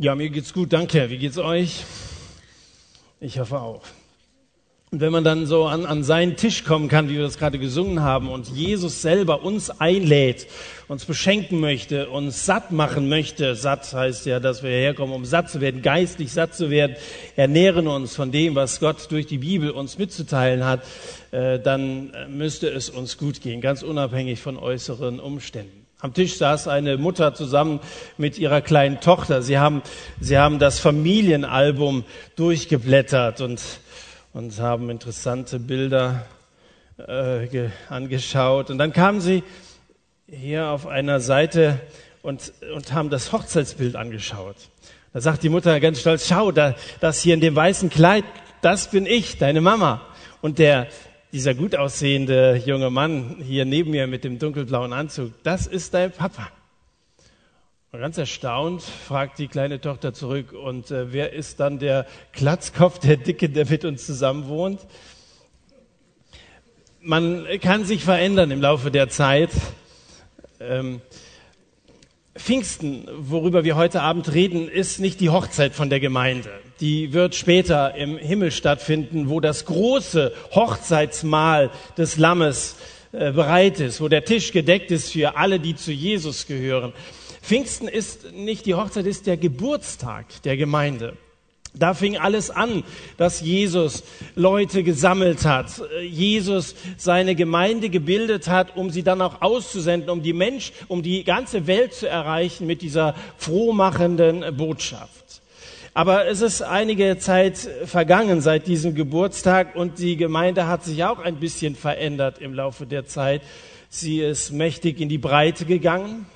Ja, 0.00 0.14
mir 0.14 0.30
geht's 0.30 0.52
gut, 0.52 0.72
danke. 0.72 1.10
Wie 1.10 1.18
geht's 1.18 1.38
euch? 1.38 1.84
Ich 3.18 3.40
hoffe 3.40 3.58
auch. 3.58 3.82
Und 4.92 5.00
wenn 5.00 5.10
man 5.10 5.24
dann 5.24 5.44
so 5.44 5.66
an, 5.66 5.86
an 5.86 6.04
seinen 6.04 6.36
Tisch 6.36 6.62
kommen 6.62 6.86
kann, 6.86 7.08
wie 7.08 7.16
wir 7.16 7.24
das 7.24 7.36
gerade 7.36 7.58
gesungen 7.58 8.00
haben, 8.00 8.30
und 8.30 8.46
Jesus 8.46 9.02
selber 9.02 9.42
uns 9.42 9.70
einlädt, 9.70 10.46
uns 10.86 11.04
beschenken 11.04 11.58
möchte, 11.58 12.10
uns 12.10 12.46
satt 12.46 12.70
machen 12.70 13.08
möchte, 13.08 13.56
satt 13.56 13.92
heißt 13.92 14.26
ja, 14.26 14.38
dass 14.38 14.62
wir 14.62 14.70
herkommen, 14.70 15.12
um 15.12 15.24
satt 15.24 15.50
zu 15.50 15.60
werden, 15.60 15.82
geistlich 15.82 16.30
satt 16.30 16.54
zu 16.54 16.70
werden, 16.70 16.94
ernähren 17.34 17.88
uns 17.88 18.14
von 18.14 18.30
dem, 18.30 18.54
was 18.54 18.78
Gott 18.78 19.10
durch 19.10 19.26
die 19.26 19.38
Bibel 19.38 19.72
uns 19.72 19.98
mitzuteilen 19.98 20.64
hat, 20.64 20.84
äh, 21.32 21.58
dann 21.58 22.12
müsste 22.28 22.68
es 22.68 22.88
uns 22.88 23.18
gut 23.18 23.40
gehen, 23.40 23.60
ganz 23.60 23.82
unabhängig 23.82 24.40
von 24.40 24.58
äußeren 24.58 25.18
Umständen. 25.18 25.77
Am 26.00 26.14
Tisch 26.14 26.36
saß 26.36 26.68
eine 26.68 26.96
Mutter 26.96 27.34
zusammen 27.34 27.80
mit 28.18 28.38
ihrer 28.38 28.60
kleinen 28.60 29.00
Tochter. 29.00 29.42
Sie 29.42 29.58
haben, 29.58 29.82
sie 30.20 30.38
haben 30.38 30.60
das 30.60 30.78
Familienalbum 30.78 32.04
durchgeblättert 32.36 33.40
und, 33.40 33.60
und 34.32 34.60
haben 34.60 34.90
interessante 34.90 35.58
Bilder 35.58 36.24
äh, 36.98 37.70
angeschaut. 37.88 38.70
Und 38.70 38.78
dann 38.78 38.92
kamen 38.92 39.20
sie 39.20 39.42
hier 40.28 40.68
auf 40.68 40.86
einer 40.86 41.18
Seite 41.18 41.80
und, 42.22 42.52
und 42.72 42.92
haben 42.92 43.10
das 43.10 43.32
Hochzeitsbild 43.32 43.96
angeschaut. 43.96 44.54
Da 45.12 45.20
sagt 45.20 45.42
die 45.42 45.48
Mutter 45.48 45.80
ganz 45.80 45.98
stolz, 45.98 46.28
schau, 46.28 46.52
da, 46.52 46.76
das 47.00 47.22
hier 47.22 47.34
in 47.34 47.40
dem 47.40 47.56
weißen 47.56 47.90
Kleid, 47.90 48.24
das 48.62 48.88
bin 48.92 49.04
ich, 49.04 49.38
deine 49.38 49.60
Mama. 49.60 50.02
Und 50.42 50.60
der, 50.60 50.86
dieser 51.32 51.54
gut 51.54 51.76
aussehende 51.76 52.62
junge 52.64 52.90
Mann 52.90 53.36
hier 53.42 53.64
neben 53.64 53.90
mir 53.90 54.06
mit 54.06 54.24
dem 54.24 54.38
dunkelblauen 54.38 54.92
Anzug, 54.92 55.32
das 55.42 55.66
ist 55.66 55.94
dein 55.94 56.10
Papa. 56.10 56.48
Und 57.90 58.00
ganz 58.00 58.18
erstaunt 58.18 58.82
fragt 58.82 59.38
die 59.38 59.48
kleine 59.48 59.80
Tochter 59.80 60.12
zurück, 60.12 60.52
und 60.52 60.90
äh, 60.90 61.12
wer 61.12 61.32
ist 61.32 61.60
dann 61.60 61.78
der 61.78 62.06
Klatzkopf, 62.32 62.98
der 62.98 63.16
Dicke, 63.16 63.48
der 63.48 63.66
mit 63.66 63.84
uns 63.84 64.04
zusammen 64.04 64.48
wohnt? 64.48 64.80
Man 67.00 67.46
kann 67.62 67.84
sich 67.84 68.04
verändern 68.04 68.50
im 68.50 68.60
Laufe 68.60 68.90
der 68.90 69.08
Zeit. 69.08 69.50
Ähm, 70.60 71.00
Pfingsten, 72.36 73.08
worüber 73.10 73.64
wir 73.64 73.76
heute 73.76 74.02
Abend 74.02 74.32
reden, 74.32 74.68
ist 74.68 75.00
nicht 75.00 75.20
die 75.20 75.30
Hochzeit 75.30 75.74
von 75.74 75.88
der 75.88 76.00
Gemeinde. 76.00 76.50
Die 76.80 77.12
wird 77.12 77.34
später 77.34 77.94
im 77.96 78.18
Himmel 78.18 78.52
stattfinden, 78.52 79.28
wo 79.28 79.40
das 79.40 79.64
große 79.64 80.32
Hochzeitsmahl 80.54 81.70
des 81.96 82.18
Lammes 82.18 82.76
äh, 83.12 83.32
bereit 83.32 83.80
ist, 83.80 84.00
wo 84.00 84.08
der 84.08 84.24
Tisch 84.24 84.52
gedeckt 84.52 84.90
ist 84.90 85.12
für 85.12 85.36
alle, 85.36 85.58
die 85.58 85.74
zu 85.74 85.90
Jesus 85.90 86.46
gehören. 86.46 86.92
Pfingsten 87.42 87.88
ist 87.88 88.32
nicht 88.32 88.66
die 88.66 88.74
Hochzeit, 88.74 89.06
ist 89.06 89.26
der 89.26 89.36
Geburtstag 89.36 90.26
der 90.42 90.56
Gemeinde. 90.56 91.16
Da 91.74 91.94
fing 91.94 92.16
alles 92.16 92.50
an, 92.50 92.82
dass 93.16 93.40
Jesus 93.40 94.02
Leute 94.34 94.82
gesammelt 94.82 95.44
hat, 95.44 95.82
Jesus 96.02 96.74
seine 96.96 97.34
Gemeinde 97.34 97.88
gebildet 97.88 98.48
hat, 98.48 98.76
um 98.76 98.90
sie 98.90 99.02
dann 99.02 99.22
auch 99.22 99.42
auszusenden, 99.42 100.10
um 100.10 100.22
die 100.22 100.32
Mensch, 100.32 100.72
um 100.88 101.02
die 101.02 101.24
ganze 101.24 101.66
Welt 101.66 101.94
zu 101.94 102.08
erreichen 102.08 102.66
mit 102.66 102.82
dieser 102.82 103.14
frohmachenden 103.36 104.56
Botschaft. 104.56 105.27
Aber 105.94 106.26
es 106.26 106.40
ist 106.40 106.62
einige 106.62 107.18
Zeit 107.18 107.56
vergangen 107.84 108.40
seit 108.40 108.66
diesem 108.66 108.94
Geburtstag 108.94 109.74
und 109.74 109.98
die 109.98 110.16
Gemeinde 110.16 110.66
hat 110.66 110.84
sich 110.84 111.04
auch 111.04 111.18
ein 111.18 111.36
bisschen 111.36 111.74
verändert 111.74 112.38
im 112.38 112.54
Laufe 112.54 112.86
der 112.86 113.06
Zeit. 113.06 113.42
Sie 113.88 114.20
ist 114.20 114.52
mächtig 114.52 115.00
in 115.00 115.08
die 115.08 115.18
Breite 115.18 115.64
gegangen. 115.64 116.26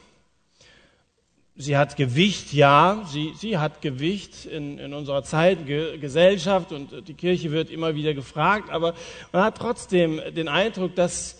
Sie 1.54 1.76
hat 1.76 1.96
Gewicht, 1.96 2.54
ja, 2.54 3.06
sie, 3.06 3.34
sie 3.36 3.58
hat 3.58 3.82
Gewicht 3.82 4.46
in, 4.46 4.78
in 4.78 4.94
unserer 4.94 5.22
Zeit, 5.22 5.66
Ge 5.66 5.98
Gesellschaft 5.98 6.72
und 6.72 7.06
die 7.06 7.14
Kirche 7.14 7.50
wird 7.52 7.70
immer 7.70 7.94
wieder 7.94 8.14
gefragt, 8.14 8.70
aber 8.70 8.94
man 9.32 9.44
hat 9.44 9.58
trotzdem 9.58 10.18
den 10.34 10.48
Eindruck, 10.48 10.94
dass 10.94 11.38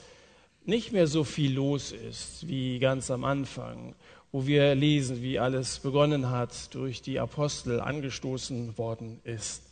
nicht 0.66 0.92
mehr 0.92 1.06
so 1.06 1.24
viel 1.24 1.54
los 1.54 1.92
ist 1.92 2.46
wie 2.46 2.78
ganz 2.78 3.10
am 3.10 3.24
Anfang, 3.24 3.94
wo 4.32 4.46
wir 4.46 4.74
lesen, 4.74 5.22
wie 5.22 5.38
alles 5.38 5.78
begonnen 5.78 6.30
hat, 6.30 6.74
durch 6.74 7.02
die 7.02 7.20
Apostel 7.20 7.80
angestoßen 7.80 8.76
worden 8.78 9.20
ist. 9.24 9.62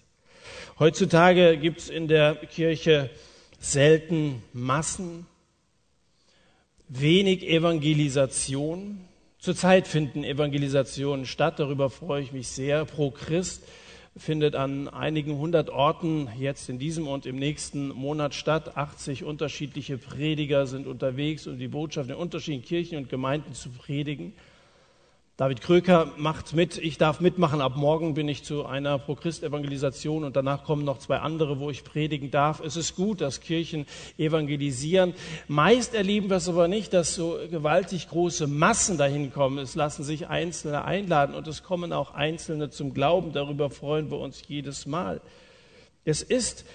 Heutzutage 0.78 1.56
gibt 1.56 1.80
es 1.80 1.88
in 1.88 2.08
der 2.08 2.36
Kirche 2.36 3.10
selten 3.58 4.42
Massen, 4.52 5.26
wenig 6.88 7.48
Evangelisation, 7.48 9.00
Zurzeit 9.40 9.88
finden 9.88 10.22
Evangelisationen 10.22 11.24
statt, 11.24 11.58
darüber 11.58 11.88
freue 11.88 12.22
ich 12.22 12.32
mich 12.32 12.48
sehr. 12.48 12.84
Pro 12.84 13.10
Christ 13.10 13.62
findet 14.14 14.54
an 14.54 14.86
einigen 14.86 15.38
hundert 15.38 15.70
Orten 15.70 16.28
jetzt 16.38 16.68
in 16.68 16.78
diesem 16.78 17.08
und 17.08 17.24
im 17.24 17.36
nächsten 17.36 17.88
Monat 17.88 18.34
statt. 18.34 18.76
80 18.76 19.24
unterschiedliche 19.24 19.96
Prediger 19.96 20.66
sind 20.66 20.86
unterwegs, 20.86 21.46
um 21.46 21.58
die 21.58 21.68
Botschaft 21.68 22.10
in 22.10 22.16
unterschiedlichen 22.16 22.68
Kirchen 22.68 22.98
und 22.98 23.08
Gemeinden 23.08 23.54
zu 23.54 23.70
predigen. 23.70 24.34
David 25.40 25.62
Kröker 25.62 26.12
macht 26.18 26.52
mit, 26.52 26.76
ich 26.76 26.98
darf 26.98 27.20
mitmachen. 27.20 27.62
Ab 27.62 27.74
morgen 27.74 28.12
bin 28.12 28.28
ich 28.28 28.44
zu 28.44 28.66
einer 28.66 28.98
Pro-Christ-Evangelisation 28.98 30.22
und 30.24 30.36
danach 30.36 30.64
kommen 30.64 30.84
noch 30.84 30.98
zwei 30.98 31.16
andere, 31.16 31.58
wo 31.58 31.70
ich 31.70 31.82
predigen 31.82 32.30
darf. 32.30 32.60
Es 32.60 32.76
ist 32.76 32.94
gut, 32.94 33.22
dass 33.22 33.40
Kirchen 33.40 33.86
evangelisieren. 34.18 35.14
Meist 35.48 35.94
erleben 35.94 36.28
wir 36.28 36.36
es 36.36 36.50
aber 36.50 36.68
nicht, 36.68 36.92
dass 36.92 37.14
so 37.14 37.38
gewaltig 37.50 38.10
große 38.10 38.48
Massen 38.48 38.98
dahin 38.98 39.32
kommen. 39.32 39.56
Es 39.56 39.74
lassen 39.74 40.04
sich 40.04 40.28
Einzelne 40.28 40.84
einladen 40.84 41.34
und 41.34 41.48
es 41.48 41.62
kommen 41.62 41.94
auch 41.94 42.12
Einzelne 42.12 42.68
zum 42.68 42.92
Glauben. 42.92 43.32
Darüber 43.32 43.70
freuen 43.70 44.10
wir 44.10 44.18
uns 44.18 44.42
jedes 44.46 44.84
Mal. 44.84 45.22
Es 46.04 46.20
ist 46.20 46.66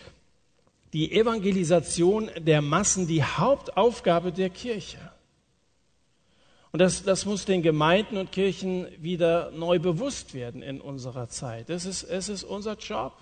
die 0.92 1.12
Evangelisation 1.12 2.32
der 2.40 2.64
Massen 2.64 3.06
die 3.06 3.22
Hauptaufgabe 3.22 4.32
der 4.32 4.50
Kirche. 4.50 4.98
Und 6.76 6.80
das, 6.80 7.04
das 7.04 7.26
muss 7.26 7.46
den 7.46 7.62
Gemeinden 7.62 8.18
und 8.18 8.34
Kirchen 8.34 8.88
wieder 9.02 9.50
neu 9.52 9.80
bewusst 9.80 10.34
werden 10.34 10.62
in 10.62 10.82
unserer 10.82 11.30
Zeit. 11.30 11.70
Es 11.70 11.86
ist, 11.86 12.04
es 12.04 12.28
ist 12.28 12.44
unser 12.44 12.76
Job, 12.76 13.14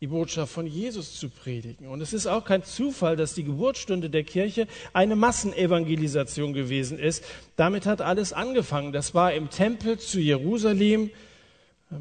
die 0.00 0.08
Botschaft 0.08 0.52
von 0.52 0.66
Jesus 0.66 1.16
zu 1.16 1.28
predigen. 1.28 1.86
Und 1.86 2.00
es 2.00 2.12
ist 2.12 2.26
auch 2.26 2.44
kein 2.44 2.64
Zufall, 2.64 3.14
dass 3.14 3.34
die 3.34 3.44
Geburtsstunde 3.44 4.10
der 4.10 4.24
Kirche 4.24 4.66
eine 4.92 5.14
Massenevangelisation 5.14 6.52
gewesen 6.52 6.98
ist. 6.98 7.22
Damit 7.54 7.86
hat 7.86 8.00
alles 8.00 8.32
angefangen. 8.32 8.90
Das 8.90 9.14
war 9.14 9.32
im 9.32 9.50
Tempel 9.50 10.00
zu 10.00 10.18
Jerusalem. 10.18 11.10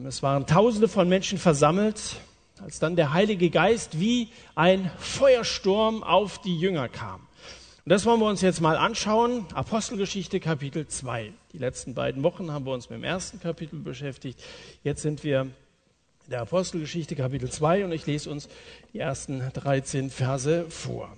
Es 0.07 0.23
waren 0.23 0.47
Tausende 0.47 0.87
von 0.87 1.07
Menschen 1.07 1.37
versammelt, 1.37 2.15
als 2.63 2.79
dann 2.79 2.95
der 2.95 3.13
Heilige 3.13 3.51
Geist 3.51 3.99
wie 3.99 4.29
ein 4.55 4.89
Feuersturm 4.97 6.01
auf 6.01 6.41
die 6.41 6.57
Jünger 6.57 6.89
kam. 6.89 7.27
Und 7.85 7.91
das 7.91 8.03
wollen 8.07 8.19
wir 8.19 8.25
uns 8.25 8.41
jetzt 8.41 8.61
mal 8.61 8.77
anschauen. 8.77 9.45
Apostelgeschichte 9.53 10.39
Kapitel 10.39 10.87
2. 10.87 11.31
Die 11.53 11.59
letzten 11.59 11.93
beiden 11.93 12.23
Wochen 12.23 12.51
haben 12.51 12.65
wir 12.65 12.73
uns 12.73 12.89
mit 12.89 12.97
dem 12.97 13.03
ersten 13.03 13.39
Kapitel 13.39 13.77
beschäftigt. 13.77 14.43
Jetzt 14.83 15.03
sind 15.03 15.23
wir 15.23 15.41
in 15.41 15.51
der 16.31 16.41
Apostelgeschichte 16.41 17.15
Kapitel 17.15 17.51
2 17.51 17.85
und 17.85 17.91
ich 17.91 18.07
lese 18.07 18.31
uns 18.31 18.49
die 18.91 18.97
ersten 18.97 19.43
13 19.53 20.09
Verse 20.09 20.65
vor. 20.67 21.15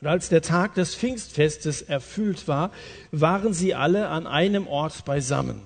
Und 0.00 0.08
als 0.08 0.28
der 0.28 0.42
Tag 0.42 0.74
des 0.74 0.96
Pfingstfestes 0.96 1.82
erfüllt 1.82 2.48
war, 2.48 2.72
waren 3.12 3.54
sie 3.54 3.76
alle 3.76 4.08
an 4.08 4.26
einem 4.26 4.66
Ort 4.66 5.04
beisammen. 5.04 5.62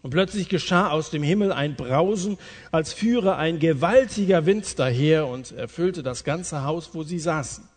Und 0.00 0.12
plötzlich 0.12 0.48
geschah 0.48 0.88
aus 0.88 1.10
dem 1.10 1.22
Himmel 1.22 1.52
ein 1.52 1.76
Brausen, 1.76 2.38
als 2.72 2.94
führe 2.94 3.36
ein 3.36 3.58
gewaltiger 3.58 4.46
Wind 4.46 4.78
daher 4.78 5.26
und 5.26 5.52
erfüllte 5.52 6.02
das 6.02 6.24
ganze 6.24 6.64
Haus, 6.64 6.94
wo 6.94 7.02
sie 7.02 7.18
saßen. 7.18 7.68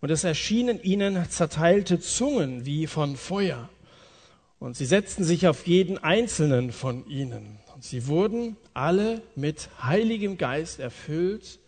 Und 0.00 0.10
es 0.10 0.24
erschienen 0.24 0.82
ihnen 0.82 1.28
zerteilte 1.30 2.00
Zungen 2.00 2.66
wie 2.66 2.86
von 2.86 3.16
Feuer. 3.16 3.68
Und 4.58 4.76
sie 4.76 4.86
setzten 4.86 5.24
sich 5.24 5.48
auf 5.48 5.66
jeden 5.66 5.98
einzelnen 5.98 6.72
von 6.72 7.06
ihnen. 7.08 7.58
Und 7.74 7.84
sie 7.84 8.06
wurden 8.06 8.56
alle 8.74 9.22
mit 9.34 9.68
Heiligem 9.82 10.38
Geist 10.38 10.80
erfüllt 10.80 11.58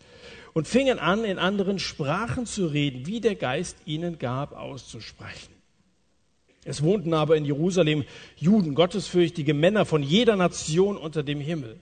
und 0.53 0.67
fingen 0.67 0.99
an, 0.99 1.23
in 1.23 1.37
anderen 1.37 1.79
Sprachen 1.79 2.45
zu 2.45 2.67
reden, 2.67 3.05
wie 3.05 3.21
der 3.21 3.35
Geist 3.35 3.77
ihnen 3.85 4.17
gab, 4.19 4.53
auszusprechen. 4.53 5.53
Es 6.65 6.83
wohnten 6.83 7.13
aber 7.13 7.37
in 7.37 7.45
Jerusalem 7.45 8.03
Juden, 8.35 8.75
gottesfürchtige 8.75 9.53
Männer 9.53 9.85
von 9.85 10.03
jeder 10.03 10.35
Nation 10.35 10.97
unter 10.97 11.23
dem 11.23 11.39
Himmel. 11.39 11.79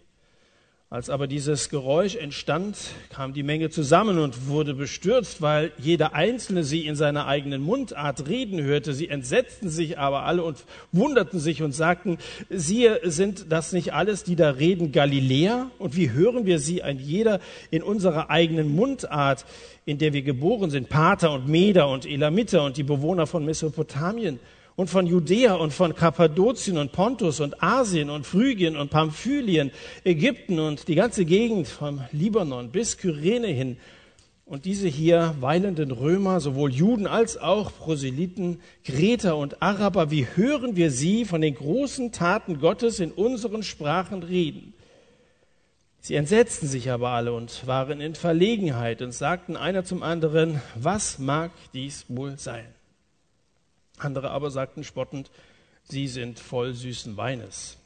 Als 0.90 1.10
aber 1.10 1.28
dieses 1.28 1.68
Geräusch 1.68 2.16
entstand, 2.16 2.78
kam 3.10 3.34
die 3.34 3.44
Menge 3.44 3.70
zusammen 3.70 4.20
und 4.20 4.48
wurde 4.48 4.74
bestürzt, 4.74 5.42
weil 5.42 5.74
jeder 5.78 6.14
Einzelne 6.14 6.64
sie 6.64 6.86
in 6.86 6.96
seiner 6.96 7.28
eigenen 7.28 7.62
Mundart 7.62 8.30
reden 8.30 8.64
hörte. 8.64 8.94
Sie 8.94 9.10
entsetzten 9.10 9.70
sich 9.70 10.00
aber 10.00 10.24
alle 10.24 10.46
und 10.46 10.64
wunderten 10.94 11.42
sich 11.42 11.62
und 11.62 11.74
sagten, 11.74 12.20
siehe, 12.50 13.02
sind 13.04 13.48
das 13.52 13.74
nicht 13.74 13.94
alles, 13.94 14.24
die 14.24 14.38
da 14.38 14.52
reden, 14.52 14.94
Galiläer? 14.94 15.70
Und 15.78 15.98
wie 15.98 16.12
hören 16.12 16.46
wir 16.46 16.58
sie 16.58 16.84
ein 16.84 17.00
jeder 17.00 17.42
in 17.70 17.84
unserer 17.84 18.30
eigenen 18.30 18.74
Mundart, 18.74 19.46
in 19.84 19.98
der 19.98 20.14
wir 20.14 20.22
geboren 20.22 20.70
sind, 20.70 20.88
Pater 20.88 21.34
und 21.34 21.50
Meder 21.50 21.90
und 21.90 22.06
Elamiter 22.06 22.64
und 22.64 22.78
die 22.78 22.84
Bewohner 22.84 23.28
von 23.28 23.44
Mesopotamien? 23.44 24.40
Und 24.78 24.92
von 24.92 25.08
Judäa 25.08 25.56
und 25.56 25.74
von 25.74 25.96
Kappadokien 25.96 26.78
und 26.78 26.92
Pontus 26.92 27.40
und 27.40 27.64
Asien 27.64 28.12
und 28.12 28.28
Phrygien 28.28 28.78
und 28.78 28.92
Pamphylien, 28.92 29.72
Ägypten 30.04 30.60
und 30.60 30.88
die 30.88 30.94
ganze 30.94 31.26
Gegend 31.26 31.68
vom 31.68 32.02
Libanon 32.12 32.70
bis 32.70 33.00
Kyrene 33.00 33.48
hin. 33.48 33.78
Und 34.46 34.66
diese 34.66 34.88
hier 34.88 35.34
weilenden 35.40 35.90
Römer, 35.90 36.40
sowohl 36.40 36.72
Juden 36.72 37.08
als 37.08 37.38
auch 37.40 37.72
Proselyten, 37.76 38.62
Kreter 38.86 39.36
und 39.36 39.64
Araber, 39.64 40.12
wie 40.12 40.28
hören 40.36 40.76
wir 40.76 40.92
sie 40.92 41.26
von 41.26 41.42
den 41.42 41.56
großen 41.56 42.12
Taten 42.12 42.60
Gottes 42.60 43.00
in 43.00 43.12
unseren 43.12 43.64
Sprachen 43.64 44.22
reden? 44.22 44.76
Sie 46.02 46.14
entsetzten 46.14 46.68
sich 46.68 46.92
aber 46.92 47.10
alle 47.10 47.34
und 47.34 47.66
waren 47.66 48.00
in 48.00 48.14
Verlegenheit 48.14 49.02
und 49.02 49.12
sagten 49.12 49.58
einer 49.58 49.84
zum 49.84 50.04
anderen, 50.04 50.62
was 50.76 51.18
mag 51.18 51.50
dies 51.74 52.06
wohl 52.10 52.38
sein? 52.38 52.77
Andere 53.98 54.32
aber 54.32 54.52
sagten 54.52 54.84
spottend, 54.84 55.32
sie 55.84 56.08
sind 56.08 56.40
voll 56.40 56.74
süßen 56.74 57.18
Weines. 57.18 57.78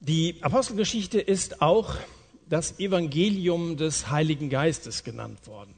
Die 0.00 0.36
Apostelgeschichte 0.42 1.20
ist 1.20 1.62
auch 1.62 1.96
das 2.48 2.78
Evangelium 2.78 3.76
des 3.76 4.10
Heiligen 4.10 4.50
Geistes 4.50 5.02
genannt 5.02 5.46
worden. 5.46 5.74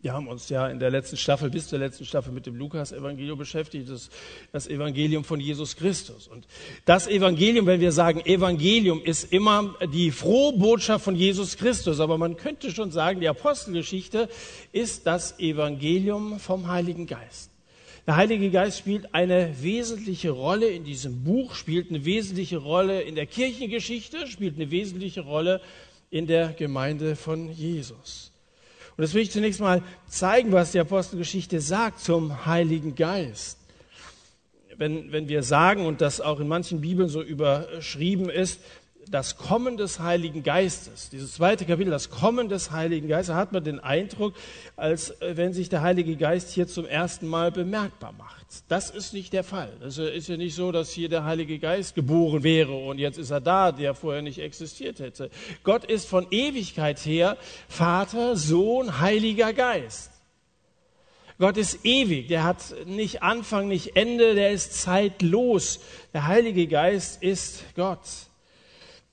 Wir 0.00 0.12
haben 0.12 0.28
uns 0.28 0.48
ja 0.48 0.68
in 0.68 0.78
der 0.78 0.90
letzten 0.90 1.16
Staffel, 1.16 1.50
bis 1.50 1.66
zur 1.66 1.80
letzten 1.80 2.04
Staffel 2.04 2.32
mit 2.32 2.46
dem 2.46 2.54
Lukas-Evangelium 2.54 3.36
beschäftigt, 3.36 3.90
das, 3.90 4.10
das 4.52 4.68
Evangelium 4.68 5.24
von 5.24 5.40
Jesus 5.40 5.74
Christus. 5.74 6.28
Und 6.28 6.46
das 6.84 7.08
Evangelium, 7.08 7.66
wenn 7.66 7.80
wir 7.80 7.90
sagen 7.90 8.20
Evangelium, 8.20 9.02
ist 9.02 9.32
immer 9.32 9.74
die 9.92 10.12
frohe 10.12 10.52
Botschaft 10.56 11.04
von 11.04 11.16
Jesus 11.16 11.56
Christus. 11.56 11.98
Aber 11.98 12.16
man 12.16 12.36
könnte 12.36 12.70
schon 12.70 12.92
sagen, 12.92 13.18
die 13.18 13.28
Apostelgeschichte 13.28 14.28
ist 14.70 15.04
das 15.04 15.40
Evangelium 15.40 16.38
vom 16.38 16.68
Heiligen 16.68 17.08
Geist. 17.08 17.50
Der 18.06 18.14
Heilige 18.14 18.52
Geist 18.52 18.78
spielt 18.78 19.12
eine 19.16 19.60
wesentliche 19.60 20.30
Rolle 20.30 20.68
in 20.68 20.84
diesem 20.84 21.24
Buch, 21.24 21.56
spielt 21.56 21.90
eine 21.90 22.04
wesentliche 22.04 22.58
Rolle 22.58 23.02
in 23.02 23.16
der 23.16 23.26
Kirchengeschichte, 23.26 24.28
spielt 24.28 24.54
eine 24.54 24.70
wesentliche 24.70 25.22
Rolle 25.22 25.60
in 26.08 26.28
der 26.28 26.52
Gemeinde 26.52 27.16
von 27.16 27.50
Jesus. 27.50 28.30
Und 28.98 29.02
das 29.02 29.14
will 29.14 29.22
ich 29.22 29.30
zunächst 29.30 29.60
mal 29.60 29.80
zeigen, 30.08 30.50
was 30.50 30.72
die 30.72 30.80
Apostelgeschichte 30.80 31.60
sagt 31.60 32.00
zum 32.00 32.46
Heiligen 32.46 32.96
Geist. 32.96 33.56
Wenn, 34.76 35.12
wenn 35.12 35.28
wir 35.28 35.44
sagen, 35.44 35.86
und 35.86 36.00
das 36.00 36.20
auch 36.20 36.40
in 36.40 36.48
manchen 36.48 36.80
Bibeln 36.80 37.08
so 37.08 37.22
überschrieben 37.22 38.28
ist, 38.28 38.60
das 39.10 39.36
Kommen 39.36 39.76
des 39.76 40.00
Heiligen 40.00 40.42
Geistes, 40.42 41.10
dieses 41.10 41.34
zweite 41.34 41.64
Kapitel, 41.64 41.90
das 41.90 42.10
Kommen 42.10 42.48
des 42.48 42.70
Heiligen 42.70 43.08
Geistes, 43.08 43.34
hat 43.34 43.52
man 43.52 43.64
den 43.64 43.80
Eindruck, 43.80 44.34
als 44.76 45.10
äh, 45.20 45.36
wenn 45.36 45.52
sich 45.52 45.68
der 45.68 45.82
Heilige 45.82 46.16
Geist 46.16 46.50
hier 46.50 46.66
zum 46.66 46.86
ersten 46.86 47.26
Mal 47.26 47.50
bemerkbar 47.50 48.12
macht. 48.16 48.46
Das 48.68 48.90
ist 48.90 49.12
nicht 49.12 49.32
der 49.32 49.44
Fall. 49.44 49.72
Es 49.82 49.98
ist 49.98 50.28
ja 50.28 50.36
nicht 50.36 50.54
so, 50.54 50.72
dass 50.72 50.90
hier 50.90 51.08
der 51.08 51.24
Heilige 51.24 51.58
Geist 51.58 51.94
geboren 51.94 52.42
wäre 52.42 52.72
und 52.72 52.98
jetzt 52.98 53.18
ist 53.18 53.30
er 53.30 53.40
da, 53.40 53.72
der 53.72 53.94
vorher 53.94 54.22
nicht 54.22 54.38
existiert 54.38 55.00
hätte. 55.00 55.30
Gott 55.64 55.84
ist 55.84 56.08
von 56.08 56.26
Ewigkeit 56.30 56.98
her 57.04 57.36
Vater, 57.68 58.36
Sohn, 58.36 59.00
Heiliger 59.00 59.52
Geist. 59.52 60.12
Gott 61.38 61.56
ist 61.56 61.84
ewig, 61.84 62.26
der 62.26 62.42
hat 62.42 62.74
nicht 62.86 63.22
Anfang, 63.22 63.68
nicht 63.68 63.94
Ende, 63.94 64.34
der 64.34 64.50
ist 64.50 64.74
zeitlos. 64.74 65.78
Der 66.12 66.26
Heilige 66.26 66.66
Geist 66.66 67.22
ist 67.22 67.62
Gott. 67.76 68.00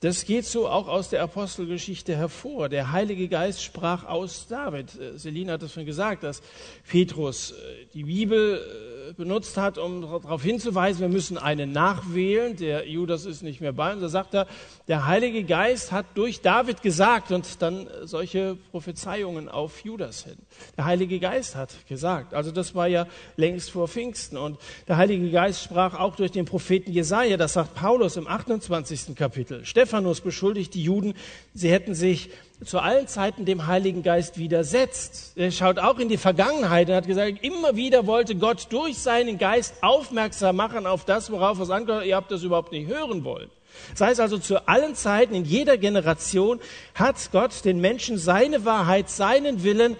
Das 0.05 0.23
geht 0.23 0.45
so 0.45 0.69
auch 0.69 0.87
aus 0.87 1.09
der 1.09 1.23
Apostelgeschichte 1.23 2.15
hervor. 2.15 2.69
Der 2.69 2.91
Heilige 2.91 3.27
Geist 3.27 3.63
sprach 3.63 4.03
aus 4.03 4.45
David. 4.47 4.93
Äh, 4.99 5.17
Selina 5.17 5.53
hat 5.53 5.63
es 5.63 5.73
schon 5.73 5.87
gesagt, 5.87 6.21
dass 6.21 6.43
Petrus 6.87 7.53
äh, 7.53 7.87
die 7.91 8.03
Bibel 8.03 8.59
äh, 8.59 8.94
benutzt 9.13 9.57
hat, 9.57 9.77
um 9.77 10.01
darauf 10.01 10.43
hinzuweisen, 10.43 11.01
wir 11.01 11.09
müssen 11.09 11.37
einen 11.37 11.71
nachwählen. 11.71 12.55
Der 12.55 12.87
Judas 12.87 13.25
ist 13.25 13.43
nicht 13.43 13.61
mehr 13.61 13.73
bei 13.73 13.93
uns. 13.93 14.01
Da 14.01 14.09
sagt 14.09 14.33
er, 14.33 14.47
der 14.87 15.05
Heilige 15.05 15.43
Geist 15.43 15.91
hat 15.91 16.05
durch 16.15 16.41
David 16.41 16.81
gesagt 16.81 17.31
und 17.31 17.61
dann 17.61 17.87
solche 18.03 18.57
Prophezeiungen 18.71 19.49
auf 19.49 19.83
Judas 19.83 20.23
hin. 20.23 20.37
Der 20.77 20.85
Heilige 20.85 21.19
Geist 21.19 21.55
hat 21.55 21.73
gesagt. 21.87 22.33
Also 22.33 22.51
das 22.51 22.75
war 22.75 22.87
ja 22.87 23.07
längst 23.37 23.71
vor 23.71 23.87
Pfingsten. 23.87 24.37
Und 24.37 24.57
der 24.87 24.97
Heilige 24.97 25.29
Geist 25.29 25.63
sprach 25.63 25.99
auch 25.99 26.15
durch 26.15 26.31
den 26.31 26.45
Propheten 26.45 26.91
Jesaja. 26.91 27.37
Das 27.37 27.53
sagt 27.53 27.75
Paulus 27.75 28.17
im 28.17 28.27
28. 28.27 29.15
Kapitel. 29.15 29.65
Stephanus 29.65 30.21
beschuldigt 30.21 30.73
die 30.73 30.83
Juden, 30.83 31.13
sie 31.53 31.71
hätten 31.71 31.95
sich 31.95 32.29
zu 32.63 32.79
allen 32.79 33.07
Zeiten 33.07 33.45
dem 33.45 33.67
Heiligen 33.67 34.01
Geist 34.01 34.37
widersetzt. 34.37 35.33
Er 35.35 35.51
schaut 35.51 35.77
auch 35.77 35.99
in 35.99 36.07
die 36.07 36.17
Vergangenheit 36.17 36.89
und 36.89 36.95
hat 36.95 37.07
gesagt, 37.07 37.43
immer 37.43 37.75
wieder 37.75 38.07
wollte 38.07 38.35
Gott 38.35 38.67
durch 38.69 38.97
seinen 38.97 39.37
Geist 39.37 39.75
aufmerksam 39.81 40.55
machen 40.55 40.87
auf 40.87 41.05
das, 41.05 41.31
worauf 41.31 41.59
es 41.59 41.69
ankommt. 41.69 42.05
Ihr 42.05 42.15
habt 42.15 42.31
das 42.31 42.43
überhaupt 42.43 42.71
nicht 42.71 42.87
hören 42.87 43.23
wollen. 43.23 43.49
Das 43.91 44.01
heißt 44.01 44.19
also, 44.21 44.37
zu 44.37 44.67
allen 44.67 44.95
Zeiten, 44.95 45.35
in 45.35 45.43
jeder 45.43 45.77
Generation 45.77 46.61
hat 46.93 47.29
Gott 47.31 47.65
den 47.65 47.81
Menschen 47.81 48.17
seine 48.17 48.63
Wahrheit, 48.63 49.09
seinen 49.09 49.63
Willen 49.63 49.97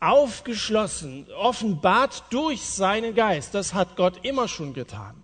aufgeschlossen, 0.00 1.26
offenbart 1.38 2.24
durch 2.30 2.62
seinen 2.62 3.14
Geist. 3.14 3.54
Das 3.54 3.74
hat 3.74 3.96
Gott 3.96 4.24
immer 4.24 4.48
schon 4.48 4.72
getan. 4.72 5.23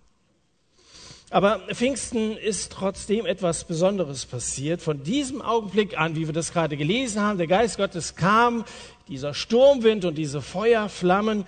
Aber 1.32 1.60
Pfingsten 1.72 2.36
ist 2.36 2.72
trotzdem 2.72 3.24
etwas 3.24 3.62
Besonderes 3.62 4.26
passiert. 4.26 4.82
Von 4.82 5.04
diesem 5.04 5.40
Augenblick 5.40 5.96
an, 5.96 6.16
wie 6.16 6.26
wir 6.26 6.34
das 6.34 6.52
gerade 6.52 6.76
gelesen 6.76 7.22
haben, 7.22 7.38
der 7.38 7.46
Geist 7.46 7.76
Gottes 7.76 8.16
kam, 8.16 8.64
dieser 9.06 9.32
Sturmwind 9.32 10.04
und 10.04 10.18
diese 10.18 10.42
Feuerflammen. 10.42 11.44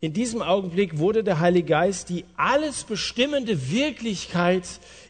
In 0.00 0.12
diesem 0.12 0.42
Augenblick 0.42 0.98
wurde 0.98 1.22
der 1.22 1.38
Heilige 1.38 1.68
Geist 1.68 2.08
die 2.08 2.24
alles 2.36 2.82
bestimmende 2.82 3.70
Wirklichkeit 3.70 4.64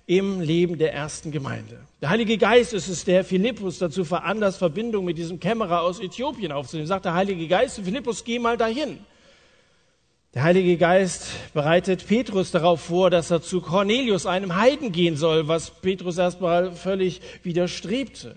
im 0.04 0.42
Leben 0.42 0.76
der 0.76 0.92
ersten 0.92 1.32
Gemeinde. 1.32 1.80
Der 2.02 2.10
Heilige 2.10 2.36
Geist 2.36 2.74
ist 2.74 2.88
es, 2.88 3.04
der 3.04 3.24
Philippus 3.24 3.78
dazu 3.78 4.04
veranlasst, 4.04 4.58
Verbindung 4.58 5.06
mit 5.06 5.16
diesem 5.16 5.40
Kämmerer 5.40 5.80
aus 5.80 6.00
Äthiopien 6.00 6.52
aufzunehmen. 6.52 6.86
Sagt 6.86 7.06
der 7.06 7.14
Heilige 7.14 7.48
Geist, 7.48 7.80
Philippus, 7.82 8.22
geh 8.22 8.38
mal 8.38 8.58
dahin. 8.58 8.98
Der 10.36 10.42
Heilige 10.42 10.76
Geist 10.76 11.28
bereitet 11.54 12.06
Petrus 12.06 12.50
darauf 12.50 12.82
vor, 12.82 13.08
dass 13.08 13.30
er 13.30 13.40
zu 13.40 13.62
Cornelius, 13.62 14.26
einem 14.26 14.54
Heiden, 14.54 14.92
gehen 14.92 15.16
soll, 15.16 15.48
was 15.48 15.70
Petrus 15.70 16.18
erstmal 16.18 16.72
völlig 16.72 17.22
widerstrebte. 17.42 18.36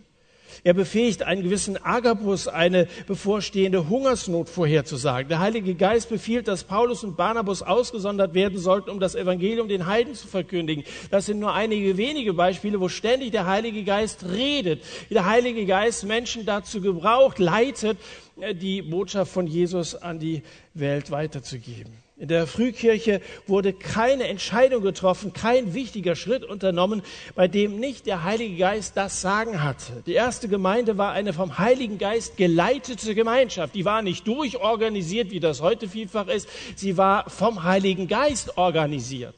Er 0.63 0.73
befähigt 0.73 1.23
einen 1.23 1.43
gewissen 1.43 1.77
Agabus, 1.83 2.47
eine 2.47 2.87
bevorstehende 3.07 3.89
Hungersnot 3.89 4.49
vorherzusagen. 4.49 5.29
Der 5.29 5.39
Heilige 5.39 5.75
Geist 5.75 6.09
befiehlt, 6.09 6.47
dass 6.47 6.63
Paulus 6.63 7.03
und 7.03 7.17
Barnabas 7.17 7.61
ausgesondert 7.61 8.33
werden 8.33 8.59
sollten, 8.59 8.89
um 8.89 8.99
das 8.99 9.15
Evangelium 9.15 9.67
den 9.67 9.85
Heiden 9.85 10.15
zu 10.15 10.27
verkündigen. 10.27 10.83
Das 11.11 11.25
sind 11.25 11.39
nur 11.39 11.53
einige 11.53 11.97
wenige 11.97 12.33
Beispiele, 12.33 12.79
wo 12.79 12.89
ständig 12.89 13.31
der 13.31 13.45
Heilige 13.45 13.83
Geist 13.83 14.25
redet, 14.25 14.83
wie 15.07 15.13
der 15.13 15.25
Heilige 15.25 15.65
Geist 15.65 16.05
Menschen 16.05 16.45
dazu 16.45 16.81
gebraucht, 16.81 17.39
leitet, 17.39 17.97
äh, 18.39 18.55
die 18.55 18.81
Botschaft 18.81 19.31
von 19.31 19.47
Jesus 19.47 19.95
an 19.95 20.19
die 20.19 20.43
Welt 20.73 21.11
weiterzugeben. 21.11 22.08
In 22.19 22.27
der 22.27 22.47
Frühkirche 22.47 23.21
wurde 23.47 23.71
keine 23.71 24.27
Entscheidung 24.27 24.83
getroffen, 24.83 25.31
kein 25.31 25.73
wichtiger 25.73 26.17
Schritt 26.17 26.43
unternommen, 26.43 27.01
bei 27.33 27.47
dem 27.47 27.79
nicht 27.79 28.07
der 28.07 28.25
Heilige 28.25 28.57
Geist 28.57 28.97
das 28.97 29.21
Sagen 29.21 29.63
hatte. 29.63 30.03
Die 30.05 30.15
erste 30.15 30.49
Gemeinde 30.49 30.97
war 30.97 31.13
eine 31.13 31.31
vom 31.31 31.57
Heiligen 31.57 31.97
Geist 31.97 32.35
geleitete 32.35 33.15
Gemeinschaft. 33.15 33.73
Die 33.73 33.85
war 33.85 34.01
nicht 34.01 34.27
durchorganisiert, 34.27 35.31
wie 35.31 35.39
das 35.39 35.61
heute 35.61 35.87
vielfach 35.87 36.27
ist. 36.27 36.49
Sie 36.75 36.97
war 36.97 37.29
vom 37.29 37.63
Heiligen 37.63 38.09
Geist 38.09 38.57
organisiert. 38.57 39.35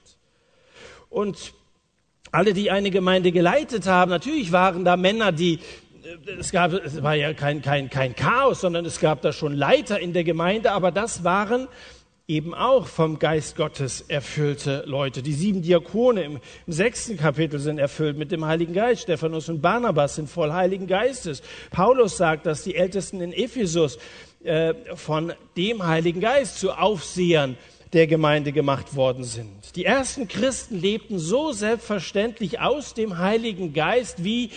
Und 1.12 1.54
alle, 2.32 2.54
die 2.54 2.72
eine 2.72 2.90
Gemeinde 2.90 3.32
geleitet 3.32 3.86
haben, 3.86 4.10
natürlich 4.10 4.52
waren 4.52 4.86
da 4.86 4.98
Männer, 4.98 5.32
die 5.32 5.60
es 6.40 6.52
gab, 6.52 6.74
es 6.74 7.04
war 7.04 7.14
ja 7.14 7.34
kein, 7.34 7.62
kein, 7.62 7.92
kein 7.92 8.16
Chaos, 8.16 8.62
sondern 8.62 8.86
es 8.86 9.00
gab 9.00 9.22
da 9.22 9.32
schon 9.32 9.54
Leiter 9.54 10.00
in 10.00 10.14
der 10.14 10.24
Gemeinde, 10.24 10.72
aber 10.72 10.92
das 10.92 11.24
waren 11.24 11.68
eben 12.32 12.54
auch 12.54 12.88
vom 12.88 13.20
Geist 13.20 13.58
Gottes 13.58 14.06
erfüllte 14.08 14.84
Leute. 14.88 15.22
Die 15.22 15.34
sieben 15.34 15.62
Diakone 15.62 16.24
im, 16.24 16.40
im, 16.66 16.74
sechsten 16.74 17.18
Kapitel 17.18 17.60
sind 17.60 17.78
erfüllt 17.78 18.18
mit 18.18 18.32
dem 18.32 18.46
Heiligen 18.46 18.74
Geist. 18.74 19.02
Stephanus 19.04 19.50
und 19.50 19.62
Barnabas 19.62 20.16
sind 20.16 20.30
voll 20.30 20.54
Heiligen 20.54 20.88
Geistes. 20.88 21.42
Paulus 21.72 22.16
sagt, 22.16 22.46
dass 22.46 22.64
die 22.64 22.76
Ältesten 22.76 23.20
in 23.20 23.34
Ephesus 23.34 24.00
äh, 24.46 24.74
von 24.96 25.34
dem 25.58 25.86
Heiligen 25.86 26.22
Geist 26.22 26.58
zu 26.58 26.72
Aufsehern 26.72 27.58
der 27.92 28.08
Gemeinde 28.08 28.54
gemacht 28.54 28.96
worden 28.96 29.26
sind. 29.26 29.76
Die 29.76 29.84
ersten 29.84 30.30
Christen 30.30 30.80
lebten 30.80 31.20
so 31.20 31.52
selbstverständlich 31.52 32.62
aus 32.62 32.94
dem 32.94 33.18
Heiligen 33.18 33.74
Geist 33.74 34.24
wie 34.24 34.52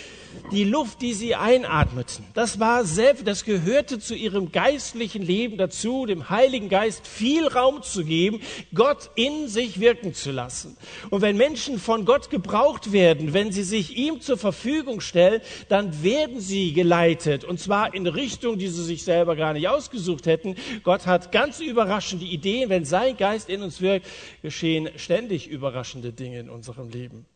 die 0.53 0.65
Luft, 0.65 1.03
die 1.03 1.15
sie 1.15 1.35
einatmeten. 1.35 2.25
Das 2.35 2.61
war 2.61 2.85
selbst, 2.85 3.27
das 3.27 3.45
gehörte 3.45 3.99
zu 3.99 4.15
ihrem 4.15 4.53
geistlichen 4.53 5.23
Leben 5.23 5.57
dazu, 5.57 6.07
dem 6.07 6.31
Heiligen 6.31 6.69
Geist 6.69 7.07
viel 7.07 7.47
Raum 7.47 7.83
zu 7.83 8.05
geben, 8.05 8.41
Gott 8.75 9.11
in 9.15 9.49
sich 9.49 9.81
wirken 9.81 10.15
zu 10.15 10.31
lassen. 10.31 10.77
Und 11.11 11.23
wenn 11.23 11.37
Menschen 11.37 11.79
von 11.79 12.05
Gott 12.05 12.31
gebraucht 12.31 12.93
werden, 12.93 13.33
wenn 13.33 13.53
sie 13.53 13.65
sich 13.65 13.97
ihm 13.97 14.21
zur 14.21 14.39
Verfügung 14.39 15.01
stellen, 15.01 15.41
dann 15.69 16.03
werden 16.03 16.41
sie 16.41 16.73
geleitet. 16.73 17.45
Und 17.45 17.61
zwar 17.61 17.95
in 17.95 18.07
Richtung, 18.07 18.59
die 18.59 18.69
sie 18.69 18.85
sich 18.85 19.05
selber 19.05 19.37
gar 19.37 19.53
nicht 19.53 19.69
ausgesucht 19.69 20.27
hätten. 20.27 20.57
Gott 20.83 21.07
hat 21.07 21.33
ganz 21.33 21.61
überraschende 21.61 22.25
Ideen. 22.25 22.69
Wenn 22.69 22.85
sein 22.85 23.17
Geist 23.17 23.49
in 23.49 23.63
uns 23.63 23.81
wirkt, 23.81 24.07
geschehen 24.43 24.91
ständig 24.97 25.49
überraschende 25.49 26.13
Dinge 26.13 26.41
in 26.41 26.51
unserem 26.51 26.89
Leben. 26.89 27.27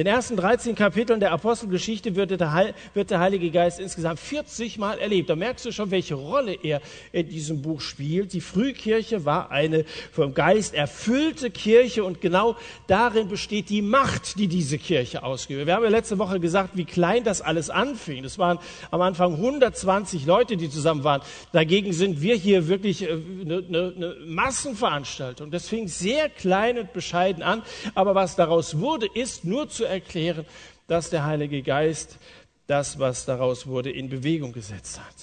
Den 0.00 0.06
ersten 0.06 0.34
13 0.34 0.76
Kapiteln 0.76 1.20
der 1.20 1.30
Apostelgeschichte 1.30 2.16
wird 2.16 2.30
der, 2.30 2.74
wird 2.94 3.10
der 3.10 3.20
Heilige 3.20 3.50
Geist 3.50 3.78
insgesamt 3.78 4.18
40 4.18 4.78
Mal 4.78 4.98
erlebt. 4.98 5.28
Da 5.28 5.36
merkst 5.36 5.66
du 5.66 5.72
schon, 5.72 5.90
welche 5.90 6.14
Rolle 6.14 6.54
er 6.54 6.80
in 7.12 7.28
diesem 7.28 7.60
Buch 7.60 7.82
spielt. 7.82 8.32
Die 8.32 8.40
Frühkirche 8.40 9.26
war 9.26 9.50
eine 9.50 9.84
vom 10.10 10.32
Geist 10.32 10.72
erfüllte 10.72 11.50
Kirche 11.50 12.02
und 12.02 12.22
genau 12.22 12.56
darin 12.86 13.28
besteht 13.28 13.68
die 13.68 13.82
Macht, 13.82 14.38
die 14.38 14.48
diese 14.48 14.78
Kirche 14.78 15.22
ausgeübt. 15.22 15.66
Wir 15.66 15.74
haben 15.74 15.84
ja 15.84 15.90
letzte 15.90 16.18
Woche 16.18 16.40
gesagt, 16.40 16.78
wie 16.78 16.86
klein 16.86 17.22
das 17.22 17.42
alles 17.42 17.68
anfing. 17.68 18.24
Es 18.24 18.38
waren 18.38 18.58
am 18.90 19.02
Anfang 19.02 19.34
120 19.34 20.24
Leute, 20.24 20.56
die 20.56 20.70
zusammen 20.70 21.04
waren. 21.04 21.20
Dagegen 21.52 21.92
sind 21.92 22.22
wir 22.22 22.36
hier 22.36 22.68
wirklich 22.68 23.06
eine, 23.06 23.16
äh, 23.16 23.66
eine, 23.68 23.92
eine 23.94 24.16
Massenveranstaltung. 24.24 25.50
Das 25.50 25.68
fing 25.68 25.88
sehr 25.88 26.30
klein 26.30 26.78
und 26.78 26.94
bescheiden 26.94 27.42
an. 27.42 27.62
Aber 27.94 28.14
was 28.14 28.34
daraus 28.34 28.78
wurde, 28.78 29.06
ist 29.12 29.44
nur 29.44 29.68
zu 29.68 29.89
erklären, 29.90 30.46
dass 30.86 31.10
der 31.10 31.24
Heilige 31.26 31.62
Geist 31.62 32.18
das, 32.66 32.98
was 32.98 33.24
daraus 33.24 33.66
wurde, 33.66 33.90
in 33.90 34.08
Bewegung 34.08 34.52
gesetzt 34.52 35.00
hat. 35.00 35.16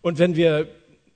Und 0.00 0.18
wenn 0.18 0.34
wir 0.34 0.68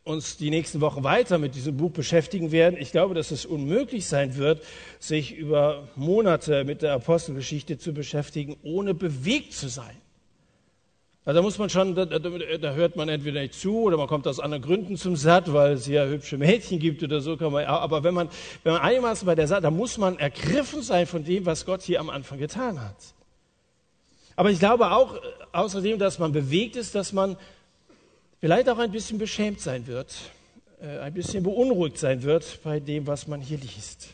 uns 0.04 0.36
die 0.36 0.50
nächsten 0.50 0.80
Wochen 0.80 1.04
weiter 1.04 1.38
mit 1.38 1.54
diesem 1.54 1.76
Buch 1.76 1.92
beschäftigen 1.92 2.50
werden, 2.50 2.76
ich 2.78 2.90
glaube, 2.90 3.14
dass 3.14 3.30
es 3.30 3.46
unmöglich 3.46 4.06
sein 4.06 4.36
wird, 4.36 4.62
sich 4.98 5.34
über 5.34 5.88
Monate 5.94 6.64
mit 6.64 6.82
der 6.82 6.92
Apostelgeschichte 6.94 7.78
zu 7.78 7.94
beschäftigen, 7.94 8.56
ohne 8.62 8.94
bewegt 8.94 9.52
zu 9.52 9.68
sein. 9.68 10.01
Also 11.24 11.38
da 11.38 11.42
muss 11.42 11.56
man 11.56 11.70
schon, 11.70 11.94
da, 11.94 12.04
da, 12.04 12.72
hört 12.74 12.96
man 12.96 13.08
entweder 13.08 13.42
nicht 13.42 13.54
zu 13.54 13.82
oder 13.82 13.96
man 13.96 14.08
kommt 14.08 14.26
aus 14.26 14.40
anderen 14.40 14.62
Gründen 14.62 14.96
zum 14.96 15.14
Satt, 15.14 15.52
weil 15.52 15.74
es 15.74 15.86
ja 15.86 16.04
hübsche 16.04 16.36
Mädchen 16.36 16.80
gibt 16.80 17.00
oder 17.04 17.20
so 17.20 17.36
man, 17.36 17.64
aber 17.64 18.02
wenn 18.02 18.12
man, 18.12 18.28
wenn 18.64 18.72
man 18.72 18.82
einigermaßen 18.82 19.24
bei 19.24 19.36
der 19.36 19.46
Saat, 19.46 19.62
da 19.62 19.70
muss 19.70 19.98
man 19.98 20.18
ergriffen 20.18 20.82
sein 20.82 21.06
von 21.06 21.22
dem, 21.22 21.46
was 21.46 21.64
Gott 21.64 21.82
hier 21.82 22.00
am 22.00 22.10
Anfang 22.10 22.38
getan 22.38 22.80
hat. 22.80 22.96
Aber 24.34 24.50
ich 24.50 24.58
glaube 24.58 24.90
auch, 24.90 25.14
außerdem, 25.52 26.00
dass 26.00 26.18
man 26.18 26.32
bewegt 26.32 26.74
ist, 26.74 26.96
dass 26.96 27.12
man 27.12 27.36
vielleicht 28.40 28.68
auch 28.68 28.78
ein 28.78 28.90
bisschen 28.90 29.18
beschämt 29.18 29.60
sein 29.60 29.86
wird, 29.86 30.12
äh, 30.80 30.98
ein 30.98 31.14
bisschen 31.14 31.44
beunruhigt 31.44 31.98
sein 31.98 32.24
wird 32.24 32.58
bei 32.64 32.80
dem, 32.80 33.06
was 33.06 33.28
man 33.28 33.40
hier 33.40 33.58
liest. 33.58 34.08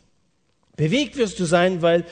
Bewegt 0.77 1.17
wirst 1.17 1.41
du 1.41 1.47
sein, 1.47 1.81
weil, 1.81 2.05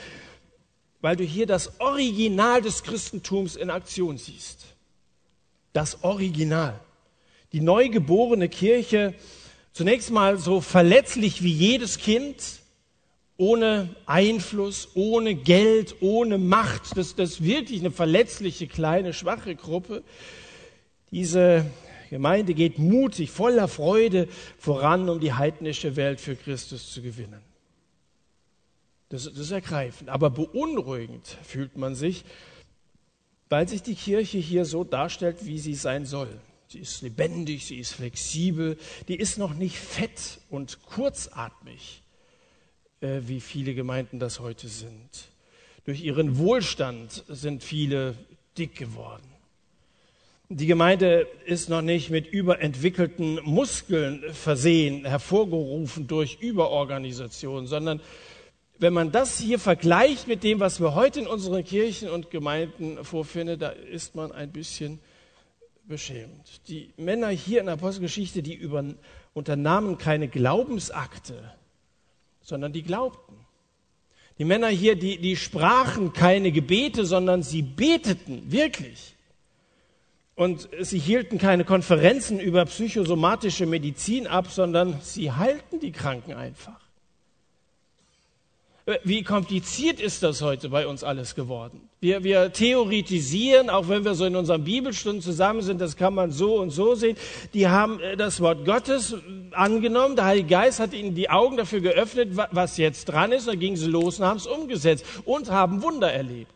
weil 1.02 1.16
du 1.16 1.24
hier 1.24 1.46
das 1.46 1.78
Original 1.80 2.62
des 2.62 2.82
Christentums 2.82 3.56
in 3.56 3.68
Aktion 3.68 4.16
siehst 4.16 4.75
das 5.76 6.02
Original. 6.02 6.80
Die 7.52 7.60
neugeborene 7.60 8.48
Kirche, 8.48 9.14
zunächst 9.72 10.10
mal 10.10 10.38
so 10.38 10.62
verletzlich 10.62 11.42
wie 11.42 11.52
jedes 11.52 11.98
Kind, 11.98 12.60
ohne 13.36 13.90
Einfluss, 14.06 14.88
ohne 14.94 15.34
Geld, 15.34 15.96
ohne 16.00 16.38
Macht. 16.38 16.96
Das, 16.96 17.14
das 17.14 17.32
ist 17.32 17.44
wirklich 17.44 17.80
eine 17.80 17.90
verletzliche, 17.90 18.66
kleine, 18.66 19.12
schwache 19.12 19.54
Gruppe. 19.54 20.02
Diese 21.10 21.66
Gemeinde 22.08 22.54
geht 22.54 22.78
mutig, 22.78 23.30
voller 23.30 23.68
Freude 23.68 24.28
voran, 24.58 25.10
um 25.10 25.20
die 25.20 25.34
heidnische 25.34 25.94
Welt 25.96 26.22
für 26.22 26.36
Christus 26.36 26.90
zu 26.90 27.02
gewinnen. 27.02 27.42
Das, 29.10 29.24
das 29.24 29.38
ist 29.38 29.50
ergreifend. 29.50 30.08
Aber 30.08 30.30
beunruhigend 30.30 31.36
fühlt 31.44 31.76
man 31.76 31.94
sich, 31.94 32.24
weil 33.48 33.68
sich 33.68 33.82
die 33.82 33.94
Kirche 33.94 34.38
hier 34.38 34.64
so 34.64 34.84
darstellt, 34.84 35.44
wie 35.44 35.58
sie 35.58 35.74
sein 35.74 36.04
soll. 36.04 36.28
Sie 36.68 36.80
ist 36.80 37.02
lebendig, 37.02 37.66
sie 37.66 37.78
ist 37.78 37.92
flexibel, 37.92 38.76
die 39.06 39.16
ist 39.16 39.38
noch 39.38 39.54
nicht 39.54 39.76
fett 39.76 40.40
und 40.50 40.84
kurzatmig, 40.86 42.02
äh, 43.00 43.20
wie 43.26 43.40
viele 43.40 43.74
Gemeinden 43.74 44.18
das 44.18 44.40
heute 44.40 44.68
sind. 44.68 45.28
Durch 45.84 46.02
ihren 46.02 46.38
Wohlstand 46.38 47.22
sind 47.28 47.62
viele 47.62 48.16
dick 48.58 48.74
geworden. 48.74 49.22
Die 50.48 50.66
Gemeinde 50.66 51.26
ist 51.44 51.68
noch 51.68 51.82
nicht 51.82 52.10
mit 52.10 52.28
überentwickelten 52.28 53.40
Muskeln 53.44 54.22
versehen, 54.32 55.04
hervorgerufen 55.04 56.06
durch 56.06 56.38
Überorganisation, 56.40 57.66
sondern 57.66 58.00
wenn 58.78 58.92
man 58.92 59.12
das 59.12 59.38
hier 59.38 59.58
vergleicht 59.58 60.28
mit 60.28 60.42
dem, 60.42 60.60
was 60.60 60.80
wir 60.80 60.94
heute 60.94 61.20
in 61.20 61.26
unseren 61.26 61.64
Kirchen 61.64 62.10
und 62.10 62.30
Gemeinden 62.30 63.02
vorfinden, 63.04 63.58
da 63.58 63.70
ist 63.70 64.14
man 64.14 64.32
ein 64.32 64.52
bisschen 64.52 65.00
beschämt. 65.84 66.68
Die 66.68 66.92
Männer 66.96 67.28
hier 67.28 67.60
in 67.60 67.66
der 67.66 67.74
Apostelgeschichte, 67.74 68.42
die 68.42 68.54
über, 68.54 68.84
unternahmen 69.34 69.98
keine 69.98 70.28
Glaubensakte, 70.28 71.52
sondern 72.42 72.72
die 72.72 72.82
glaubten. 72.82 73.34
Die 74.38 74.44
Männer 74.44 74.68
hier, 74.68 74.96
die, 74.96 75.18
die 75.18 75.36
sprachen 75.36 76.12
keine 76.12 76.52
Gebete, 76.52 77.06
sondern 77.06 77.42
sie 77.42 77.62
beteten 77.62 78.50
wirklich. 78.52 79.14
Und 80.34 80.68
sie 80.80 80.98
hielten 80.98 81.38
keine 81.38 81.64
Konferenzen 81.64 82.38
über 82.38 82.66
psychosomatische 82.66 83.64
Medizin 83.64 84.26
ab, 84.26 84.48
sondern 84.50 85.00
sie 85.00 85.32
heilten 85.32 85.80
die 85.80 85.92
Kranken 85.92 86.34
einfach. 86.34 86.85
Wie 89.02 89.24
kompliziert 89.24 89.98
ist 89.98 90.22
das 90.22 90.42
heute 90.42 90.68
bei 90.68 90.86
uns 90.86 91.02
alles 91.02 91.34
geworden? 91.34 91.88
Wir, 91.98 92.22
wir 92.22 92.52
theoretisieren, 92.52 93.68
auch 93.68 93.88
wenn 93.88 94.04
wir 94.04 94.14
so 94.14 94.24
in 94.24 94.36
unseren 94.36 94.62
Bibelstunden 94.62 95.20
zusammen 95.22 95.62
sind, 95.62 95.80
das 95.80 95.96
kann 95.96 96.14
man 96.14 96.30
so 96.30 96.60
und 96.60 96.70
so 96.70 96.94
sehen. 96.94 97.16
Die 97.52 97.66
haben 97.66 97.98
äh, 97.98 98.16
das 98.16 98.40
Wort 98.40 98.64
Gottes 98.64 99.16
angenommen, 99.50 100.14
der 100.14 100.26
Heilige 100.26 100.50
Geist 100.50 100.78
hat 100.78 100.92
ihnen 100.92 101.16
die 101.16 101.28
Augen 101.28 101.56
dafür 101.56 101.80
geöffnet, 101.80 102.36
was 102.52 102.76
jetzt 102.76 103.06
dran 103.06 103.32
ist, 103.32 103.48
dann 103.48 103.58
gingen 103.58 103.76
sie 103.76 103.88
los 103.88 104.20
und 104.20 104.26
haben 104.26 104.36
es 104.36 104.46
umgesetzt 104.46 105.04
und 105.24 105.50
haben 105.50 105.82
Wunder 105.82 106.12
erlebt. 106.12 106.52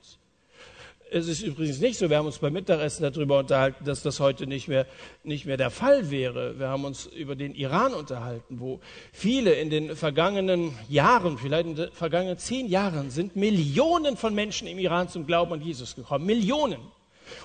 Es 1.12 1.26
ist 1.26 1.42
übrigens 1.42 1.80
nicht 1.80 1.98
so, 1.98 2.08
wir 2.08 2.18
haben 2.18 2.26
uns 2.26 2.38
beim 2.38 2.52
Mittagessen 2.52 3.02
darüber 3.02 3.40
unterhalten, 3.40 3.84
dass 3.84 4.00
das 4.02 4.20
heute 4.20 4.46
nicht 4.46 4.68
mehr, 4.68 4.86
nicht 5.24 5.44
mehr 5.44 5.56
der 5.56 5.70
Fall 5.70 6.08
wäre. 6.08 6.56
Wir 6.60 6.68
haben 6.68 6.84
uns 6.84 7.06
über 7.06 7.34
den 7.34 7.56
Iran 7.56 7.94
unterhalten, 7.94 8.60
wo 8.60 8.78
viele 9.12 9.54
in 9.54 9.70
den 9.70 9.96
vergangenen 9.96 10.72
Jahren, 10.88 11.36
vielleicht 11.36 11.66
in 11.66 11.74
den 11.74 11.90
vergangenen 11.90 12.38
zehn 12.38 12.68
Jahren, 12.68 13.10
sind 13.10 13.34
Millionen 13.34 14.16
von 14.16 14.36
Menschen 14.36 14.68
im 14.68 14.78
Iran 14.78 15.08
zum 15.08 15.26
Glauben 15.26 15.52
an 15.52 15.62
Jesus 15.62 15.96
gekommen. 15.96 16.26
Millionen. 16.26 16.78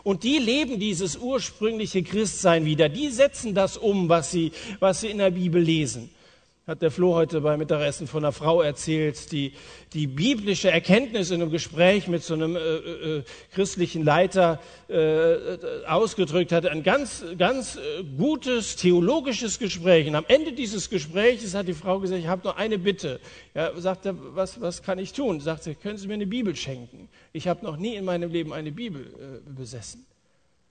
Und 0.03 0.24
die 0.24 0.38
leben 0.38 0.79
dieses 0.79 1.17
ursprüngliche 1.17 2.03
Christsein 2.03 2.65
wieder. 2.65 2.88
Die 2.88 3.10
setzen 3.10 3.55
das 3.55 3.77
um, 3.77 4.10
was 4.10 4.29
sie, 4.29 4.51
was 4.79 5.01
sie 5.01 5.07
in 5.07 5.17
der 5.17 5.31
Bibel 5.31 5.60
lesen 5.60 6.12
hat 6.67 6.81
der 6.81 6.89
Flo 6.89 7.13
heute 7.13 7.41
beim 7.41 7.60
Mittagessen 7.60 8.07
von 8.07 8.24
einer 8.24 8.31
Frau 8.31 8.63
erzählt, 8.63 9.31
die 9.31 9.53
die 9.93 10.07
biblische 10.07 10.72
Erkenntnis 10.72 11.29
in 11.29 11.41
einem 11.41 11.51
Gespräch 11.51 12.07
mit 12.07 12.24
so 12.24 12.34
einem 12.34 12.55
äh, 12.55 12.60
äh, 12.60 13.24
christlichen 13.53 14.03
Leiter 14.03 14.60
äh, 14.88 15.86
ausgedrückt 15.86 16.51
hat. 16.51 16.65
Ein 16.65 16.81
ganz, 16.81 17.24
ganz 17.38 17.75
äh, 17.75 18.03
gutes 18.17 18.77
theologisches 18.77 19.60
Gespräch. 19.60 20.07
Und 20.07 20.15
am 20.15 20.25
Ende 20.27 20.53
dieses 20.53 20.89
Gesprächs 20.89 21.53
hat 21.53 21.67
die 21.67 21.74
Frau 21.74 22.00
gesagt, 22.00 22.19
ich 22.19 22.27
habe 22.27 22.41
nur 22.43 22.57
eine 22.57 22.79
Bitte. 22.79 23.19
Ja, 23.53 23.79
sagt 23.79 24.07
er, 24.07 24.15
was, 24.36 24.60
was 24.60 24.81
kann 24.81 24.98
ich 24.98 25.13
tun? 25.13 25.39
Sagt 25.41 25.63
sie, 25.63 25.75
können 25.75 26.00
Sie 26.00 26.07
mir 26.07 26.15
eine 26.15 26.25
Bibel 26.25 26.55
schenken? 26.55 27.10
Ich 27.31 27.48
habe 27.48 27.63
noch 27.63 27.77
nie 27.77 27.95
in 27.95 28.05
meinem 28.05 28.31
Leben 28.31 28.53
eine 28.53 28.72
Bibel 28.72 29.03
äh, 29.03 29.50
besessen. 29.51 30.03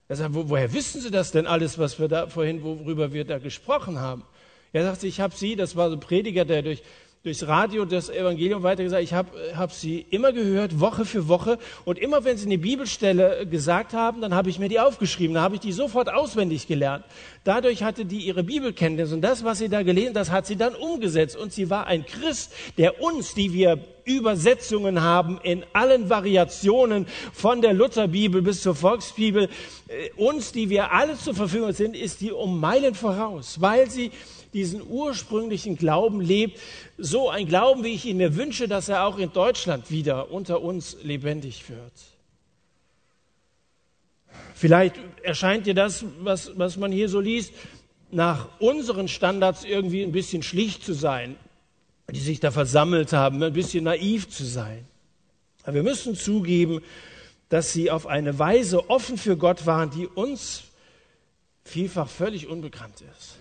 Er 0.09 0.17
sagt, 0.17 0.33
wo, 0.33 0.49
woher 0.49 0.73
wissen 0.73 0.99
Sie 0.99 1.09
das 1.09 1.31
denn 1.31 1.47
alles, 1.47 1.79
was 1.79 1.99
wir 1.99 2.09
da 2.09 2.27
vorhin, 2.27 2.63
worüber 2.63 3.13
wir 3.13 3.23
da 3.23 3.37
gesprochen 3.37 3.99
haben? 3.99 4.23
Er 4.75 4.83
sagte, 4.83 5.07
ich 5.07 5.21
habe 5.21 5.33
sie, 5.33 5.55
das 5.55 5.77
war 5.77 5.89
so 5.89 5.95
ein 5.95 6.01
Prediger, 6.01 6.43
der 6.43 6.61
durch, 6.61 6.83
durchs 7.23 7.47
Radio 7.47 7.85
das 7.85 8.09
Evangelium 8.09 8.61
weitergesagt, 8.61 9.03
ich 9.03 9.13
habe 9.13 9.29
hab 9.55 9.71
sie 9.71 10.05
immer 10.09 10.33
gehört, 10.33 10.81
Woche 10.81 11.05
für 11.05 11.29
Woche. 11.29 11.59
Und 11.85 11.97
immer 11.97 12.25
wenn 12.25 12.35
sie 12.35 12.45
eine 12.45 12.57
Bibelstelle 12.57 13.47
gesagt 13.47 13.93
haben, 13.93 14.19
dann 14.19 14.35
habe 14.35 14.49
ich 14.49 14.59
mir 14.59 14.67
die 14.67 14.81
aufgeschrieben, 14.81 15.35
dann 15.35 15.43
habe 15.43 15.55
ich 15.55 15.61
die 15.61 15.71
sofort 15.71 16.11
auswendig 16.11 16.67
gelernt. 16.67 17.05
Dadurch 17.45 17.83
hatte 17.83 18.05
die 18.05 18.21
ihre 18.21 18.43
Bibelkenntnis 18.43 19.13
und 19.13 19.21
das, 19.21 19.43
was 19.43 19.59
sie 19.59 19.69
da 19.69 19.83
gelesen, 19.83 20.15
das 20.15 20.31
hat 20.31 20.47
sie 20.47 20.55
dann 20.55 20.73
umgesetzt. 20.73 21.37
Und 21.37 21.53
sie 21.53 21.69
war 21.69 21.85
ein 21.85 22.03
Christ, 22.03 22.51
der 22.79 23.03
uns, 23.03 23.35
die 23.35 23.53
wir 23.53 23.77
Übersetzungen 24.03 25.03
haben 25.03 25.39
in 25.43 25.63
allen 25.71 26.09
Variationen 26.09 27.05
von 27.33 27.61
der 27.61 27.73
Lutherbibel 27.73 28.41
bis 28.41 28.63
zur 28.63 28.73
Volksbibel, 28.73 29.47
äh, 29.87 30.09
uns, 30.15 30.53
die 30.53 30.71
wir 30.71 30.91
alle 30.91 31.15
zur 31.19 31.35
Verfügung 31.35 31.71
sind, 31.71 31.95
ist 31.95 32.21
die 32.21 32.31
um 32.31 32.59
Meilen 32.59 32.95
voraus, 32.95 33.61
weil 33.61 33.91
sie 33.91 34.09
diesen 34.55 34.81
ursprünglichen 34.87 35.75
Glauben 35.75 36.21
lebt. 36.21 36.59
So 36.97 37.29
ein 37.29 37.45
Glauben, 37.45 37.83
wie 37.83 37.93
ich 37.93 38.05
ihn 38.05 38.17
mir 38.17 38.35
wünsche, 38.35 38.67
dass 38.67 38.89
er 38.89 39.05
auch 39.05 39.19
in 39.19 39.31
Deutschland 39.31 39.91
wieder 39.91 40.31
unter 40.31 40.63
uns 40.63 40.97
lebendig 41.03 41.69
wird. 41.69 42.14
Vielleicht 44.53 44.95
erscheint 45.23 45.65
dir 45.65 45.73
das, 45.73 46.05
was, 46.21 46.51
was 46.57 46.77
man 46.77 46.91
hier 46.91 47.09
so 47.09 47.19
liest, 47.19 47.53
nach 48.11 48.47
unseren 48.59 49.07
Standards 49.07 49.63
irgendwie 49.63 50.03
ein 50.03 50.11
bisschen 50.11 50.43
schlicht 50.43 50.83
zu 50.83 50.93
sein, 50.93 51.35
die 52.11 52.19
sich 52.19 52.39
da 52.39 52.51
versammelt 52.51 53.13
haben, 53.13 53.41
ein 53.43 53.53
bisschen 53.53 53.83
naiv 53.83 54.29
zu 54.29 54.45
sein. 54.45 54.85
Aber 55.63 55.75
wir 55.75 55.83
müssen 55.83 56.15
zugeben, 56.15 56.81
dass 57.49 57.73
sie 57.73 57.91
auf 57.91 58.07
eine 58.07 58.37
Weise 58.39 58.89
offen 58.89 59.17
für 59.17 59.37
Gott 59.37 59.65
waren, 59.65 59.89
die 59.89 60.07
uns 60.07 60.63
vielfach 61.63 62.07
völlig 62.07 62.47
unbekannt 62.47 63.01
ist. 63.17 63.37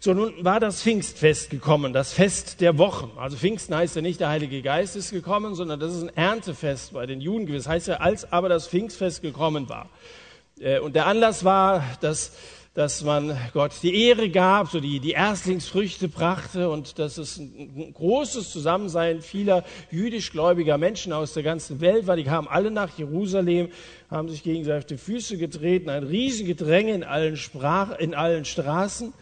So, 0.00 0.14
nun 0.14 0.32
war 0.44 0.60
das 0.60 0.82
Pfingstfest 0.82 1.50
gekommen, 1.50 1.92
das 1.92 2.12
Fest 2.12 2.60
der 2.60 2.78
Wochen. 2.78 3.10
Also 3.18 3.36
Pfingsten 3.36 3.74
heißt 3.74 3.96
ja 3.96 4.02
nicht, 4.02 4.20
der 4.20 4.28
Heilige 4.28 4.62
Geist 4.62 4.96
ist 4.96 5.10
gekommen, 5.10 5.54
sondern 5.54 5.80
das 5.80 5.94
ist 5.94 6.02
ein 6.02 6.16
Erntefest 6.16 6.92
bei 6.92 7.06
den 7.06 7.20
Juden 7.20 7.46
gewesen. 7.46 7.64
Das 7.64 7.72
heißt 7.72 7.88
ja, 7.88 7.96
als 7.96 8.32
aber 8.32 8.48
das 8.48 8.68
Pfingstfest 8.68 9.22
gekommen 9.22 9.68
war. 9.68 9.88
Äh, 10.60 10.80
und 10.80 10.94
der 10.94 11.06
Anlass 11.06 11.44
war, 11.44 11.82
dass 12.00 12.32
dass 12.76 13.02
man 13.02 13.34
Gott 13.54 13.72
die 13.82 14.04
Ehre 14.04 14.28
gab, 14.28 14.68
so 14.68 14.80
die, 14.80 15.00
die 15.00 15.12
Erstlingsfrüchte 15.12 16.08
brachte 16.08 16.68
und 16.68 16.98
dass 16.98 17.16
es 17.16 17.38
ein 17.38 17.94
großes 17.94 18.50
Zusammensein 18.50 19.22
vieler 19.22 19.64
jüdischgläubiger 19.90 20.76
Menschen 20.76 21.14
aus 21.14 21.32
der 21.32 21.42
ganzen 21.42 21.80
Welt 21.80 22.06
war. 22.06 22.16
Die 22.16 22.24
kamen 22.24 22.46
alle 22.46 22.70
nach 22.70 22.90
Jerusalem, 22.98 23.70
haben 24.10 24.28
sich 24.28 24.42
gegenseitig 24.42 24.78
auf 24.78 24.86
die 24.88 24.98
Füße 24.98 25.38
getreten, 25.38 25.88
ein 25.88 26.04
Riesengedränge 26.04 26.92
in 26.92 27.02
allen, 27.02 27.38
Sprach, 27.38 27.98
in 27.98 28.14
allen 28.14 28.44
Straßen. 28.44 29.14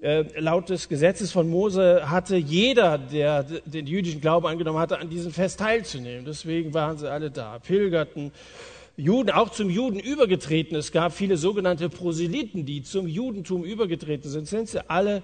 Äh, 0.00 0.38
laut 0.38 0.68
des 0.68 0.88
Gesetzes 0.88 1.32
von 1.32 1.48
Mose 1.48 2.08
hatte 2.08 2.36
jeder, 2.36 2.98
der 2.98 3.42
den 3.42 3.86
jüdischen 3.88 4.20
Glauben 4.20 4.46
angenommen 4.46 4.78
hatte, 4.78 4.98
an 4.98 5.10
diesem 5.10 5.32
Fest 5.32 5.58
teilzunehmen. 5.58 6.24
Deswegen 6.24 6.72
waren 6.72 6.98
sie 6.98 7.10
alle 7.10 7.32
da, 7.32 7.58
pilgerten, 7.58 8.30
Juden 8.96 9.30
auch 9.30 9.50
zum 9.50 9.70
Juden 9.70 9.98
übergetreten. 9.98 10.76
Es 10.76 10.92
gab 10.92 11.12
viele 11.12 11.36
sogenannte 11.36 11.88
Proselyten, 11.88 12.64
die 12.64 12.82
zum 12.82 13.08
Judentum 13.08 13.64
übergetreten 13.64 14.30
sind. 14.30 14.46
Sind 14.46 14.68
sie 14.68 14.88
alle 14.88 15.22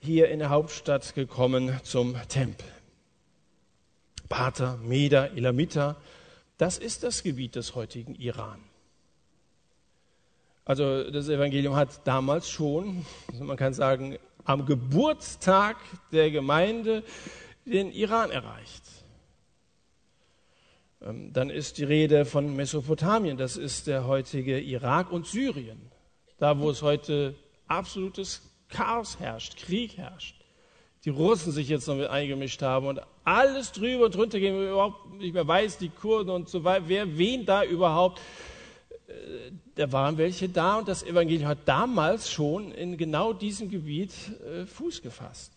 hier 0.00 0.28
in 0.28 0.40
der 0.40 0.50
Hauptstadt 0.50 1.14
gekommen 1.14 1.80
zum 1.82 2.16
Tempel. 2.28 2.66
Pater, 4.28 4.78
Meder, 4.82 5.36
Elamiter, 5.36 5.96
das 6.58 6.78
ist 6.78 7.02
das 7.02 7.22
Gebiet 7.22 7.54
des 7.54 7.74
heutigen 7.74 8.14
Iran. 8.14 8.58
Also 10.64 11.10
das 11.10 11.28
Evangelium 11.28 11.74
hat 11.74 12.06
damals 12.06 12.48
schon, 12.48 13.04
man 13.40 13.56
kann 13.56 13.74
sagen, 13.74 14.16
am 14.44 14.64
Geburtstag 14.66 15.76
der 16.12 16.30
Gemeinde 16.30 17.02
den 17.64 17.90
Iran 17.92 18.30
erreicht. 18.30 18.82
Ähm, 21.00 21.32
dann 21.32 21.50
ist 21.50 21.78
die 21.78 21.84
Rede 21.84 22.24
von 22.24 22.54
Mesopotamien, 22.54 23.36
das 23.36 23.56
ist 23.56 23.86
der 23.86 24.06
heutige 24.06 24.60
Irak 24.60 25.10
und 25.10 25.26
Syrien, 25.26 25.90
da 26.38 26.58
wo 26.58 26.70
es 26.70 26.82
heute 26.82 27.34
absolutes 27.66 28.42
Chaos 28.68 29.18
herrscht, 29.18 29.56
Krieg 29.56 29.96
herrscht. 29.96 30.36
Die 31.04 31.10
Russen 31.10 31.50
sich 31.50 31.68
jetzt 31.68 31.88
noch 31.88 31.96
mit 31.96 32.08
eingemischt 32.08 32.62
haben 32.62 32.86
und 32.86 33.00
alles 33.24 33.72
drüber 33.72 34.06
und 34.06 34.14
drunter 34.14 34.38
gehen, 34.38 34.56
überhaupt 34.56 35.14
nicht 35.14 35.34
mehr 35.34 35.46
weiß, 35.46 35.78
die 35.78 35.88
Kurden 35.88 36.30
und 36.30 36.48
so 36.48 36.62
weiter, 36.62 36.84
wer 36.86 37.18
wen 37.18 37.44
da 37.44 37.64
überhaupt. 37.64 38.20
Äh, 39.12 39.52
da 39.74 39.90
waren 39.92 40.18
welche 40.18 40.48
da 40.48 40.78
und 40.78 40.88
das 40.88 41.02
Evangelium 41.02 41.48
hat 41.48 41.66
damals 41.66 42.30
schon 42.30 42.72
in 42.72 42.96
genau 42.96 43.32
diesem 43.32 43.70
Gebiet 43.70 44.12
äh, 44.44 44.66
Fuß 44.66 45.02
gefasst. 45.02 45.52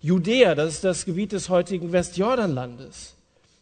Judäa, 0.00 0.54
das 0.54 0.74
ist 0.74 0.84
das 0.84 1.04
Gebiet 1.04 1.32
des 1.32 1.48
heutigen 1.48 1.92
Westjordanlandes. 1.92 3.16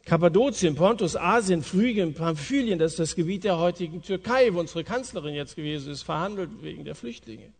Kappadokien, 0.04 0.74
Pontus, 0.74 1.16
Asien, 1.16 1.62
Phrygien, 1.62 2.14
Pamphylien, 2.14 2.78
das 2.78 2.92
ist 2.92 2.98
das 2.98 3.14
Gebiet 3.14 3.44
der 3.44 3.58
heutigen 3.58 4.02
Türkei, 4.02 4.52
wo 4.52 4.60
unsere 4.60 4.84
Kanzlerin 4.84 5.34
jetzt 5.34 5.56
gewesen 5.56 5.92
ist, 5.92 6.02
verhandelt 6.02 6.50
wegen 6.62 6.84
der 6.84 6.94
Flüchtlinge. 6.94 7.52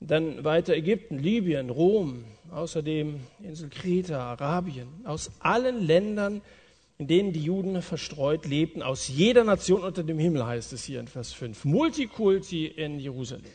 Dann 0.00 0.44
weiter 0.44 0.74
Ägypten, 0.74 1.18
Libyen, 1.18 1.70
Rom, 1.70 2.24
außerdem 2.50 3.20
Insel 3.42 3.70
Kreta, 3.70 4.32
Arabien, 4.32 4.88
aus 5.04 5.30
allen 5.38 5.86
Ländern, 5.86 6.42
in 6.98 7.06
denen 7.06 7.32
die 7.32 7.42
Juden 7.42 7.82
verstreut 7.82 8.46
lebten, 8.46 8.82
aus 8.82 9.08
jeder 9.08 9.44
Nation 9.44 9.82
unter 9.82 10.02
dem 10.02 10.18
Himmel 10.18 10.46
heißt 10.46 10.72
es 10.72 10.84
hier 10.84 11.00
in 11.00 11.08
Vers 11.08 11.32
5. 11.32 11.64
Multikulti 11.64 12.66
in 12.66 12.98
Jerusalem. 13.00 13.50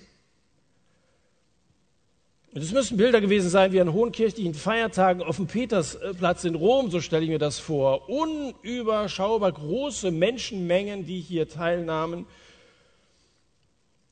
Das 2.53 2.71
müssen 2.71 2.97
Bilder 2.97 3.21
gewesen 3.21 3.49
sein 3.49 3.71
wie 3.71 3.79
an 3.79 3.93
hohen 3.93 4.11
kirchlichen 4.11 4.55
Feiertagen 4.55 5.21
auf 5.21 5.35
dem 5.35 5.45
Petersplatz 5.45 6.43
in 6.43 6.55
Rom, 6.55 6.89
so 6.89 7.01
stelle 7.01 7.23
ich 7.23 7.29
mir 7.29 7.37
das 7.37 7.59
vor. 7.59 8.09
Unüberschaubar 8.09 9.51
große 9.51 10.09
Menschenmengen, 10.09 11.05
die 11.05 11.19
hier 11.19 11.47
teilnahmen. 11.47 12.25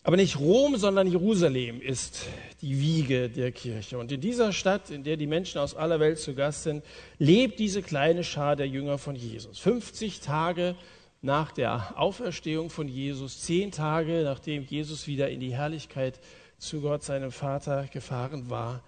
Aber 0.06 0.18
nicht 0.18 0.40
Rom, 0.40 0.78
sondern 0.78 1.08
Jerusalem 1.08 1.82
ist 1.82 2.28
die 2.62 2.80
Wiege 2.80 3.28
der 3.28 3.52
Kirche. 3.52 3.98
Und 3.98 4.12
in 4.12 4.22
dieser 4.22 4.54
Stadt, 4.54 4.92
in 4.92 5.04
der 5.04 5.18
die 5.18 5.26
Menschen 5.26 5.58
aus 5.58 5.76
aller 5.76 6.00
Welt 6.00 6.20
zu 6.20 6.36
Gast 6.36 6.62
sind, 6.62 6.86
lebt 7.18 7.58
diese 7.58 7.82
kleine 7.82 8.24
Schar 8.24 8.56
der 8.56 8.68
Jünger 8.68 9.00
von 9.00 9.16
Jesus. 9.16 9.58
50 9.58 10.20
Tage 10.20 10.76
nach 11.24 11.52
der 11.52 12.00
Auferstehung 12.00 12.70
von 12.70 12.88
Jesus, 12.88 13.42
zehn 13.42 13.72
Tage 13.72 14.22
nachdem 14.24 14.64
Jesus 14.66 15.08
wieder 15.08 15.28
in 15.32 15.40
die 15.40 15.56
Herrlichkeit 15.56 16.20
zu 16.60 16.82
Gott, 16.82 17.02
seinem 17.02 17.32
Vater, 17.32 17.88
gefahren 17.92 18.52
war, 18.52 18.84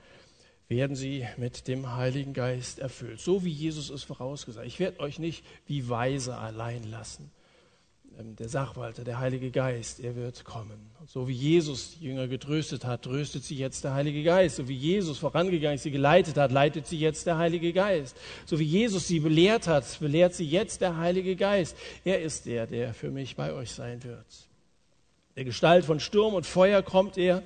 werden 0.67 0.95
sie 0.95 1.25
mit 1.37 1.67
dem 1.67 1.95
Heiligen 1.95 2.33
Geist 2.33 2.77
erfüllt. 2.77 3.21
So 3.21 3.43
wie 3.43 3.49
Jesus 3.49 3.89
es 3.89 4.03
vorausgesagt. 4.03 4.67
Ich 4.67 4.77
werde 4.77 4.99
euch 4.99 5.17
nicht 5.17 5.43
wie 5.65 5.89
Weise 5.89 6.37
allein 6.37 6.83
lassen. 6.83 7.31
Ähm, 8.19 8.35
der 8.35 8.49
Sachwalter, 8.49 9.03
der 9.03 9.19
Heilige 9.19 9.51
Geist, 9.51 9.99
er 9.99 10.15
wird 10.15 10.43
kommen. 10.43 10.89
So 11.05 11.27
wie 11.27 11.33
Jesus 11.33 11.97
die 11.99 12.05
Jünger 12.05 12.27
getröstet 12.27 12.85
hat, 12.85 13.03
tröstet 13.03 13.43
sie 13.43 13.55
jetzt 13.55 13.83
der 13.83 13.93
Heilige 13.93 14.23
Geist. 14.23 14.57
So 14.57 14.67
wie 14.67 14.75
Jesus 14.75 15.17
vorangegangen 15.19 15.77
sie 15.77 15.91
geleitet 15.91 16.37
hat, 16.37 16.51
leitet 16.51 16.87
sie 16.87 16.97
jetzt 16.97 17.27
der 17.27 17.37
Heilige 17.37 17.73
Geist. 17.73 18.17
So 18.45 18.59
wie 18.59 18.63
Jesus 18.63 19.07
sie 19.07 19.19
belehrt 19.19 19.67
hat, 19.67 19.99
belehrt 19.99 20.33
sie 20.33 20.45
jetzt 20.45 20.81
der 20.81 20.97
Heilige 20.97 21.35
Geist. 21.35 21.77
Er 22.03 22.21
ist 22.21 22.45
der, 22.45 22.67
der 22.67 22.93
für 22.93 23.11
mich 23.11 23.35
bei 23.35 23.53
euch 23.53 23.71
sein 23.71 24.03
wird. 24.03 24.25
Der 25.35 25.45
Gestalt 25.45 25.85
von 25.85 25.99
Sturm 25.99 26.33
und 26.33 26.47
Feuer 26.47 26.81
kommt 26.81 27.17
er 27.17 27.43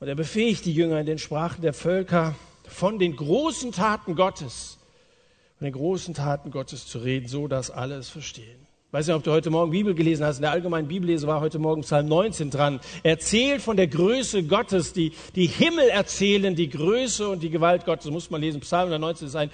und 0.00 0.08
er 0.08 0.14
befähigt 0.14 0.64
die 0.64 0.72
Jünger 0.72 1.00
in 1.00 1.06
den 1.06 1.18
Sprachen 1.18 1.60
der 1.60 1.74
Völker 1.74 2.34
von 2.66 2.98
den 2.98 3.14
großen 3.14 3.72
Taten 3.72 4.16
Gottes, 4.16 4.78
von 5.58 5.66
den 5.66 5.74
großen 5.74 6.14
Taten 6.14 6.50
Gottes 6.50 6.86
zu 6.86 6.98
reden, 6.98 7.28
so 7.28 7.48
dass 7.48 7.70
alle 7.70 7.96
es 7.96 8.08
verstehen. 8.08 8.65
Weiß 8.92 9.08
nicht, 9.08 9.16
ob 9.16 9.24
du 9.24 9.32
heute 9.32 9.50
Morgen 9.50 9.72
Bibel 9.72 9.94
gelesen 9.94 10.24
hast. 10.24 10.36
In 10.36 10.42
der 10.42 10.52
allgemeinen 10.52 10.86
Bibellese 10.86 11.26
war 11.26 11.40
heute 11.40 11.58
Morgen 11.58 11.80
Psalm 11.82 12.06
19 12.06 12.50
dran. 12.50 12.78
Er 13.02 13.10
erzählt 13.14 13.60
von 13.60 13.76
der 13.76 13.88
Größe 13.88 14.44
Gottes. 14.44 14.92
Die, 14.92 15.12
die 15.34 15.48
Himmel 15.48 15.88
erzählen 15.88 16.54
die 16.54 16.70
Größe 16.70 17.28
und 17.28 17.42
die 17.42 17.50
Gewalt 17.50 17.84
Gottes. 17.84 18.08
Muss 18.12 18.30
man 18.30 18.40
lesen. 18.40 18.60
Psalm 18.60 18.88
19 18.90 19.26
ist 19.26 19.34
ein 19.34 19.50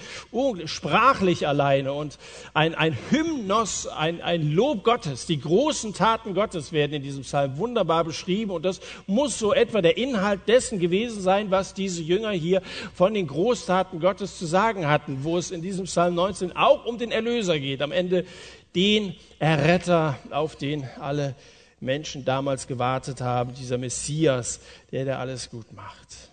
sprachlich 0.66 1.49
alleine 1.49 1.95
und 1.95 2.18
ein, 2.53 2.75
ein 2.75 2.95
Hymnos, 3.09 3.87
ein, 3.87 4.21
ein 4.21 4.53
Lob 4.53 4.85
Gottes. 4.85 5.25
Die 5.25 5.40
großen 5.40 5.95
Taten 5.95 6.35
Gottes 6.35 6.73
werden 6.73 6.92
in 6.92 7.03
diesem 7.03 7.23
Psalm 7.23 7.57
wunderbar 7.57 8.05
beschrieben. 8.05 8.51
Und 8.51 8.66
das 8.66 8.81
muss 9.07 9.38
so 9.38 9.55
etwa 9.55 9.81
der 9.81 9.97
Inhalt 9.97 10.40
dessen 10.47 10.79
gewesen 10.79 11.23
sein, 11.23 11.51
was 11.51 11.73
diese 11.73 12.03
Jünger 12.03 12.33
hier 12.33 12.61
von 12.92 13.14
den 13.14 13.29
Großtaten 13.29 13.99
Gottes 13.99 14.37
zu 14.37 14.45
sagen 14.45 14.87
hatten, 14.87 15.25
wo 15.25 15.38
es 15.38 15.51
in 15.51 15.62
diesem 15.62 15.87
Psalm 15.87 16.16
19 16.16 16.55
auch 16.55 16.85
um 16.85 16.99
den 16.99 17.11
Erlöser 17.11 17.59
geht. 17.59 17.81
Am 17.81 17.92
Ende 17.92 18.27
den 18.75 19.15
Erretter, 19.39 20.19
auf 20.31 20.57
den 20.57 20.89
alle 20.99 21.35
Menschen 21.81 22.25
damals 22.25 22.67
gewartet 22.67 23.21
haben, 23.21 23.55
dieser 23.55 23.79
Messias, 23.79 24.61
der 24.93 25.05
der 25.05 25.19
alles 25.19 25.51
gut 25.51 25.73
macht. 25.73 26.31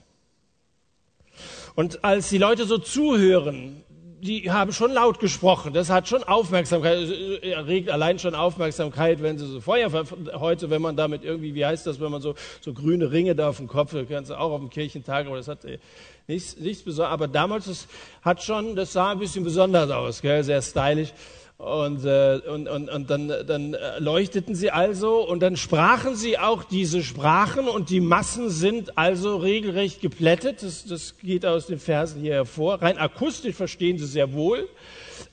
Und 1.75 2.03
als 2.03 2.29
die 2.29 2.37
Leute 2.37 2.65
so 2.65 2.77
zuhören, 2.77 3.83
die 4.21 4.51
haben 4.51 4.73
schon 4.73 4.91
laut 4.91 5.19
gesprochen. 5.19 5.73
Das 5.73 5.89
hat 5.89 6.07
schon 6.07 6.23
Aufmerksamkeit, 6.23 7.09
erregt 7.41 7.89
allein 7.89 8.19
schon 8.19 8.35
Aufmerksamkeit, 8.35 9.21
wenn 9.21 9.37
sie 9.37 9.47
so 9.47 9.61
Feuer, 9.61 9.89
heute, 10.33 10.69
wenn 10.69 10.81
man 10.81 10.95
damit 10.95 11.23
irgendwie, 11.23 11.55
wie 11.55 11.65
heißt 11.65 11.87
das, 11.87 11.99
wenn 11.99 12.11
man 12.11 12.21
so, 12.21 12.35
so 12.61 12.73
grüne 12.73 13.11
Ringe 13.11 13.35
da 13.35 13.49
auf 13.49 13.57
dem 13.57 13.67
Kopf, 13.67 13.93
das 13.93 14.07
kannst 14.09 14.29
du 14.29 14.37
auch 14.37 14.51
auf 14.51 14.59
dem 14.59 14.69
Kirchentag, 14.69 15.25
aber 15.27 15.37
das 15.37 15.47
hat 15.47 15.63
äh, 15.65 15.79
nichts, 16.27 16.57
nichts 16.57 16.83
Besonderes. 16.83 17.13
Aber 17.13 17.27
damals, 17.27 17.65
das 17.65 17.87
hat 18.21 18.43
schon, 18.43 18.75
das 18.75 18.93
sah 18.93 19.11
ein 19.11 19.19
bisschen 19.19 19.43
besonders 19.43 19.89
aus, 19.89 20.21
gell? 20.21 20.43
sehr 20.43 20.61
stylisch. 20.61 21.13
Und, 21.59 22.05
äh, 22.05 22.39
und, 22.47 22.69
und, 22.69 22.89
und 22.89 23.09
dann, 23.09 23.27
dann 23.27 23.75
leuchteten 23.97 24.55
sie 24.55 24.71
also 24.71 25.27
und 25.27 25.41
dann 25.41 25.57
sprachen 25.57 26.15
sie 26.15 26.39
auch 26.39 26.63
diese 26.63 27.03
Sprachen 27.03 27.67
und 27.67 27.89
die 27.89 27.99
Massen 27.99 28.49
sind 28.49 28.97
also 28.97 29.35
regelrecht 29.35 29.99
geplättet. 29.99 30.63
Das, 30.63 30.85
das 30.85 31.17
geht 31.17 31.45
aus 31.45 31.67
den 31.67 31.79
Versen 31.79 32.21
hier 32.21 32.35
hervor. 32.35 32.81
Rein 32.81 32.97
akustisch 32.97 33.57
verstehen 33.57 33.97
sie 33.97 34.05
sehr 34.05 34.31
wohl. 34.31 34.69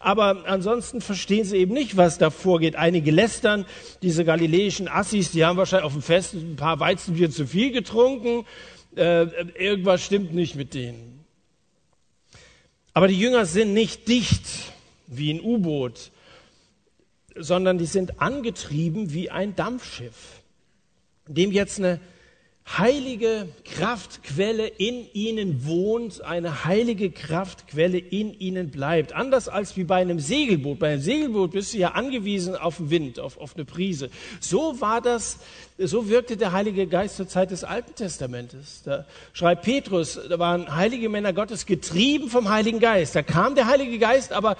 aber 0.00 0.48
ansonsten 0.48 1.00
verstehen 1.00 1.44
sie 1.44 1.58
eben 1.58 1.72
nicht, 1.72 1.96
was 1.96 2.18
da 2.18 2.30
vorgeht. 2.30 2.74
Einige 2.74 3.12
lästern, 3.12 3.64
diese 4.02 4.24
galiläischen 4.24 4.88
Assis, 4.88 5.30
die 5.30 5.44
haben 5.44 5.56
wahrscheinlich 5.56 5.86
auf 5.86 5.92
dem 5.92 6.02
Fest 6.02 6.34
ein 6.34 6.56
paar 6.56 6.80
Weizenbier 6.80 7.30
zu 7.30 7.46
viel 7.46 7.70
getrunken. 7.70 8.44
Äh, 8.96 9.26
irgendwas 9.56 10.02
stimmt 10.02 10.34
nicht 10.34 10.56
mit 10.56 10.74
denen. 10.74 11.24
Aber 12.94 13.06
die 13.06 13.20
Jünger 13.20 13.46
sind 13.46 13.74
nicht 13.74 14.08
dicht 14.08 14.42
wie 15.06 15.32
ein 15.32 15.40
U-Boot, 15.40 16.10
sondern 17.38 17.78
die 17.78 17.86
sind 17.86 18.20
angetrieben 18.20 19.12
wie 19.12 19.30
ein 19.30 19.56
Dampfschiff, 19.56 20.42
in 21.28 21.34
dem 21.34 21.52
jetzt 21.52 21.78
eine 21.78 22.00
heilige 22.78 23.46
Kraftquelle 23.64 24.66
in 24.66 25.06
ihnen 25.12 25.66
wohnt, 25.66 26.22
eine 26.22 26.64
heilige 26.64 27.10
Kraftquelle 27.12 27.98
in 27.98 28.34
ihnen 28.34 28.70
bleibt. 28.70 29.12
Anders 29.12 29.48
als 29.48 29.76
wie 29.76 29.84
bei 29.84 29.96
einem 29.96 30.18
Segelboot. 30.18 30.80
Bei 30.80 30.92
einem 30.92 31.00
Segelboot 31.00 31.52
bist 31.52 31.74
du 31.74 31.78
ja 31.78 31.92
angewiesen 31.92 32.56
auf 32.56 32.78
den 32.78 32.90
Wind, 32.90 33.20
auf, 33.20 33.38
auf 33.38 33.54
eine 33.54 33.64
Prise. 33.64 34.10
So 34.40 34.80
war 34.80 35.00
das, 35.00 35.38
so 35.78 36.08
wirkte 36.08 36.36
der 36.36 36.50
Heilige 36.50 36.88
Geist 36.88 37.16
zur 37.16 37.28
Zeit 37.28 37.52
des 37.52 37.62
Alten 37.62 37.94
Testamentes. 37.94 38.82
Da 38.84 39.06
schreibt 39.32 39.62
Petrus, 39.62 40.18
da 40.28 40.38
waren 40.40 40.74
heilige 40.74 41.08
Männer 41.08 41.32
Gottes 41.32 41.66
getrieben 41.66 42.28
vom 42.28 42.48
Heiligen 42.48 42.80
Geist. 42.80 43.14
Da 43.14 43.22
kam 43.22 43.54
der 43.54 43.68
Heilige 43.68 43.98
Geist, 44.00 44.32
aber 44.32 44.56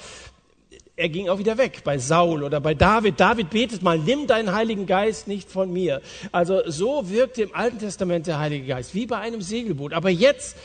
er 0.96 1.10
ging 1.10 1.28
auch 1.28 1.38
wieder 1.38 1.58
weg 1.58 1.82
bei 1.84 1.98
Saul 1.98 2.42
oder 2.42 2.58
bei 2.60 2.74
David. 2.74 3.20
David 3.20 3.50
betet 3.50 3.82
mal, 3.82 3.98
nimm 3.98 4.26
deinen 4.26 4.54
Heiligen 4.54 4.86
Geist 4.86 5.28
nicht 5.28 5.50
von 5.50 5.70
mir. 5.70 6.00
Also 6.32 6.62
so 6.70 7.10
wirkt 7.10 7.36
im 7.38 7.54
Alten 7.54 7.78
Testament 7.78 8.26
der 8.26 8.38
Heilige 8.38 8.66
Geist, 8.66 8.94
wie 8.94 9.04
bei 9.04 9.18
einem 9.18 9.42
Segelboot. 9.42 9.92
Aber 9.92 10.08
jetzt, 10.08 10.56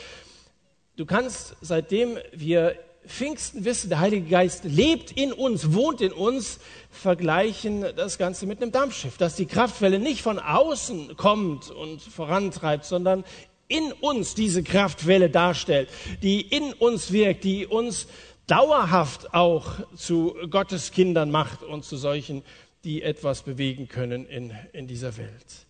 du 0.95 1.05
kannst, 1.05 1.57
seitdem 1.59 2.17
wir 2.31 2.75
Pfingsten 3.05 3.65
wissen, 3.65 3.89
der 3.89 3.99
Heilige 3.99 4.29
Geist 4.29 4.63
lebt 4.63 5.11
in 5.11 5.33
uns, 5.33 5.73
wohnt 5.73 5.99
in 5.99 6.13
uns, 6.13 6.59
vergleichen 6.91 7.85
das 7.97 8.17
Ganze 8.17 8.45
mit 8.45 8.61
einem 8.61 8.71
Dampfschiff, 8.71 9.17
dass 9.17 9.35
die 9.35 9.47
Kraftwelle 9.47 9.99
nicht 9.99 10.21
von 10.21 10.39
außen 10.39 11.17
kommt 11.17 11.71
und 11.71 12.01
vorantreibt, 12.01 12.85
sondern 12.85 13.25
in 13.67 13.91
uns 14.01 14.35
diese 14.35 14.63
Kraftwelle 14.63 15.29
darstellt, 15.29 15.89
die 16.21 16.41
in 16.41 16.73
uns 16.73 17.11
wirkt, 17.11 17.43
die 17.45 17.65
uns 17.65 18.07
dauerhaft 18.51 19.33
auch 19.33 19.79
zu 19.95 20.35
Gottes 20.49 20.91
Kindern 20.91 21.31
macht 21.31 21.63
und 21.63 21.85
zu 21.85 21.95
solchen, 21.95 22.43
die 22.83 23.01
etwas 23.01 23.43
bewegen 23.43 23.87
können 23.87 24.25
in, 24.25 24.51
in 24.73 24.87
dieser 24.87 25.15
Welt. 25.15 25.65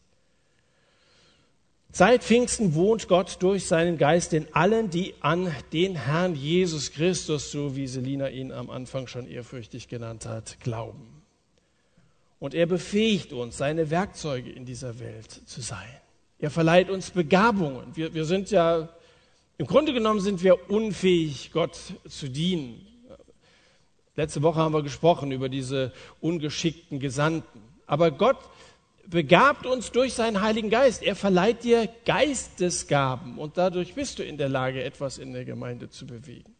Seit 1.91 2.23
Pfingsten 2.23 2.73
wohnt 2.73 3.07
Gott 3.07 3.37
durch 3.41 3.67
seinen 3.67 3.97
Geist 3.97 4.33
in 4.33 4.47
allen, 4.53 4.89
die 4.89 5.13
an 5.19 5.53
den 5.73 5.95
Herrn 5.95 6.35
Jesus 6.35 6.91
Christus, 6.91 7.51
so 7.51 7.75
wie 7.75 7.85
Selina 7.85 8.29
ihn 8.29 8.51
am 8.51 8.69
Anfang 8.69 9.07
schon 9.07 9.27
ehrfürchtig 9.27 9.87
genannt 9.87 10.25
hat, 10.25 10.59
glauben. 10.61 11.21
Und 12.39 12.55
er 12.55 12.65
befähigt 12.65 13.33
uns, 13.33 13.57
seine 13.57 13.91
Werkzeuge 13.91 14.49
in 14.49 14.65
dieser 14.65 14.99
Welt 14.99 15.29
zu 15.45 15.61
sein. 15.61 15.89
Er 16.39 16.49
verleiht 16.49 16.89
uns 16.89 17.11
Begabungen. 17.11 17.95
Wir, 17.95 18.13
wir 18.15 18.25
sind 18.25 18.49
ja 18.49 18.89
im 19.57 19.67
Grunde 19.67 19.93
genommen 19.93 20.19
sind 20.19 20.43
wir 20.43 20.69
unfähig, 20.69 21.51
Gott 21.51 21.77
zu 22.07 22.29
dienen. 22.29 22.85
Letzte 24.15 24.41
Woche 24.41 24.59
haben 24.59 24.73
wir 24.73 24.83
gesprochen 24.83 25.31
über 25.31 25.49
diese 25.49 25.93
ungeschickten 26.19 26.99
Gesandten. 26.99 27.61
Aber 27.85 28.11
Gott 28.11 28.37
begabt 29.07 29.65
uns 29.65 29.91
durch 29.91 30.13
seinen 30.13 30.41
Heiligen 30.41 30.69
Geist. 30.69 31.03
Er 31.03 31.15
verleiht 31.15 31.63
dir 31.63 31.89
Geistesgaben 32.05 33.37
und 33.37 33.57
dadurch 33.57 33.93
bist 33.93 34.19
du 34.19 34.23
in 34.23 34.37
der 34.37 34.49
Lage, 34.49 34.83
etwas 34.83 35.17
in 35.17 35.33
der 35.33 35.45
Gemeinde 35.45 35.89
zu 35.89 36.05
bewegen. 36.05 36.55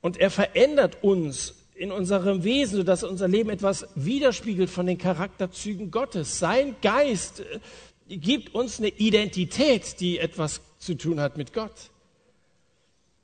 Und 0.00 0.16
er 0.16 0.30
verändert 0.30 1.02
uns 1.02 1.54
in 1.74 1.92
unserem 1.92 2.44
Wesen, 2.44 2.76
sodass 2.76 3.04
unser 3.04 3.28
Leben 3.28 3.50
etwas 3.50 3.86
widerspiegelt 3.94 4.70
von 4.70 4.86
den 4.86 4.98
Charakterzügen 4.98 5.90
Gottes. 5.90 6.38
Sein 6.38 6.76
Geist 6.82 7.42
gibt 8.08 8.54
uns 8.54 8.78
eine 8.78 8.88
Identität, 8.88 10.00
die 10.00 10.18
etwas 10.18 10.60
zu 10.78 10.94
tun 10.94 11.20
hat 11.20 11.36
mit 11.36 11.52
Gott. 11.52 11.90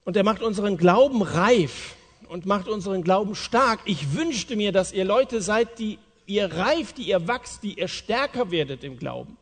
Und 0.05 0.17
er 0.17 0.25
macht 0.25 0.43
unseren 0.43 0.77
Glauben 0.77 1.23
reif 1.23 1.95
und 2.29 2.47
macht 2.47 2.69
unseren 2.69 3.03
Glauben 3.03 3.35
stark. 3.35 3.81
Ich 3.85 4.15
wünschte 4.15 4.57
mir, 4.57 4.73
dass 4.73 4.93
ihr 4.93 5.05
Leute 5.05 5.41
seid, 5.41 5.79
die 5.79 5.99
ihr 6.27 6.53
reift, 6.53 6.99
die 6.99 7.09
ihr 7.09 7.27
wachst, 7.27 7.63
die 7.63 7.79
ihr 7.79 7.89
stärker 7.89 8.51
werdet 8.51 8.85
im 8.85 8.99
Glauben, 8.99 9.37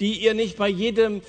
die 0.00 0.22
ihr 0.22 0.34
nicht 0.34 0.56
bei 0.56 0.68
jedem 0.68 1.22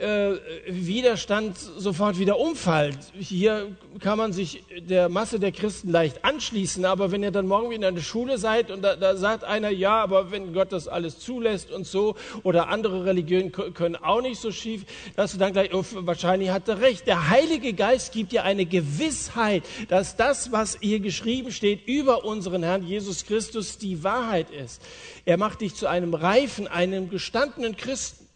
äh, 0.00 0.38
Widerstand 0.66 1.58
sofort 1.58 2.18
wieder 2.18 2.38
umfällt. 2.38 2.98
Hier 3.18 3.76
kann 4.00 4.18
man 4.18 4.32
sich 4.32 4.64
der 4.88 5.08
Masse 5.08 5.38
der 5.38 5.52
Christen 5.52 5.90
leicht 5.90 6.24
anschließen, 6.24 6.84
aber 6.84 7.12
wenn 7.12 7.22
ihr 7.22 7.30
dann 7.30 7.46
morgen 7.46 7.70
wieder 7.70 7.88
in 7.88 7.94
der 7.94 8.02
Schule 8.02 8.38
seid 8.38 8.70
und 8.70 8.82
da, 8.82 8.96
da 8.96 9.16
sagt 9.16 9.44
einer, 9.44 9.70
ja, 9.70 10.02
aber 10.02 10.30
wenn 10.30 10.54
Gott 10.54 10.72
das 10.72 10.88
alles 10.88 11.18
zulässt 11.18 11.70
und 11.70 11.86
so, 11.86 12.16
oder 12.42 12.68
andere 12.68 13.04
Religionen 13.04 13.52
können 13.52 13.96
auch 13.96 14.22
nicht 14.22 14.40
so 14.40 14.50
schief, 14.50 14.84
dass 15.16 15.32
du 15.32 15.38
dann 15.38 15.52
gleich, 15.52 15.74
oh, 15.74 15.84
wahrscheinlich 15.90 16.50
hat 16.50 16.68
er 16.68 16.80
recht. 16.80 17.06
Der 17.06 17.28
Heilige 17.28 17.72
Geist 17.72 18.12
gibt 18.12 18.32
dir 18.32 18.44
eine 18.44 18.66
Gewissheit, 18.66 19.64
dass 19.88 20.16
das, 20.16 20.52
was 20.52 20.78
hier 20.80 21.00
geschrieben 21.00 21.52
steht, 21.52 21.86
über 21.86 22.24
unseren 22.24 22.62
Herrn 22.62 22.86
Jesus 22.86 23.26
Christus 23.26 23.78
die 23.78 24.02
Wahrheit 24.02 24.50
ist. 24.50 24.82
Er 25.24 25.36
macht 25.36 25.60
dich 25.60 25.74
zu 25.74 25.86
einem 25.86 26.14
reifen, 26.14 26.66
einem 26.66 27.10
gestandenen 27.10 27.76
Christen. 27.76 28.29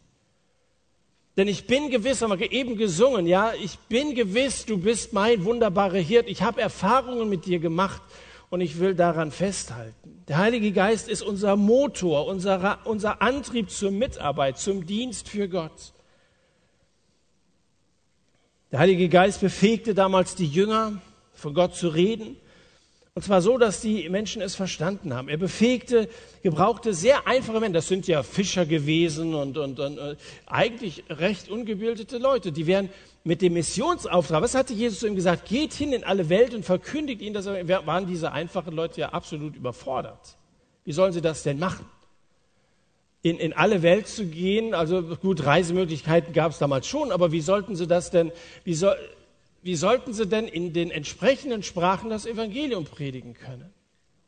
Denn 1.36 1.48
ich 1.48 1.66
bin 1.66 1.90
gewiss, 1.90 2.22
haben 2.22 2.38
wir 2.38 2.52
eben 2.52 2.76
gesungen, 2.76 3.26
ja, 3.26 3.52
ich 3.60 3.78
bin 3.88 4.14
gewiss, 4.14 4.66
du 4.66 4.78
bist 4.78 5.12
mein 5.12 5.44
wunderbarer 5.44 5.98
Hirt. 5.98 6.28
Ich 6.28 6.42
habe 6.42 6.60
Erfahrungen 6.60 7.28
mit 7.28 7.44
dir 7.46 7.58
gemacht 7.58 8.02
und 8.50 8.60
ich 8.60 8.78
will 8.78 8.94
daran 8.94 9.32
festhalten. 9.32 10.22
Der 10.28 10.38
Heilige 10.38 10.70
Geist 10.70 11.08
ist 11.08 11.22
unser 11.22 11.56
Motor, 11.56 12.26
unser, 12.26 12.78
unser 12.84 13.20
Antrieb 13.20 13.70
zur 13.70 13.90
Mitarbeit, 13.90 14.58
zum 14.58 14.86
Dienst 14.86 15.28
für 15.28 15.48
Gott. 15.48 15.92
Der 18.70 18.78
Heilige 18.78 19.08
Geist 19.08 19.40
befähigte 19.40 19.94
damals 19.94 20.36
die 20.36 20.46
Jünger, 20.46 21.00
von 21.32 21.52
Gott 21.52 21.74
zu 21.74 21.88
reden. 21.88 22.36
Und 23.16 23.22
zwar 23.22 23.42
so, 23.42 23.58
dass 23.58 23.80
die 23.80 24.08
Menschen 24.08 24.42
es 24.42 24.56
verstanden 24.56 25.14
haben. 25.14 25.28
Er 25.28 25.36
befähigte, 25.36 26.08
gebrauchte 26.42 26.92
sehr 26.92 27.28
einfache 27.28 27.60
Menschen. 27.60 27.74
Das 27.74 27.86
sind 27.86 28.08
ja 28.08 28.24
Fischer 28.24 28.66
gewesen 28.66 29.36
und, 29.36 29.56
und, 29.56 29.78
und 29.78 29.98
äh, 29.98 30.16
eigentlich 30.46 31.04
recht 31.08 31.48
ungebildete 31.48 32.18
Leute. 32.18 32.50
Die 32.50 32.66
wären 32.66 32.88
mit 33.22 33.40
dem 33.40 33.52
Missionsauftrag, 33.52 34.42
was 34.42 34.56
hatte 34.56 34.72
Jesus 34.72 34.98
zu 34.98 35.06
ihm 35.06 35.14
gesagt? 35.14 35.44
Geht 35.48 35.72
hin 35.74 35.92
in 35.92 36.02
alle 36.02 36.28
Welt 36.28 36.54
und 36.54 36.64
verkündigt 36.64 37.22
ihnen 37.22 37.34
das. 37.34 37.46
Waren 37.46 38.08
diese 38.08 38.32
einfachen 38.32 38.74
Leute 38.74 39.02
ja 39.02 39.10
absolut 39.10 39.54
überfordert. 39.54 40.36
Wie 40.84 40.92
sollen 40.92 41.12
sie 41.12 41.22
das 41.22 41.44
denn 41.44 41.60
machen? 41.60 41.86
In, 43.22 43.38
in 43.38 43.52
alle 43.52 43.82
Welt 43.82 44.08
zu 44.08 44.26
gehen, 44.26 44.74
also 44.74 45.02
gut, 45.02 45.46
Reisemöglichkeiten 45.46 46.34
gab 46.34 46.50
es 46.50 46.58
damals 46.58 46.88
schon, 46.88 47.12
aber 47.12 47.30
wie 47.30 47.40
sollten 47.40 47.76
sie 47.76 47.86
das 47.86 48.10
denn, 48.10 48.32
wie 48.64 48.74
soll, 48.74 48.96
wie 49.64 49.76
sollten 49.76 50.12
sie 50.12 50.26
denn 50.26 50.46
in 50.46 50.74
den 50.74 50.90
entsprechenden 50.90 51.62
Sprachen 51.62 52.10
das 52.10 52.26
Evangelium 52.26 52.84
predigen 52.84 53.32
können? 53.32 53.72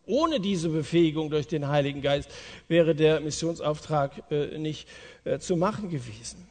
Ohne 0.07 0.41
diese 0.41 0.71
Befähigung 0.71 1.29
durch 1.29 1.47
den 1.47 1.69
Heiligen 1.69 2.01
Geist 2.01 2.31
wäre 2.69 2.95
der 2.95 3.21
Missionsauftrag 3.21 4.31
äh, 4.31 4.57
nicht 4.57 4.89
äh, 5.25 5.39
zu 5.39 5.57
machen 5.57 5.91
gewesen. 5.91 6.49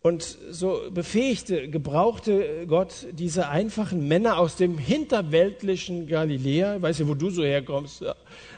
Und 0.00 0.22
so 0.50 0.82
befähigte, 0.90 1.68
gebrauchte 1.68 2.66
Gott 2.66 3.08
diese 3.12 3.48
einfachen 3.48 4.08
Männer 4.08 4.38
aus 4.38 4.56
dem 4.56 4.78
hinterweltlichen 4.78 6.06
Galiläa. 6.06 6.76
Ich 6.76 6.82
weiß 6.82 7.00
ja, 7.00 7.08
wo 7.08 7.14
du 7.14 7.28
so 7.28 7.42
herkommst. 7.42 8.04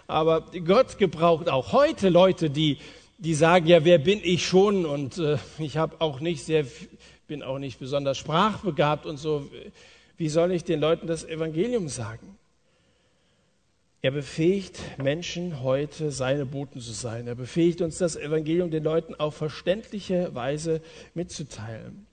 Aber 0.07 0.45
Gott 0.65 0.99
gebraucht 0.99 1.49
auch 1.49 1.73
heute 1.73 2.11
Leute, 2.11 2.51
die, 2.51 2.77
die 3.17 3.35
sagen, 3.35 3.67
ja, 3.67 3.85
wer 3.85 3.99
bin 3.99 4.21
ich 4.23 4.47
schon? 4.47 4.87
Und 4.87 5.19
äh, 5.19 5.39
ich 5.59 5.77
habe 5.77 5.97
auch 6.01 6.21
nicht 6.21 6.45
sehr 6.45 6.67
bin 7.29 7.43
auch 7.43 7.59
nicht 7.59 7.79
besonders 7.79 8.19
sprachbegabt 8.19 9.07
und 9.07 9.19
so. 9.19 9.49
Wie 10.17 10.29
soll 10.29 10.51
ich 10.51 10.65
den 10.65 10.81
Leuten 10.81 11.07
das 11.07 11.25
Evangelium 11.25 11.89
sagen? 11.89 12.37
Er 14.01 14.11
befähigt 14.13 14.81
Menschen 14.97 15.63
heute, 15.63 16.11
seine 16.11 16.47
Boten 16.47 16.81
zu 16.81 16.93
sein. 16.93 17.27
Er 17.27 17.35
befähigt 17.35 17.81
uns, 17.83 17.99
das 17.99 18.17
Evangelium 18.17 18.71
den 18.71 18.83
Leuten 18.83 19.15
auf 19.15 19.37
verständliche 19.37 20.35
Weise 20.35 20.81
mitzuteilen. 21.15 22.07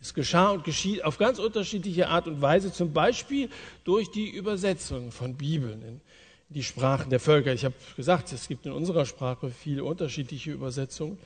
Es 0.00 0.14
geschah 0.14 0.50
und 0.50 0.62
geschieht 0.62 1.04
auf 1.04 1.18
ganz 1.18 1.38
unterschiedliche 1.38 2.08
Art 2.08 2.28
und 2.28 2.40
Weise, 2.40 2.72
zum 2.72 2.92
Beispiel 2.92 3.48
durch 3.84 4.10
die 4.10 4.28
Übersetzung 4.28 5.10
von 5.10 5.34
Bibeln 5.34 5.82
in 5.82 6.00
die 6.48 6.62
Sprachen 6.62 7.10
der 7.10 7.18
Völker. 7.18 7.52
Ich 7.52 7.64
habe 7.64 7.74
gesagt, 7.96 8.32
es 8.32 8.46
gibt 8.46 8.66
in 8.66 8.72
unserer 8.72 9.06
Sprache 9.06 9.50
viele 9.50 9.82
unterschiedliche 9.82 10.52
Übersetzungen. 10.52 11.18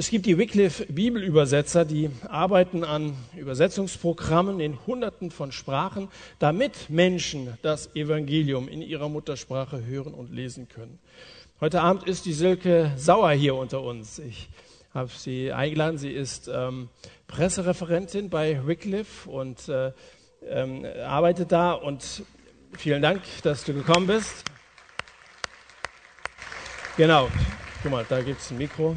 Es 0.00 0.10
gibt 0.10 0.26
die 0.26 0.38
Wycliffe 0.38 0.86
Bibelübersetzer, 0.86 1.84
die 1.84 2.08
arbeiten 2.28 2.84
an 2.84 3.16
Übersetzungsprogrammen 3.36 4.60
in 4.60 4.78
Hunderten 4.86 5.32
von 5.32 5.50
Sprachen, 5.50 6.06
damit 6.38 6.88
Menschen 6.88 7.58
das 7.62 7.96
Evangelium 7.96 8.68
in 8.68 8.80
ihrer 8.80 9.08
Muttersprache 9.08 9.84
hören 9.84 10.14
und 10.14 10.32
lesen 10.32 10.68
können. 10.68 11.00
Heute 11.60 11.80
Abend 11.80 12.04
ist 12.06 12.26
die 12.26 12.32
Silke 12.32 12.92
Sauer 12.96 13.32
hier 13.32 13.56
unter 13.56 13.82
uns. 13.82 14.20
Ich 14.20 14.48
habe 14.94 15.10
sie 15.12 15.50
eingeladen. 15.50 15.98
Sie 15.98 16.12
ist 16.12 16.46
ähm, 16.46 16.90
Pressereferentin 17.26 18.30
bei 18.30 18.64
Wycliffe 18.64 19.28
und 19.28 19.68
äh, 19.68 19.90
ähm, 20.46 20.86
arbeitet 21.04 21.50
da 21.50 21.72
und 21.72 22.22
vielen 22.76 23.02
Dank, 23.02 23.22
dass 23.42 23.64
du 23.64 23.74
gekommen 23.74 24.06
bist. 24.06 24.44
Genau, 26.96 27.28
guck 27.82 27.90
mal, 27.90 28.06
da 28.08 28.22
gibt 28.22 28.40
es 28.40 28.52
ein 28.52 28.58
Mikro. 28.58 28.94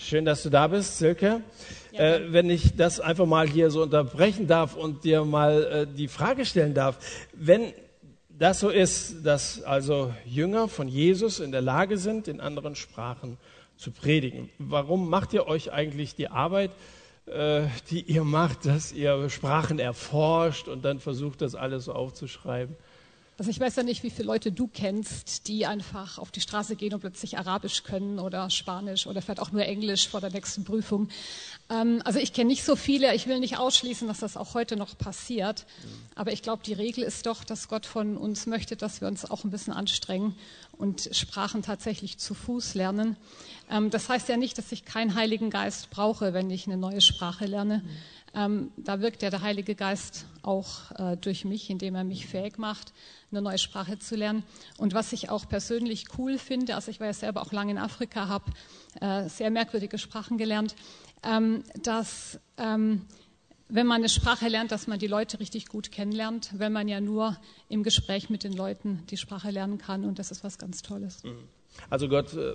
Schön, 0.00 0.24
dass 0.24 0.44
du 0.44 0.48
da 0.48 0.68
bist, 0.68 0.98
Silke. 0.98 1.42
Ja, 1.90 2.00
äh, 2.00 2.32
wenn 2.32 2.48
ich 2.50 2.76
das 2.76 3.00
einfach 3.00 3.26
mal 3.26 3.48
hier 3.48 3.68
so 3.72 3.82
unterbrechen 3.82 4.46
darf 4.46 4.76
und 4.76 5.02
dir 5.02 5.24
mal 5.24 5.64
äh, 5.64 5.86
die 5.92 6.06
Frage 6.06 6.46
stellen 6.46 6.72
darf, 6.72 6.98
wenn 7.32 7.72
das 8.28 8.60
so 8.60 8.68
ist, 8.68 9.26
dass 9.26 9.60
also 9.64 10.14
Jünger 10.24 10.68
von 10.68 10.86
Jesus 10.86 11.40
in 11.40 11.50
der 11.50 11.62
Lage 11.62 11.98
sind, 11.98 12.28
in 12.28 12.40
anderen 12.40 12.76
Sprachen 12.76 13.38
zu 13.76 13.90
predigen. 13.90 14.48
Warum 14.58 15.10
macht 15.10 15.32
ihr 15.32 15.48
euch 15.48 15.72
eigentlich 15.72 16.14
die 16.14 16.28
Arbeit, 16.28 16.70
äh, 17.26 17.62
die 17.90 18.02
ihr 18.02 18.22
macht, 18.22 18.66
dass 18.66 18.92
ihr 18.92 19.28
Sprachen 19.28 19.80
erforscht 19.80 20.68
und 20.68 20.84
dann 20.84 21.00
versucht, 21.00 21.42
das 21.42 21.56
alles 21.56 21.86
so 21.86 21.92
aufzuschreiben? 21.92 22.76
Also 23.38 23.52
ich 23.52 23.60
weiß 23.60 23.76
ja 23.76 23.84
nicht, 23.84 24.02
wie 24.02 24.10
viele 24.10 24.26
Leute 24.26 24.50
du 24.50 24.66
kennst, 24.66 25.46
die 25.46 25.64
einfach 25.64 26.18
auf 26.18 26.32
die 26.32 26.40
Straße 26.40 26.74
gehen 26.74 26.92
und 26.92 27.00
plötzlich 27.00 27.38
Arabisch 27.38 27.84
können 27.84 28.18
oder 28.18 28.50
Spanisch 28.50 29.06
oder 29.06 29.22
vielleicht 29.22 29.38
auch 29.38 29.52
nur 29.52 29.64
Englisch 29.64 30.08
vor 30.08 30.20
der 30.20 30.30
nächsten 30.30 30.64
Prüfung. 30.64 31.08
Ähm, 31.70 32.02
also 32.04 32.18
ich 32.18 32.32
kenne 32.32 32.48
nicht 32.48 32.64
so 32.64 32.74
viele. 32.74 33.14
Ich 33.14 33.28
will 33.28 33.38
nicht 33.38 33.56
ausschließen, 33.56 34.08
dass 34.08 34.18
das 34.18 34.36
auch 34.36 34.54
heute 34.54 34.76
noch 34.76 34.98
passiert. 34.98 35.66
Aber 36.16 36.32
ich 36.32 36.42
glaube, 36.42 36.64
die 36.66 36.72
Regel 36.72 37.04
ist 37.04 37.26
doch, 37.26 37.44
dass 37.44 37.68
Gott 37.68 37.86
von 37.86 38.16
uns 38.16 38.46
möchte, 38.46 38.74
dass 38.74 39.00
wir 39.00 39.06
uns 39.06 39.24
auch 39.24 39.44
ein 39.44 39.52
bisschen 39.52 39.72
anstrengen 39.72 40.34
und 40.72 41.08
Sprachen 41.12 41.62
tatsächlich 41.62 42.18
zu 42.18 42.34
Fuß 42.34 42.74
lernen. 42.74 43.16
Ähm, 43.70 43.90
das 43.90 44.08
heißt 44.08 44.28
ja 44.28 44.36
nicht, 44.36 44.58
dass 44.58 44.72
ich 44.72 44.84
keinen 44.84 45.14
Heiligen 45.14 45.50
Geist 45.50 45.90
brauche, 45.90 46.34
wenn 46.34 46.50
ich 46.50 46.66
eine 46.66 46.76
neue 46.76 47.00
Sprache 47.00 47.46
lerne. 47.46 47.84
Mhm. 47.84 47.88
Ähm, 48.34 48.70
da 48.76 49.00
wirkt 49.00 49.22
ja 49.22 49.30
der 49.30 49.42
Heilige 49.42 49.74
Geist 49.74 50.26
auch 50.42 50.90
äh, 50.98 51.16
durch 51.16 51.44
mich, 51.44 51.70
indem 51.70 51.94
er 51.94 52.04
mich 52.04 52.26
fähig 52.26 52.58
macht, 52.58 52.92
eine 53.30 53.42
neue 53.42 53.58
Sprache 53.58 53.98
zu 53.98 54.16
lernen. 54.16 54.42
Und 54.76 54.94
was 54.94 55.12
ich 55.12 55.30
auch 55.30 55.48
persönlich 55.48 56.04
cool 56.18 56.38
finde, 56.38 56.74
also 56.74 56.90
ich 56.90 57.00
war 57.00 57.06
ja 57.06 57.12
selber 57.12 57.42
auch 57.42 57.52
lange 57.52 57.72
in 57.72 57.78
Afrika, 57.78 58.28
habe 58.28 58.50
äh, 59.00 59.28
sehr 59.28 59.50
merkwürdige 59.50 59.98
Sprachen 59.98 60.38
gelernt, 60.38 60.74
ähm, 61.22 61.64
dass 61.82 62.38
ähm, 62.56 63.06
wenn 63.68 63.86
man 63.86 63.96
eine 63.96 64.08
Sprache 64.08 64.48
lernt, 64.48 64.72
dass 64.72 64.86
man 64.86 64.98
die 64.98 65.06
Leute 65.06 65.40
richtig 65.40 65.66
gut 65.66 65.92
kennenlernt, 65.92 66.50
wenn 66.54 66.72
man 66.72 66.88
ja 66.88 67.00
nur 67.00 67.36
im 67.68 67.82
Gespräch 67.82 68.30
mit 68.30 68.44
den 68.44 68.54
Leuten 68.54 69.04
die 69.10 69.18
Sprache 69.18 69.50
lernen 69.50 69.78
kann. 69.78 70.04
Und 70.04 70.18
das 70.18 70.30
ist 70.30 70.42
was 70.42 70.58
ganz 70.58 70.82
Tolles. 70.82 71.22
Mhm. 71.22 71.48
Also 71.90 72.08
Gott 72.08 72.34
äh, 72.34 72.54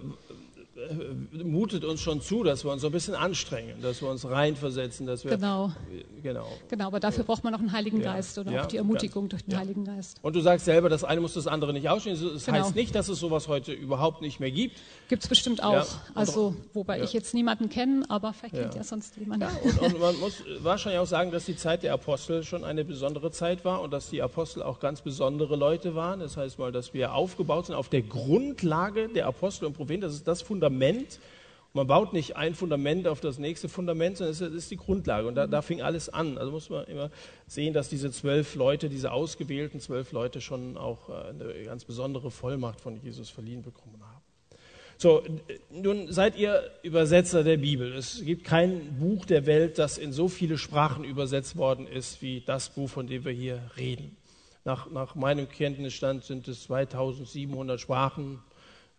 mutet 1.32 1.86
uns 1.86 2.02
schon 2.02 2.22
zu, 2.22 2.44
dass 2.44 2.64
wir 2.64 2.72
uns 2.72 2.82
so 2.82 2.88
ein 2.88 2.94
bisschen 2.94 3.16
anstrengen, 3.16 3.82
dass 3.82 4.02
wir 4.02 4.10
uns 4.10 4.30
reinversetzen, 4.30 5.06
dass 5.06 5.24
wir 5.24 5.32
genau 5.32 5.72
genau 6.22 6.48
genau. 6.70 6.88
Aber 6.88 7.00
dafür 7.00 7.24
braucht 7.24 7.44
man 7.44 7.54
noch 7.54 7.60
einen 7.60 7.72
Heiligen 7.72 8.02
ja. 8.02 8.14
Geist 8.14 8.38
oder 8.38 8.52
ja, 8.52 8.64
auch 8.64 8.66
die 8.68 8.78
Ermutigung 8.78 9.24
ganz, 9.24 9.32
durch 9.32 9.44
den 9.44 9.52
ja. 9.54 9.60
Heiligen 9.60 9.86
Geist. 9.86 10.18
Und 10.22 10.36
du 10.36 10.42
sagst 10.42 10.66
selber, 10.66 10.90
das 10.90 11.04
eine 11.04 11.22
muss 11.22 11.34
das 11.34 11.48
andere 11.48 11.74
nicht 11.74 11.90
ausschließen. 11.90 12.34
Das 12.34 12.46
genau. 12.46 12.60
heißt 12.60 12.76
nicht, 12.76 12.96
dass 12.96 13.10
es 13.10 13.20
sowas 13.20 13.48
heute 13.48 13.72
überhaupt 13.72 14.22
nicht 14.22 14.40
mehr 14.40 14.52
gibt. 14.52 14.80
Gibt 15.10 15.24
es 15.24 15.30
bestimmt 15.30 15.64
auch. 15.64 15.86
Also 16.16 16.56
wobei 16.74 17.02
ich 17.02 17.14
jetzt 17.14 17.34
niemanden 17.34 17.70
kenne, 17.70 18.06
aber 18.10 18.34
vielleicht 18.34 18.56
kennt 18.56 18.76
ja 18.76 18.84
sonst 18.84 19.18
jemand. 19.18 19.44
Und, 19.64 19.80
und, 19.80 20.00
man 20.00 20.20
muss 20.20 20.44
wahrscheinlich 20.60 21.00
auch 21.00 21.08
sagen, 21.08 21.32
dass 21.32 21.46
die 21.46 21.56
Zeit 21.56 21.84
der 21.84 21.94
Apostel 21.94 22.44
schon 22.44 22.64
eine 22.64 22.84
besondere 22.86 23.32
Zeit 23.32 23.66
war 23.66 23.82
und 23.82 23.92
dass 23.92 24.10
die 24.10 24.22
Apostel 24.22 24.64
auch 24.64 24.80
ganz 24.80 25.02
besondere 25.02 25.56
Leute 25.56 25.96
waren. 25.96 26.20
Das 26.20 26.38
heißt 26.38 26.60
mal, 26.60 26.72
dass 26.72 26.94
wir 26.94 27.14
aufgebaut 27.14 27.68
sind 27.68 27.76
auf 27.76 27.90
der 27.90 28.02
Grundlage 28.02 29.10
der 29.10 29.28
Apostel 29.28 29.66
und 29.66 29.74
Propheten. 29.74 30.02
Das 30.02 30.14
ist 30.14 30.28
das 30.28 30.42
Fundament 30.42 30.73
Fundament. 30.74 31.20
Man 31.76 31.88
baut 31.88 32.14
nicht 32.14 32.36
ein 32.36 32.54
Fundament 32.54 33.08
auf 33.08 33.20
das 33.20 33.40
nächste 33.40 33.68
Fundament, 33.68 34.18
sondern 34.18 34.34
es 34.34 34.42
ist 34.42 34.70
die 34.70 34.78
Grundlage. 34.78 35.28
Und 35.28 35.36
da, 35.36 35.48
da 35.48 35.64
fing 35.64 35.82
alles 35.82 36.08
an. 36.08 36.38
Also 36.38 36.52
muss 36.52 36.70
man 36.70 36.86
immer 36.86 37.10
sehen, 37.48 37.74
dass 37.74 37.90
diese 37.90 38.12
zwölf 38.12 38.54
Leute, 38.54 38.90
diese 38.90 39.12
ausgewählten 39.12 39.80
zwölf 39.80 40.12
Leute 40.12 40.40
schon 40.40 40.78
auch 40.78 41.10
äh, 41.10 41.30
eine 41.30 41.64
ganz 41.64 41.86
besondere 41.86 42.30
Vollmacht 42.30 42.80
von 42.80 43.02
Jesus 43.02 43.32
verliehen 43.32 43.64
bekommen 43.64 44.00
haben. 44.02 44.22
So, 44.98 45.24
nun 45.72 46.12
seid 46.12 46.38
ihr 46.38 46.70
Übersetzer 46.84 47.44
der 47.44 47.58
Bibel. 47.58 47.94
Es 47.94 48.24
gibt 48.24 48.44
kein 48.44 49.00
Buch 49.00 49.26
der 49.26 49.48
Welt, 49.48 49.80
das 49.80 49.98
in 49.98 50.14
so 50.14 50.28
viele 50.28 50.60
Sprachen 50.60 51.04
übersetzt 51.04 51.58
worden 51.58 51.88
ist 51.88 52.22
wie 52.22 52.42
das 52.42 52.70
Buch, 52.70 52.90
von 52.90 53.08
dem 53.08 53.26
wir 53.26 53.32
hier 53.32 53.60
reden. 53.78 54.16
Nach, 54.64 54.92
nach 54.92 55.16
meinem 55.16 55.50
Kenntnisstand 55.50 56.24
sind 56.24 56.48
es 56.48 56.64
2700 56.64 57.82
Sprachen 57.82 58.40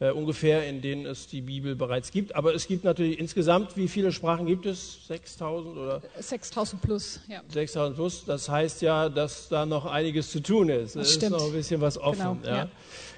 äh, 0.00 0.10
ungefähr, 0.10 0.66
in 0.68 0.80
denen 0.82 1.06
es 1.06 1.26
die 1.28 1.40
Bibel 1.40 1.76
bereits 1.76 2.10
gibt. 2.10 2.34
Aber 2.34 2.54
es 2.54 2.66
gibt 2.66 2.84
natürlich 2.84 3.18
insgesamt, 3.18 3.76
wie 3.76 3.88
viele 3.88 4.12
Sprachen 4.12 4.46
gibt 4.46 4.66
es? 4.66 5.06
6000 5.06 5.76
oder? 5.76 6.02
6000 6.18 6.82
plus, 6.82 7.20
ja. 7.28 7.42
6000 7.48 7.96
plus, 7.96 8.24
das 8.24 8.48
heißt 8.48 8.82
ja, 8.82 9.08
dass 9.08 9.48
da 9.48 9.66
noch 9.66 9.86
einiges 9.86 10.30
zu 10.30 10.40
tun 10.40 10.68
ist. 10.68 10.96
Es 10.96 11.16
ist 11.16 11.30
noch 11.30 11.46
ein 11.46 11.52
bisschen 11.52 11.80
was 11.80 11.98
offen. 11.98 12.40
Genau, 12.42 12.54
ja. 12.56 12.56
ja. 12.64 12.68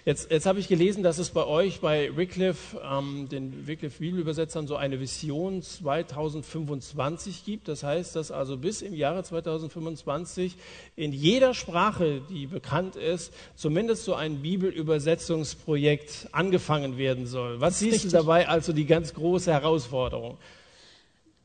Jetzt, 0.06 0.30
jetzt 0.30 0.46
habe 0.46 0.60
ich 0.60 0.68
gelesen, 0.68 1.02
dass 1.02 1.18
es 1.18 1.30
bei 1.30 1.44
euch, 1.44 1.80
bei 1.80 2.16
Wycliffe, 2.16 2.80
ähm, 2.88 3.28
den 3.28 3.66
Wycliffe 3.66 3.98
Bibelübersetzern, 3.98 4.68
so 4.68 4.76
eine 4.76 5.00
Vision 5.00 5.62
2025 5.62 7.44
gibt. 7.44 7.66
Das 7.66 7.82
heißt, 7.82 8.14
dass 8.14 8.30
also 8.30 8.56
bis 8.56 8.82
im 8.82 8.94
Jahre 8.94 9.24
2025 9.24 10.54
in 10.94 11.12
jeder 11.12 11.54
Sprache, 11.54 12.20
die 12.30 12.46
bekannt 12.46 12.94
ist, 12.94 13.32
zumindest 13.56 14.04
so 14.04 14.14
ein 14.14 14.42
Bibelübersetzungsprojekt 14.42 16.28
angefangen 16.30 16.98
werden 16.98 17.26
soll. 17.26 17.60
Was 17.60 17.80
siehst 17.80 17.94
Richtig. 17.94 18.12
du 18.12 18.16
dabei 18.18 18.46
also 18.46 18.72
die 18.72 18.86
ganz 18.86 19.12
große 19.12 19.52
Herausforderung? 19.52 20.38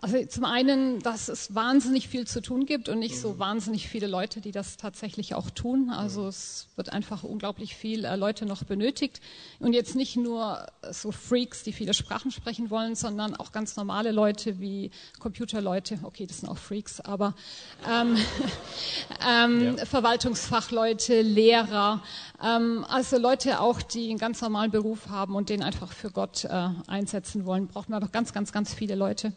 Also 0.03 0.25
zum 0.25 0.45
einen, 0.45 0.99
dass 0.99 1.29
es 1.29 1.53
wahnsinnig 1.53 2.07
viel 2.07 2.25
zu 2.25 2.41
tun 2.41 2.65
gibt 2.65 2.89
und 2.89 2.97
nicht 2.97 3.19
so 3.19 3.33
mhm. 3.33 3.39
wahnsinnig 3.39 3.87
viele 3.87 4.07
Leute, 4.07 4.41
die 4.41 4.51
das 4.51 4.77
tatsächlich 4.77 5.35
auch 5.35 5.51
tun. 5.51 5.91
Also 5.91 6.27
es 6.27 6.67
wird 6.75 6.91
einfach 6.91 7.21
unglaublich 7.21 7.75
viel 7.75 8.03
äh, 8.05 8.15
Leute 8.15 8.47
noch 8.47 8.63
benötigt. 8.63 9.21
Und 9.59 9.73
jetzt 9.73 9.95
nicht 9.95 10.17
nur 10.17 10.65
so 10.89 11.11
Freaks, 11.11 11.61
die 11.61 11.71
viele 11.71 11.93
Sprachen 11.93 12.31
sprechen 12.31 12.71
wollen, 12.71 12.95
sondern 12.95 13.35
auch 13.35 13.51
ganz 13.51 13.75
normale 13.75 14.11
Leute 14.11 14.59
wie 14.59 14.89
Computerleute. 15.19 15.99
Okay, 16.01 16.25
das 16.25 16.39
sind 16.39 16.49
auch 16.49 16.57
Freaks, 16.57 16.99
aber 16.99 17.35
ähm, 17.87 18.17
ähm, 19.29 19.77
ja. 19.77 19.85
Verwaltungsfachleute, 19.85 21.21
Lehrer, 21.21 22.01
ähm, 22.43 22.85
also 22.87 23.17
Leute 23.17 23.59
auch, 23.59 23.81
die 23.81 24.09
einen 24.09 24.17
ganz 24.17 24.41
normalen 24.41 24.71
Beruf 24.71 25.09
haben 25.09 25.35
und 25.35 25.49
den 25.49 25.61
einfach 25.61 25.91
für 25.91 26.11
Gott 26.11 26.45
äh, 26.45 26.69
einsetzen 26.87 27.45
wollen, 27.45 27.67
braucht 27.67 27.89
man 27.89 28.01
doch 28.01 28.11
ganz, 28.11 28.33
ganz, 28.33 28.51
ganz 28.51 28.73
viele 28.73 28.95
Leute. 28.95 29.33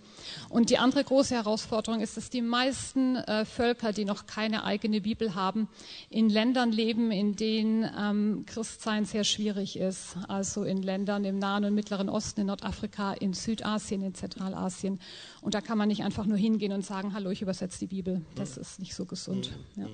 Und 0.48 0.70
die 0.70 0.78
andere 0.78 1.04
große 1.04 1.34
Herausforderung 1.34 2.00
ist, 2.00 2.16
dass 2.16 2.30
die 2.30 2.42
meisten 2.42 3.16
äh, 3.16 3.44
Völker, 3.44 3.92
die 3.92 4.04
noch 4.04 4.26
keine 4.26 4.64
eigene 4.64 5.00
Bibel 5.00 5.34
haben, 5.34 5.68
in 6.08 6.30
Ländern 6.30 6.72
leben, 6.72 7.10
in 7.10 7.36
denen 7.36 7.90
ähm, 7.98 8.44
Christsein 8.46 9.04
sehr 9.04 9.24
schwierig 9.24 9.78
ist. 9.78 10.16
Also 10.28 10.64
in 10.64 10.82
Ländern 10.82 11.24
im 11.24 11.38
Nahen 11.38 11.64
und 11.64 11.74
Mittleren 11.74 12.08
Osten, 12.08 12.40
in 12.40 12.46
Nordafrika, 12.46 13.12
in 13.12 13.34
Südasien, 13.34 14.02
in 14.02 14.14
Zentralasien. 14.14 15.00
Und 15.42 15.54
da 15.54 15.60
kann 15.60 15.76
man 15.76 15.88
nicht 15.88 16.04
einfach 16.04 16.24
nur 16.24 16.38
hingehen 16.38 16.72
und 16.72 16.84
sagen, 16.84 17.12
hallo, 17.12 17.30
ich 17.30 17.42
übersetze 17.42 17.78
die 17.80 17.86
Bibel. 17.86 18.22
Das 18.34 18.56
ist 18.56 18.78
nicht 18.78 18.94
so 18.94 19.04
gesund. 19.04 19.52
Ja. 19.76 19.86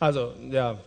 Also, 0.00 0.32
ja, 0.50 0.78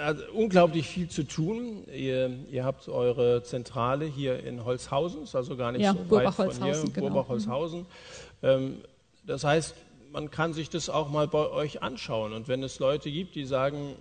also 0.00 0.22
unglaublich 0.32 0.86
viel 0.86 1.08
zu 1.08 1.24
tun. 1.24 1.84
Ihr, 1.92 2.30
ihr, 2.48 2.64
habt 2.64 2.88
eure 2.88 3.42
Zentrale 3.42 4.04
hier 4.04 4.38
in 4.44 4.64
Holzhausen, 4.64 5.24
ist 5.24 5.34
also 5.34 5.56
gar 5.56 5.72
nicht 5.72 5.82
ja, 5.82 5.94
so 5.94 6.10
weit 6.12 6.32
von 6.32 6.50
hier, 6.52 6.80
genau. 6.94 7.08
Burbach-Holzhausen. 7.08 7.80
Mhm. 7.80 7.86
Ähm, 8.42 8.76
das 9.26 9.42
heißt, 9.42 9.74
man 10.12 10.30
kann 10.30 10.52
sich 10.52 10.70
das 10.70 10.90
auch 10.90 11.10
mal 11.10 11.26
bei 11.26 11.50
euch 11.50 11.82
anschauen. 11.82 12.32
Und 12.32 12.46
wenn 12.46 12.62
es 12.62 12.78
Leute 12.78 13.10
gibt, 13.10 13.34
die 13.34 13.46
sagen, 13.46 13.96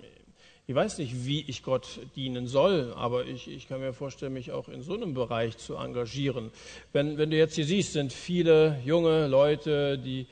ich 0.67 0.75
weiß 0.75 0.99
nicht, 0.99 1.25
wie 1.25 1.41
ich 1.41 1.63
Gott 1.63 1.99
dienen 2.15 2.45
soll, 2.45 2.93
aber 2.95 3.25
ich, 3.25 3.49
ich 3.49 3.67
kann 3.67 3.79
mir 3.79 3.93
vorstellen, 3.93 4.33
mich 4.33 4.51
auch 4.51 4.69
in 4.69 4.83
so 4.83 4.93
einem 4.93 5.15
Bereich 5.15 5.57
zu 5.57 5.75
engagieren. 5.75 6.51
Wenn, 6.93 7.17
wenn 7.17 7.31
du 7.31 7.37
jetzt 7.37 7.55
hier 7.55 7.65
siehst, 7.65 7.93
sind 7.93 8.13
viele 8.13 8.79
junge 8.85 9.25
Leute, 9.25 9.97
die 9.97 10.27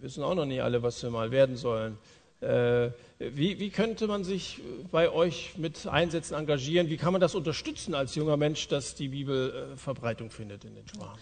wissen 0.00 0.22
auch 0.22 0.36
noch 0.36 0.44
nicht 0.44 0.62
alle, 0.62 0.84
was 0.84 1.00
sie 1.00 1.10
mal 1.10 1.32
werden 1.32 1.56
sollen. 1.56 1.98
Äh, 2.40 2.90
wie, 3.18 3.58
wie, 3.58 3.70
könnte 3.70 4.06
man 4.06 4.24
sich 4.24 4.60
bei 4.90 5.10
euch 5.10 5.54
mit 5.56 5.86
Einsätzen 5.86 6.34
engagieren? 6.34 6.90
Wie 6.90 6.98
kann 6.98 7.12
man 7.12 7.20
das 7.20 7.34
unterstützen 7.34 7.94
als 7.94 8.14
junger 8.14 8.36
Mensch, 8.36 8.68
dass 8.68 8.94
die 8.94 9.08
Bibel 9.08 9.72
äh, 9.72 9.76
Verbreitung 9.76 10.30
findet 10.30 10.64
in 10.64 10.74
den 10.74 10.86
Sprachen? 10.86 11.18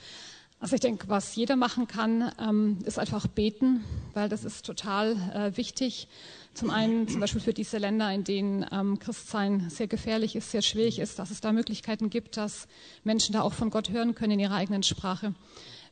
Also 0.59 0.77
ich 0.77 0.81
denke, 0.81 1.09
was 1.09 1.37
jeder 1.37 1.57
machen 1.57 1.87
kann, 1.87 2.33
ähm, 2.40 2.79
ist 2.85 2.98
einfach 2.98 3.27
beten, 3.27 3.85
weil 4.14 4.29
das 4.29 4.44
ist 4.44 4.64
total 4.64 5.12
äh, 5.35 5.57
wichtig. 5.57 6.09
Zum 6.55 6.70
einen 6.70 7.07
zum 7.07 7.20
Beispiel 7.20 7.40
für 7.40 7.53
diese 7.53 7.79
Länder, 7.79 8.11
in 8.12 8.24
denen 8.24 8.64
ähm, 8.72 8.98
Christsein 8.98 9.68
sehr 9.68 9.88
gefährlich 9.88 10.37
ist, 10.37 10.53
sehr 10.53 10.62
schwierig 10.62 11.00
ist, 11.00 11.18
dass 11.18 11.31
es 11.31 11.40
da 11.40 11.53
Möglichkeiten 11.53 12.11
gibt, 12.11 12.37
dass 12.37 12.66
Menschen 13.03 13.35
da 13.35 13.42
auch 13.42 13.53
von 13.53 13.70
Gott 13.70 13.90
hören 13.90 14.14
können 14.14 14.33
in 14.33 14.40
ihrer 14.40 14.55
eigenen 14.55 14.83
Sprache. 14.83 15.35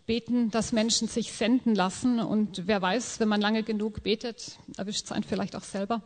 Beten, 0.07 0.51
dass 0.51 0.73
Menschen 0.73 1.09
sich 1.09 1.33
senden 1.33 1.75
lassen. 1.75 2.21
Und 2.21 2.67
wer 2.67 2.83
weiß, 2.83 3.21
wenn 3.21 3.29
man 3.29 3.41
lange 3.41 3.63
genug 3.63 4.03
betet, 4.03 4.59
erwischt 4.77 5.05
es 5.07 5.13
einen 5.13 5.25
vielleicht 5.25 5.57
auch 5.57 5.63
selber. 5.63 6.03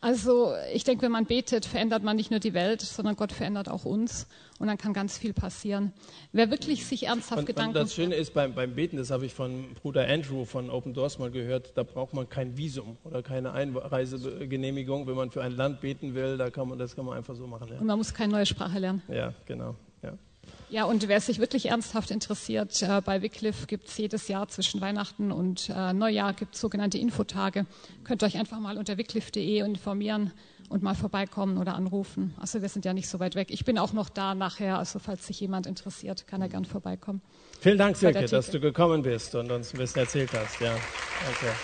Also 0.00 0.54
ich 0.72 0.84
denke, 0.84 1.02
wenn 1.02 1.12
man 1.12 1.26
betet, 1.26 1.66
verändert 1.66 2.02
man 2.02 2.16
nicht 2.16 2.30
nur 2.30 2.40
die 2.40 2.54
Welt, 2.54 2.80
sondern 2.80 3.16
Gott 3.16 3.32
verändert 3.32 3.68
auch 3.68 3.84
uns. 3.84 4.26
Und 4.58 4.68
dann 4.68 4.78
kann 4.78 4.94
ganz 4.94 5.18
viel 5.18 5.34
passieren. 5.34 5.92
Wer 6.32 6.50
wirklich 6.50 6.86
sich 6.86 7.08
ernsthaft 7.08 7.40
und, 7.40 7.46
Gedanken... 7.46 7.76
Und 7.76 7.84
das 7.84 7.94
Schöne 7.94 8.14
ist 8.14 8.32
beim, 8.32 8.54
beim 8.54 8.74
Beten, 8.74 8.96
das 8.96 9.10
habe 9.10 9.26
ich 9.26 9.34
von 9.34 9.74
Bruder 9.74 10.08
Andrew 10.08 10.46
von 10.46 10.70
Open 10.70 10.94
Doors 10.94 11.18
mal 11.18 11.30
gehört, 11.30 11.72
da 11.76 11.82
braucht 11.82 12.14
man 12.14 12.28
kein 12.30 12.56
Visum 12.56 12.96
oder 13.04 13.22
keine 13.22 13.52
Einreisegenehmigung. 13.52 15.06
Wenn 15.06 15.14
man 15.14 15.30
für 15.30 15.42
ein 15.42 15.52
Land 15.52 15.82
beten 15.82 16.14
will, 16.14 16.38
da 16.38 16.48
kann 16.48 16.68
man, 16.68 16.78
das 16.78 16.96
kann 16.96 17.04
man 17.04 17.18
einfach 17.18 17.34
so 17.34 17.46
machen. 17.46 17.68
Ja. 17.68 17.80
Und 17.80 17.86
man 17.86 17.98
muss 17.98 18.14
keine 18.14 18.32
neue 18.32 18.46
Sprache 18.46 18.78
lernen. 18.78 19.02
Ja, 19.08 19.34
genau. 19.44 19.76
Ja. 20.02 20.14
Ja, 20.68 20.84
und 20.84 21.06
wer 21.06 21.20
sich 21.20 21.38
wirklich 21.38 21.66
ernsthaft 21.66 22.10
interessiert, 22.10 22.82
äh, 22.82 23.00
bei 23.00 23.22
Wycliffe 23.22 23.66
gibt 23.66 23.88
es 23.88 23.96
jedes 23.98 24.26
Jahr 24.26 24.48
zwischen 24.48 24.80
Weihnachten 24.80 25.30
und 25.30 25.68
äh, 25.68 25.92
Neujahr 25.92 26.32
gibt 26.32 26.56
sogenannte 26.56 26.98
Infotage. 26.98 27.66
Könnt 28.02 28.22
ihr 28.22 28.26
euch 28.26 28.36
einfach 28.36 28.58
mal 28.58 28.76
unter 28.76 28.98
wycliffe.de 28.98 29.60
informieren 29.60 30.32
und 30.68 30.82
mal 30.82 30.96
vorbeikommen 30.96 31.58
oder 31.58 31.74
anrufen. 31.74 32.34
Also 32.40 32.62
wir 32.62 32.68
sind 32.68 32.84
ja 32.84 32.92
nicht 32.92 33.08
so 33.08 33.20
weit 33.20 33.36
weg. 33.36 33.48
Ich 33.50 33.64
bin 33.64 33.78
auch 33.78 33.92
noch 33.92 34.08
da 34.08 34.34
nachher, 34.34 34.78
also 34.78 34.98
falls 34.98 35.26
sich 35.26 35.38
jemand 35.38 35.68
interessiert, 35.68 36.26
kann 36.26 36.42
er 36.42 36.48
gern 36.48 36.64
vorbeikommen. 36.64 37.22
Vielen 37.60 37.78
Dank, 37.78 37.96
Silke, 37.96 38.24
dass 38.24 38.50
du 38.50 38.58
gekommen 38.58 39.02
bist 39.02 39.36
und 39.36 39.52
uns 39.52 39.72
ein 39.72 39.78
bisschen 39.78 40.02
erzählt 40.02 40.30
hast. 40.32 40.60
Ja, 40.60 40.72
danke. 41.24 41.56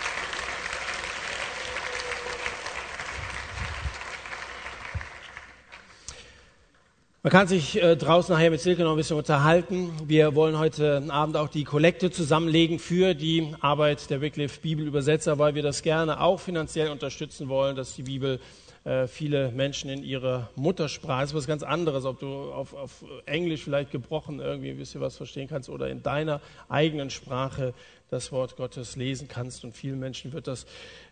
Man 7.25 7.31
kann 7.31 7.47
sich 7.47 7.81
äh, 7.81 7.95
draußen 7.95 8.35
nachher 8.35 8.51
mit 8.51 8.59
Silke 8.59 8.83
noch 8.83 8.91
ein 8.91 8.97
bisschen 8.97 9.15
unterhalten. 9.15 9.93
Wir 10.05 10.35
wollen 10.35 10.59
heute 10.59 11.01
Abend 11.07 11.37
auch 11.37 11.47
die 11.47 11.63
Kollekte 11.63 12.11
zusammenlegen 12.11 12.79
für 12.79 13.13
die 13.13 13.55
Arbeit 13.61 14.09
der 14.09 14.19
Wycliffe 14.19 14.59
Bibelübersetzer, 14.59 15.39
weil 15.39 15.55
wir 15.55 15.63
das 15.63 15.83
gerne 15.83 16.19
auch 16.19 16.41
finanziell 16.41 16.89
unterstützen 16.89 17.47
wollen, 17.47 17.77
dass 17.77 17.95
die 17.95 18.03
Bibel 18.03 18.41
äh, 18.83 19.07
viele 19.07 19.53
Menschen 19.53 19.89
in 19.89 20.03
ihrer 20.03 20.49
Muttersprache, 20.57 21.23
ist 21.23 21.33
was 21.33 21.47
ganz 21.47 21.63
anderes, 21.63 22.03
ob 22.03 22.19
du 22.19 22.51
auf, 22.51 22.73
auf 22.73 23.05
Englisch 23.25 23.63
vielleicht 23.63 23.91
gebrochen 23.91 24.41
irgendwie 24.41 24.71
ein 24.71 24.77
bisschen 24.77 24.99
was 24.99 25.15
verstehen 25.15 25.47
kannst 25.47 25.69
oder 25.69 25.87
in 25.87 26.03
deiner 26.03 26.41
eigenen 26.67 27.09
Sprache 27.09 27.73
das 28.09 28.33
Wort 28.33 28.57
Gottes 28.57 28.97
lesen 28.97 29.29
kannst. 29.29 29.63
Und 29.63 29.77
vielen 29.77 29.97
Menschen 29.97 30.33
wird 30.33 30.47
das 30.47 30.65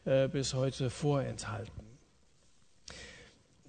äh, 0.03 0.27
bis 0.27 0.55
heute 0.55 0.89
vorenthalten. 0.89 1.90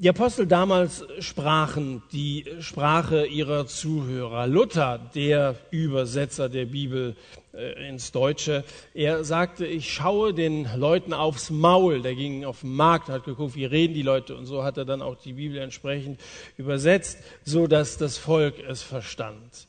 Die 0.02 0.08
Apostel 0.08 0.48
damals 0.48 1.04
sprachen 1.20 2.02
die 2.10 2.44
Sprache 2.58 3.24
ihrer 3.24 3.68
Zuhörer. 3.68 4.48
Luther, 4.48 4.98
der 5.14 5.54
Übersetzer 5.70 6.48
der 6.48 6.64
Bibel 6.64 7.14
äh, 7.54 7.88
ins 7.88 8.10
Deutsche, 8.10 8.64
er 8.94 9.22
sagte, 9.22 9.64
ich 9.64 9.92
schaue 9.92 10.34
den 10.34 10.68
Leuten 10.74 11.12
aufs 11.12 11.50
Maul. 11.50 12.02
Der 12.02 12.16
ging 12.16 12.44
auf 12.44 12.62
den 12.62 12.74
Markt, 12.74 13.10
hat 13.10 13.22
geguckt, 13.22 13.54
wie 13.54 13.64
reden 13.64 13.94
die 13.94 14.02
Leute 14.02 14.34
und 14.34 14.46
so 14.46 14.64
hat 14.64 14.76
er 14.76 14.84
dann 14.84 15.02
auch 15.02 15.14
die 15.14 15.34
Bibel 15.34 15.58
entsprechend 15.58 16.20
übersetzt, 16.56 17.18
so 17.44 17.68
dass 17.68 17.96
das 17.96 18.18
Volk 18.18 18.56
es 18.58 18.82
verstand. 18.82 19.68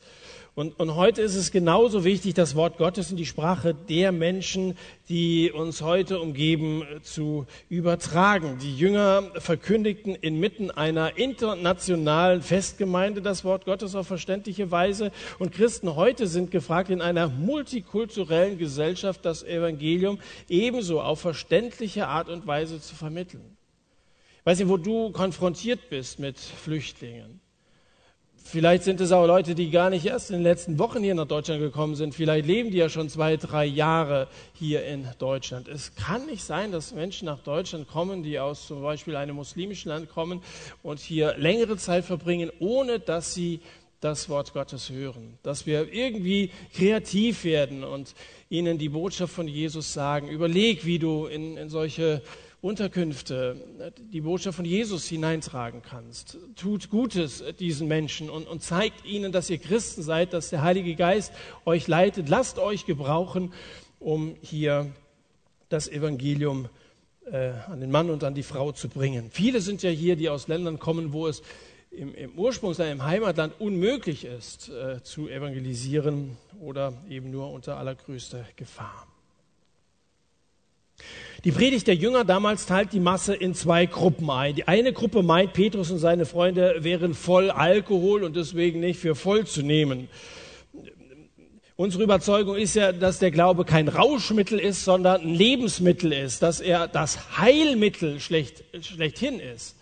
Und, 0.55 0.79
und 0.79 0.93
heute 0.93 1.23
ist 1.23 1.33
es 1.35 1.51
genauso 1.51 2.03
wichtig, 2.03 2.35
das 2.35 2.53
Wort 2.53 2.77
Gottes 2.77 3.09
in 3.09 3.17
die 3.17 3.25
Sprache 3.25 3.73
der 3.73 4.11
Menschen, 4.11 4.77
die 5.09 5.51
uns 5.51 5.81
heute 5.81 6.19
umgeben, 6.19 6.83
zu 7.01 7.47
übertragen. 7.69 8.59
Die 8.61 8.77
Jünger 8.77 9.31
verkündigten 9.39 10.13
inmitten 10.13 10.69
einer 10.69 11.17
internationalen 11.17 12.43
Festgemeinde 12.43 13.23
das 13.23 13.43
Wort 13.43 13.65
Gottes 13.65 13.95
auf 13.95 14.05
verständliche 14.05 14.69
Weise. 14.69 15.11
Und 15.39 15.53
Christen 15.53 15.95
heute 15.95 16.27
sind 16.27 16.51
gefragt, 16.51 16.91
in 16.91 17.01
einer 17.01 17.29
multikulturellen 17.29 18.59
Gesellschaft 18.59 19.25
das 19.25 19.41
Evangelium 19.41 20.19
ebenso 20.49 21.01
auf 21.01 21.19
verständliche 21.19 22.07
Art 22.07 22.29
und 22.29 22.45
Weise 22.45 22.79
zu 22.79 22.93
vermitteln. 22.93 23.57
Weiß 24.43 24.59
nicht, 24.59 24.69
wo 24.69 24.77
du 24.77 25.11
konfrontiert 25.13 25.89
bist 25.89 26.19
mit 26.19 26.37
Flüchtlingen 26.37 27.42
Vielleicht 28.45 28.83
sind 28.83 28.99
es 28.99 29.13
auch 29.13 29.25
Leute, 29.25 29.55
die 29.55 29.71
gar 29.71 29.89
nicht 29.89 30.05
erst 30.05 30.29
in 30.29 30.35
den 30.35 30.43
letzten 30.43 30.77
Wochen 30.77 31.01
hier 31.01 31.15
nach 31.15 31.25
Deutschland 31.27 31.61
gekommen 31.61 31.95
sind. 31.95 32.13
Vielleicht 32.13 32.45
leben 32.45 32.71
die 32.71 32.77
ja 32.77 32.89
schon 32.89 33.07
zwei, 33.07 33.37
drei 33.37 33.63
Jahre 33.65 34.27
hier 34.53 34.85
in 34.85 35.07
Deutschland. 35.17 35.69
Es 35.69 35.95
kann 35.95 36.25
nicht 36.25 36.43
sein, 36.43 36.73
dass 36.73 36.93
Menschen 36.93 37.25
nach 37.25 37.39
Deutschland 37.39 37.87
kommen, 37.87 38.21
die 38.21 38.39
aus 38.39 38.67
zum 38.67 38.81
Beispiel 38.81 39.15
einem 39.15 39.37
muslimischen 39.37 39.89
Land 39.89 40.09
kommen 40.09 40.41
und 40.83 40.99
hier 40.99 41.35
längere 41.37 41.77
Zeit 41.77 42.03
verbringen, 42.03 42.51
ohne 42.59 42.99
dass 42.99 43.33
sie 43.33 43.61
das 44.01 44.27
Wort 44.27 44.53
Gottes 44.53 44.89
hören. 44.89 45.37
Dass 45.43 45.65
wir 45.65 45.93
irgendwie 45.93 46.51
kreativ 46.75 47.45
werden 47.45 47.85
und 47.85 48.13
ihnen 48.49 48.77
die 48.77 48.89
Botschaft 48.89 49.33
von 49.33 49.47
Jesus 49.47 49.93
sagen. 49.93 50.27
Überleg, 50.27 50.85
wie 50.85 50.99
du 50.99 51.27
in, 51.27 51.55
in 51.55 51.69
solche 51.69 52.21
Unterkünfte 52.63 53.57
die 54.13 54.21
Botschaft 54.21 54.55
von 54.55 54.63
Jesus 54.63 55.05
hineintragen 55.05 55.81
kannst. 55.81 56.37
Tut 56.55 56.89
Gutes 56.89 57.43
diesen 57.59 57.89
Menschen 57.89 58.29
und, 58.29 58.47
und 58.47 58.63
zeigt 58.63 59.03
ihnen, 59.03 59.33
dass 59.33 59.49
ihr 59.49 59.57
Christen 59.57 60.01
seid, 60.01 60.31
dass 60.31 60.49
der 60.49 60.61
Heilige 60.61 60.95
Geist 60.95 61.33
euch 61.65 61.89
leitet. 61.89 62.29
Lasst 62.29 62.59
euch 62.59 62.85
gebrauchen, 62.85 63.51
um 63.99 64.37
hier 64.41 64.89
das 65.67 65.89
Evangelium 65.89 66.69
äh, 67.29 67.49
an 67.67 67.81
den 67.81 67.91
Mann 67.91 68.09
und 68.09 68.23
an 68.23 68.33
die 68.33 68.43
Frau 68.43 68.71
zu 68.71 68.87
bringen. 68.87 69.29
Viele 69.29 69.59
sind 69.59 69.83
ja 69.83 69.89
hier, 69.89 70.15
die 70.15 70.29
aus 70.29 70.47
Ländern 70.47 70.79
kommen, 70.79 71.11
wo 71.11 71.27
es 71.27 71.43
im, 71.91 72.15
im 72.15 72.39
Ursprungsland, 72.39 72.93
im 72.93 73.03
Heimatland 73.03 73.59
unmöglich 73.59 74.23
ist, 74.23 74.69
äh, 74.69 75.03
zu 75.03 75.27
evangelisieren 75.27 76.37
oder 76.61 76.93
eben 77.09 77.29
nur 77.29 77.51
unter 77.51 77.75
allergrößter 77.75 78.45
Gefahr. 78.55 79.05
Die 81.43 81.51
Predigt 81.51 81.87
der 81.87 81.95
Jünger 81.95 82.23
damals 82.23 82.65
teilt 82.65 82.93
die 82.93 83.01
Masse 83.01 83.35
in 83.35 83.53
zwei 83.53 83.85
Gruppen 83.85 84.29
ein. 84.29 84.55
Die 84.55 84.65
eine 84.65 84.93
Gruppe 84.93 85.23
meint, 85.23 85.51
Petrus 85.51 85.91
und 85.91 85.99
seine 85.99 86.25
Freunde 86.25 86.77
wären 86.85 87.13
voll 87.13 87.51
Alkohol 87.51 88.23
und 88.23 88.37
deswegen 88.37 88.79
nicht 88.79 88.97
für 88.97 89.13
voll 89.13 89.45
zu 89.45 89.61
nehmen. 89.61 90.07
Unsere 91.75 92.03
Überzeugung 92.03 92.55
ist 92.55 92.75
ja, 92.75 92.93
dass 92.93 93.19
der 93.19 93.31
Glaube 93.31 93.65
kein 93.65 93.89
Rauschmittel 93.89 94.57
ist, 94.57 94.85
sondern 94.85 95.21
ein 95.21 95.33
Lebensmittel 95.33 96.13
ist, 96.13 96.43
dass 96.43 96.61
er 96.61 96.87
das 96.87 97.37
Heilmittel 97.37 98.21
schlecht, 98.21 98.63
schlechthin 98.79 99.41
ist. 99.41 99.75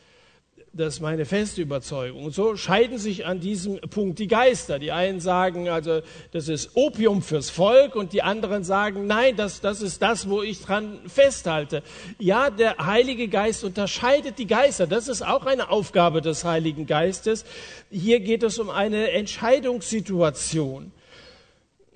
Das 0.73 0.93
ist 0.93 0.99
meine 1.01 1.25
feste 1.25 1.61
Überzeugung. 1.61 2.23
Und 2.23 2.33
so 2.33 2.55
scheiden 2.55 2.97
sich 2.97 3.25
an 3.25 3.41
diesem 3.41 3.81
Punkt 3.81 4.19
die 4.19 4.27
Geister. 4.27 4.79
Die 4.79 4.93
einen 4.93 5.19
sagen, 5.19 5.67
also 5.67 5.99
das 6.31 6.47
ist 6.47 6.69
Opium 6.75 7.21
fürs 7.21 7.49
Volk 7.49 7.93
und 7.93 8.13
die 8.13 8.21
anderen 8.21 8.63
sagen, 8.63 9.05
nein, 9.05 9.35
das, 9.35 9.59
das 9.59 9.81
ist 9.81 10.01
das, 10.01 10.29
wo 10.29 10.41
ich 10.41 10.61
dran 10.61 10.99
festhalte. 11.07 11.83
Ja, 12.19 12.49
der 12.49 12.77
Heilige 12.77 13.27
Geist 13.27 13.65
unterscheidet 13.65 14.39
die 14.39 14.47
Geister. 14.47 14.87
Das 14.87 15.09
ist 15.09 15.21
auch 15.23 15.45
eine 15.45 15.69
Aufgabe 15.69 16.21
des 16.21 16.45
Heiligen 16.45 16.85
Geistes. 16.85 17.43
Hier 17.89 18.21
geht 18.21 18.41
es 18.41 18.57
um 18.57 18.69
eine 18.69 19.11
Entscheidungssituation. 19.11 20.93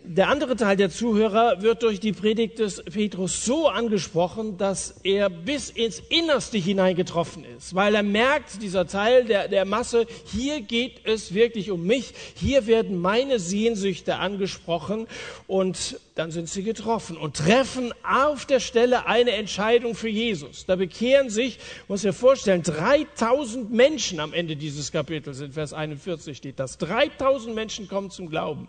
Der 0.07 0.29
andere 0.29 0.55
Teil 0.55 0.77
der 0.77 0.91
Zuhörer 0.91 1.63
wird 1.63 1.81
durch 1.81 1.99
die 1.99 2.11
Predigt 2.11 2.59
des 2.59 2.83
Petrus 2.83 3.43
so 3.43 3.67
angesprochen, 3.67 4.55
dass 4.55 4.99
er 5.03 5.31
bis 5.31 5.71
ins 5.71 5.99
Innerste 6.09 6.59
hineingetroffen 6.59 7.43
ist, 7.57 7.73
weil 7.73 7.95
er 7.95 8.03
merkt, 8.03 8.61
dieser 8.61 8.85
Teil 8.85 9.25
der, 9.25 9.47
der 9.47 9.65
Masse, 9.65 10.05
hier 10.25 10.61
geht 10.61 11.01
es 11.05 11.33
wirklich 11.33 11.71
um 11.71 11.87
mich, 11.87 12.13
hier 12.35 12.67
werden 12.67 13.01
meine 13.01 13.39
Sehnsüchte 13.39 14.17
angesprochen 14.17 15.07
und 15.47 15.99
dann 16.13 16.29
sind 16.29 16.49
sie 16.49 16.61
getroffen 16.61 17.17
und 17.17 17.37
treffen 17.37 17.91
auf 18.03 18.45
der 18.45 18.59
Stelle 18.59 19.07
eine 19.07 19.31
Entscheidung 19.31 19.95
für 19.95 20.09
Jesus. 20.09 20.67
Da 20.67 20.75
bekehren 20.75 21.31
sich, 21.31 21.57
muss 21.87 22.01
ich 22.01 22.05
mir 22.05 22.13
vorstellen, 22.13 22.61
3000 22.61 23.71
Menschen 23.71 24.19
am 24.19 24.33
Ende 24.33 24.55
dieses 24.55 24.91
Kapitels, 24.91 25.39
in 25.39 25.51
Vers 25.51 25.73
41 25.73 26.37
steht 26.37 26.59
das, 26.59 26.77
3000 26.77 27.55
Menschen 27.55 27.87
kommen 27.87 28.11
zum 28.11 28.29
Glauben. 28.29 28.67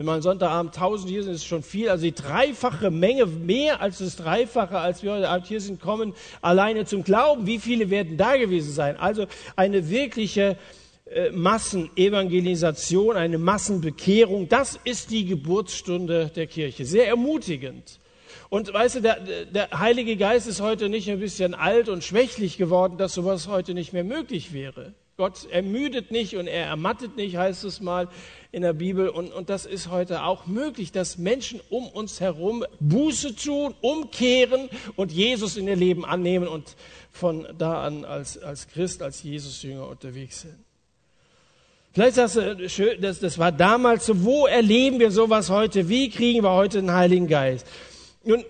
Wenn 0.00 0.06
man 0.06 0.22
Sonntagabend 0.22 0.74
1000 0.74 1.10
hier 1.10 1.22
sind, 1.24 1.34
ist 1.34 1.42
es 1.42 1.46
schon 1.46 1.62
viel. 1.62 1.90
Also 1.90 2.04
die 2.04 2.14
dreifache 2.14 2.90
Menge, 2.90 3.26
mehr 3.26 3.82
als 3.82 3.98
das 3.98 4.16
Dreifache, 4.16 4.78
als 4.78 5.02
wir 5.02 5.12
heute 5.12 5.28
Abend 5.28 5.46
hier 5.46 5.60
sind, 5.60 5.78
kommen 5.78 6.14
alleine 6.40 6.86
zum 6.86 7.04
Glauben. 7.04 7.46
Wie 7.46 7.58
viele 7.58 7.90
werden 7.90 8.16
da 8.16 8.38
gewesen 8.38 8.72
sein? 8.72 8.96
Also 8.96 9.26
eine 9.56 9.90
wirkliche 9.90 10.56
äh, 11.04 11.30
Massenevangelisation, 11.32 13.14
eine 13.14 13.36
Massenbekehrung. 13.36 14.48
Das 14.48 14.80
ist 14.84 15.10
die 15.10 15.26
Geburtsstunde 15.26 16.30
der 16.34 16.46
Kirche. 16.46 16.86
Sehr 16.86 17.06
ermutigend. 17.06 18.00
Und 18.48 18.72
weißt 18.72 18.94
du, 18.94 19.00
der, 19.02 19.20
der 19.20 19.68
Heilige 19.78 20.16
Geist 20.16 20.46
ist 20.46 20.62
heute 20.62 20.88
nicht 20.88 21.10
ein 21.10 21.20
bisschen 21.20 21.52
alt 21.52 21.90
und 21.90 22.04
schwächlich 22.04 22.56
geworden, 22.56 22.96
dass 22.96 23.12
sowas 23.12 23.48
heute 23.48 23.74
nicht 23.74 23.92
mehr 23.92 24.04
möglich 24.04 24.54
wäre. 24.54 24.94
Gott 25.20 25.46
ermüdet 25.50 26.10
nicht 26.10 26.36
und 26.36 26.46
er 26.46 26.64
ermattet 26.64 27.18
nicht, 27.18 27.36
heißt 27.36 27.64
es 27.64 27.82
mal 27.82 28.08
in 28.52 28.62
der 28.62 28.72
Bibel. 28.72 29.08
Und, 29.08 29.32
und 29.32 29.48
das 29.48 29.66
ist 29.66 29.90
heute 29.90 30.24
auch 30.24 30.46
möglich, 30.46 30.92
dass 30.92 31.18
Menschen 31.18 31.60
um 31.70 31.86
uns 31.86 32.20
herum 32.20 32.64
Buße 32.80 33.36
tun, 33.36 33.74
umkehren 33.80 34.68
und 34.96 35.12
Jesus 35.12 35.56
in 35.56 35.68
ihr 35.68 35.76
Leben 35.76 36.04
annehmen 36.04 36.48
und 36.48 36.76
von 37.12 37.46
da 37.56 37.82
an 37.82 38.04
als, 38.04 38.38
als 38.38 38.68
Christ, 38.68 39.02
als 39.02 39.22
Jesus-Jünger 39.22 39.88
unterwegs 39.88 40.42
sind. 40.42 40.58
Vielleicht 41.92 42.14
sagst 42.14 42.36
du, 42.36 42.68
schön, 42.68 43.00
das, 43.00 43.18
das 43.18 43.36
war 43.38 43.50
damals 43.50 44.06
so, 44.06 44.24
wo 44.24 44.46
erleben 44.46 45.00
wir 45.00 45.10
sowas 45.10 45.50
heute? 45.50 45.88
Wie 45.88 46.08
kriegen 46.08 46.44
wir 46.44 46.50
heute 46.50 46.80
den 46.80 46.92
Heiligen 46.92 47.26
Geist? 47.26 47.66
Nun, 48.22 48.44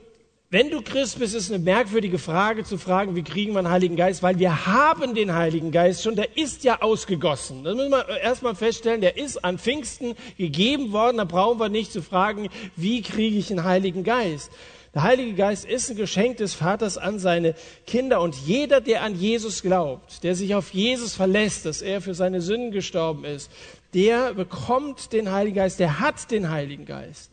wenn 0.52 0.68
du 0.68 0.82
Christ 0.82 1.20
bist, 1.20 1.36
ist 1.36 1.52
eine 1.52 1.62
merkwürdige 1.62 2.18
Frage 2.18 2.64
zu 2.64 2.76
fragen, 2.76 3.14
wie 3.14 3.22
kriegen 3.22 3.52
wir 3.52 3.62
den 3.62 3.70
Heiligen 3.70 3.94
Geist? 3.94 4.20
Weil 4.24 4.40
wir 4.40 4.66
haben 4.66 5.14
den 5.14 5.32
Heiligen 5.32 5.70
Geist 5.70 6.02
schon, 6.02 6.16
der 6.16 6.36
ist 6.36 6.64
ja 6.64 6.82
ausgegossen. 6.82 7.62
Das 7.62 7.76
müssen 7.76 7.92
wir 7.92 8.08
erstmal 8.20 8.56
feststellen, 8.56 9.00
der 9.00 9.16
ist 9.16 9.44
an 9.44 9.58
Pfingsten 9.58 10.16
gegeben 10.36 10.90
worden. 10.90 11.18
Da 11.18 11.24
brauchen 11.24 11.60
wir 11.60 11.68
nicht 11.68 11.92
zu 11.92 12.02
fragen, 12.02 12.48
wie 12.74 13.00
kriege 13.00 13.38
ich 13.38 13.46
den 13.46 13.62
Heiligen 13.62 14.02
Geist? 14.02 14.50
Der 14.92 15.04
Heilige 15.04 15.34
Geist 15.34 15.66
ist 15.66 15.88
ein 15.88 15.96
Geschenk 15.96 16.38
des 16.38 16.54
Vaters 16.54 16.98
an 16.98 17.20
seine 17.20 17.54
Kinder 17.86 18.20
und 18.20 18.34
jeder, 18.34 18.80
der 18.80 19.04
an 19.04 19.14
Jesus 19.14 19.62
glaubt, 19.62 20.24
der 20.24 20.34
sich 20.34 20.56
auf 20.56 20.74
Jesus 20.74 21.14
verlässt, 21.14 21.64
dass 21.64 21.80
er 21.80 22.00
für 22.00 22.14
seine 22.14 22.40
Sünden 22.40 22.72
gestorben 22.72 23.24
ist, 23.24 23.52
der 23.94 24.34
bekommt 24.34 25.12
den 25.12 25.30
Heiligen 25.30 25.54
Geist, 25.54 25.78
der 25.78 26.00
hat 26.00 26.32
den 26.32 26.50
Heiligen 26.50 26.86
Geist. 26.86 27.30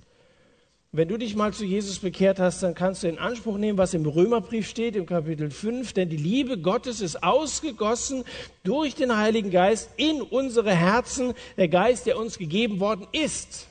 Wenn 0.93 1.09
du 1.09 1.17
dich 1.17 1.35
mal 1.35 1.53
zu 1.53 1.65
Jesus 1.65 1.99
bekehrt 1.99 2.39
hast, 2.39 2.63
dann 2.63 2.73
kannst 2.73 3.03
du 3.03 3.09
in 3.09 3.19
Anspruch 3.19 3.57
nehmen, 3.57 3.77
was 3.77 3.93
im 3.93 4.05
Römerbrief 4.05 4.69
steht, 4.69 4.95
im 4.95 5.05
Kapitel 5.05 5.51
5, 5.51 5.91
denn 5.91 6.07
die 6.07 6.15
Liebe 6.15 6.57
Gottes 6.57 7.01
ist 7.01 7.23
ausgegossen 7.23 8.23
durch 8.63 8.95
den 8.95 9.15
Heiligen 9.17 9.51
Geist 9.51 9.89
in 9.97 10.21
unsere 10.21 10.73
Herzen, 10.73 11.33
der 11.57 11.67
Geist, 11.67 12.05
der 12.05 12.17
uns 12.17 12.37
gegeben 12.37 12.79
worden 12.79 13.05
ist. 13.11 13.67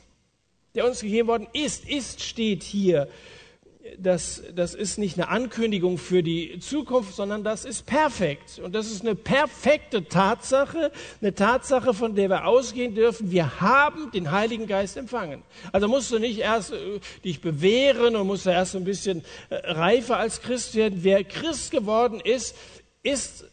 Der 0.75 0.87
uns 0.87 1.01
gegeben 1.01 1.29
worden 1.29 1.47
ist, 1.55 1.89
ist 1.89 2.23
steht 2.23 2.63
hier 2.63 3.09
das, 3.99 4.43
das 4.55 4.75
ist 4.75 4.99
nicht 4.99 5.19
eine 5.19 5.29
Ankündigung 5.29 5.99
für 5.99 6.23
die 6.23 6.59
Zukunft, 6.61 7.15
sondern 7.15 7.45
das 7.45 7.65
ist 7.65 7.87
perfekt. 7.87 8.59
Und 8.59 8.75
das 8.75 8.91
ist 8.91 9.03
eine 9.03 9.15
perfekte 9.15 10.05
Tatsache, 10.09 10.93
eine 11.21 11.35
Tatsache, 11.35 11.95
von 11.95 12.15
der 12.15 12.29
wir 12.29 12.47
ausgehen 12.47 12.95
dürfen. 12.95 13.31
Wir 13.31 13.61
haben 13.61 14.11
den 14.13 14.31
Heiligen 14.31 14.67
Geist 14.67 14.97
empfangen. 14.97 15.43
Also 15.73 15.89
musst 15.89 16.11
du 16.11 16.19
nicht 16.19 16.39
erst 16.39 16.73
äh, 16.73 17.01
dich 17.25 17.41
bewähren 17.41 18.17
und 18.17 18.27
musst 18.27 18.47
du 18.47 18.51
erst 18.51 18.77
ein 18.77 18.85
bisschen 18.85 19.25
äh, 19.51 19.57
reifer 19.57 20.19
als 20.19 20.43
Christ 20.43 20.75
werden. 20.75 21.01
Wer 21.03 21.25
Christ 21.25 21.71
geworden 21.71 22.21
ist, 22.21 22.57
ist 23.03 23.47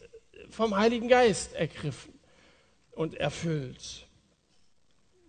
vom 0.50 0.76
Heiligen 0.76 1.08
Geist 1.08 1.54
ergriffen 1.54 2.12
und 2.92 3.14
erfüllt. 3.14 4.03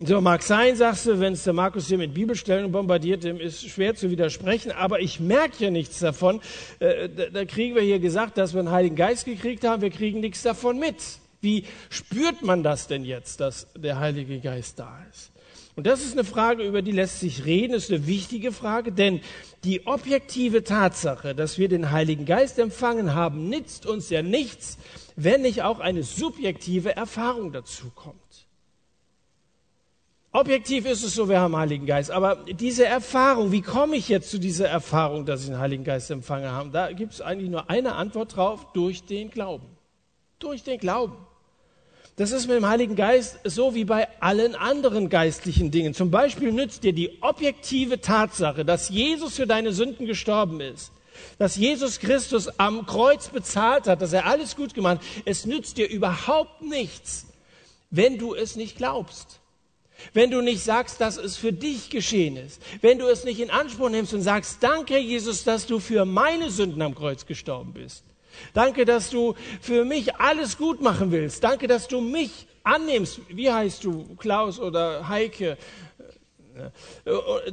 So 0.02 0.20
mag 0.20 0.44
sein, 0.44 0.76
sagst 0.76 1.06
du, 1.06 1.22
wenn 1.22 1.34
es 1.34 1.46
der 1.46 1.54
Markus 1.54 1.88
hier 1.88 1.98
mit 1.98 2.14
Bibelstellen 2.14 2.70
bombardiert, 2.70 3.24
dem 3.24 3.40
ist 3.40 3.70
schwer 3.70 3.96
zu 3.96 4.12
widersprechen, 4.12 4.74
aber 4.74 5.00
ich 5.00 5.22
merke 5.22 5.64
ja 5.64 5.72
nichts 5.72 6.00
davon. 6.00 6.42
Äh, 6.80 7.08
da, 7.08 7.28
da 7.28 7.46
kriegen 7.46 7.76
wir 7.76 7.82
hier 7.82 8.00
gesagt, 8.00 8.38
dass 8.38 8.54
wir 8.54 8.60
einen 8.60 8.72
Heiligen 8.72 8.98
Geist 8.98 9.24
gekriegt 9.24 9.64
haben, 9.64 9.82
wir 9.82 9.92
kriegen 9.92 10.20
nichts 10.20 10.42
davon 10.42 10.80
mit. 10.80 10.98
Wie 11.40 11.64
spürt 11.90 12.42
man 12.42 12.62
das 12.62 12.88
denn 12.88 13.06
jetzt, 13.06 13.40
dass 13.40 13.68
der 13.74 13.98
Heilige 13.98 14.42
Geist 14.42 14.80
da 14.80 15.00
ist? 15.14 15.32
Und 15.78 15.88
das 15.88 16.04
ist 16.04 16.12
eine 16.12 16.26
Frage, 16.26 16.64
über 16.64 16.82
die 16.82 16.92
lässt 16.92 17.22
sich 17.22 17.46
reden, 17.46 17.74
ist 17.74 17.90
eine 17.90 18.06
wichtige 18.06 18.52
Frage, 18.52 18.92
denn 18.92 19.22
die 19.64 19.88
objektive 19.88 20.66
Tatsache, 20.66 21.34
dass 21.34 21.58
wir 21.58 21.70
den 21.70 21.92
Heiligen 21.92 22.26
Geist 22.26 22.60
empfangen 22.60 23.14
haben, 23.14 23.48
nützt 23.48 23.86
uns 23.86 24.10
ja 24.10 24.22
nichts, 24.22 24.78
wenn 25.16 25.44
nicht 25.44 25.64
auch 25.64 25.80
eine 25.80 26.04
subjektive 26.04 26.98
Erfahrung 26.98 27.54
dazu 27.54 27.92
kommt. 27.96 28.25
Objektiv 30.36 30.86
ist 30.86 31.02
es 31.02 31.16
so, 31.16 31.30
wir 31.30 31.40
haben 31.40 31.56
Heiligen 31.56 31.86
Geist. 31.86 32.12
Aber 32.12 32.36
diese 32.36 32.86
Erfahrung, 32.86 33.54
wie 33.54 33.62
komme 33.62 33.96
ich 33.96 34.10
jetzt 34.10 34.30
zu 34.30 34.38
dieser 34.38 34.68
Erfahrung, 34.68 35.26
dass 35.26 35.44
ich 35.44 35.48
den 35.48 35.60
Heiligen 35.60 35.86
Geist 35.86 36.12
empfangen 36.12 36.52
habe? 36.52 36.72
Da 36.72 36.92
gibt 36.92 37.14
es 37.14 37.22
eigentlich 37.22 37.50
nur 37.50 37.70
eine 37.70 37.96
Antwort 37.96 38.36
drauf, 38.36 38.74
durch 38.74 39.06
den 39.06 39.30
Glauben. 39.30 39.66
Durch 40.40 40.62
den 40.62 40.78
Glauben. 40.78 41.16
Das 42.18 42.32
ist 42.32 42.48
mit 42.48 42.58
dem 42.58 42.68
Heiligen 42.68 42.98
Geist 42.98 43.40
so 43.46 43.76
wie 43.76 43.86
bei 43.86 44.10
allen 44.20 44.56
anderen 44.56 45.08
geistlichen 45.08 45.72
Dingen. 45.72 45.94
Zum 45.94 46.12
Beispiel 46.12 46.52
nützt 46.52 46.84
dir 46.84 46.92
die 46.92 47.22
objektive 47.22 48.02
Tatsache, 48.02 48.66
dass 48.66 48.90
Jesus 48.90 49.38
für 49.38 49.48
deine 49.48 49.72
Sünden 49.72 50.06
gestorben 50.06 50.60
ist, 50.60 50.92
dass 51.38 51.56
Jesus 51.56 52.00
Christus 52.02 52.60
am 52.60 52.86
Kreuz 52.86 53.30
bezahlt 53.30 53.88
hat, 53.88 54.02
dass 54.02 54.12
er 54.12 54.26
alles 54.26 54.58
gut 54.58 54.74
gemacht 54.74 54.98
hat. 54.98 55.06
Es 55.24 55.46
nützt 55.46 55.78
dir 55.78 55.88
überhaupt 55.88 56.62
nichts, 56.62 57.26
wenn 57.90 58.18
du 58.18 58.36
es 58.36 58.58
nicht 58.58 58.76
glaubst. 58.76 59.40
Wenn 60.14 60.32
du 60.32 60.42
nicht 60.42 60.64
sagst, 60.64 61.02
dass 61.02 61.18
es 61.18 61.38
für 61.38 61.54
dich 61.54 61.90
geschehen 61.90 62.38
ist, 62.38 62.62
wenn 62.82 63.00
du 63.00 63.08
es 63.08 63.24
nicht 63.24 63.40
in 63.40 63.50
Anspruch 63.50 63.90
nimmst 63.90 64.14
und 64.14 64.22
sagst, 64.22 64.58
danke 64.62 64.98
Jesus, 64.98 65.44
dass 65.44 65.66
du 65.66 65.80
für 65.80 66.06
meine 66.06 66.52
Sünden 66.52 66.82
am 66.82 66.96
Kreuz 66.96 67.26
gestorben 67.26 67.74
bist. 67.74 68.04
Danke, 68.54 68.86
dass 68.86 69.10
du 69.10 69.36
für 69.62 69.86
mich 69.86 70.16
alles 70.16 70.58
gut 70.58 70.82
machen 70.82 71.12
willst. 71.12 71.44
Danke, 71.44 71.68
dass 71.68 71.88
du 71.88 72.02
mich 72.02 72.48
annimmst. 72.64 73.22
Wie 73.30 73.50
heißt 73.50 73.84
du? 73.84 74.16
Klaus 74.18 74.60
oder 74.60 75.08
Heike? 75.08 75.58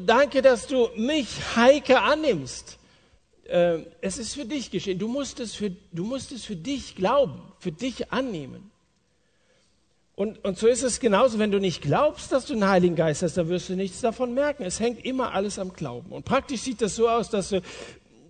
Danke, 0.01 0.43
dass 0.43 0.67
du 0.67 0.89
mich, 0.97 1.29
Heike, 1.57 2.01
annimmst. 2.01 2.79
Äh, 3.45 3.81
es 4.01 4.19
ist 4.19 4.35
für 4.35 4.45
dich 4.45 4.71
geschehen. 4.71 4.99
Du 4.99 5.09
musst 5.09 5.41
es 5.41 5.55
für, 5.55 5.71
du 5.71 6.05
musst 6.05 6.33
es 6.33 6.45
für 6.45 6.57
dich 6.57 6.97
glauben, 6.97 7.41
für 7.59 7.73
dich 7.73 8.13
annehmen. 8.13 8.72
Und, 10.15 10.45
und 10.45 10.59
so 10.59 10.67
ist 10.67 10.83
es 10.83 11.01
genauso, 11.01 11.39
wenn 11.39 11.51
du 11.51 11.59
nicht 11.59 11.81
glaubst, 11.81 12.33
dass 12.33 12.45
du 12.45 12.53
einen 12.53 12.69
Heiligen 12.69 12.97
Geist 12.97 13.23
hast, 13.23 13.37
dann 13.39 13.49
wirst 13.49 13.71
du 13.71 13.75
nichts 13.75 14.01
davon 14.01 14.35
merken. 14.35 14.63
Es 14.65 14.79
hängt 14.79 15.05
immer 15.05 15.33
alles 15.33 15.59
am 15.59 15.73
Glauben. 15.73 16.13
Und 16.13 16.25
praktisch 16.25 16.61
sieht 16.61 16.83
das 16.83 16.97
so 16.97 17.09
aus, 17.09 17.31
dass 17.31 17.49
du, 17.49 17.63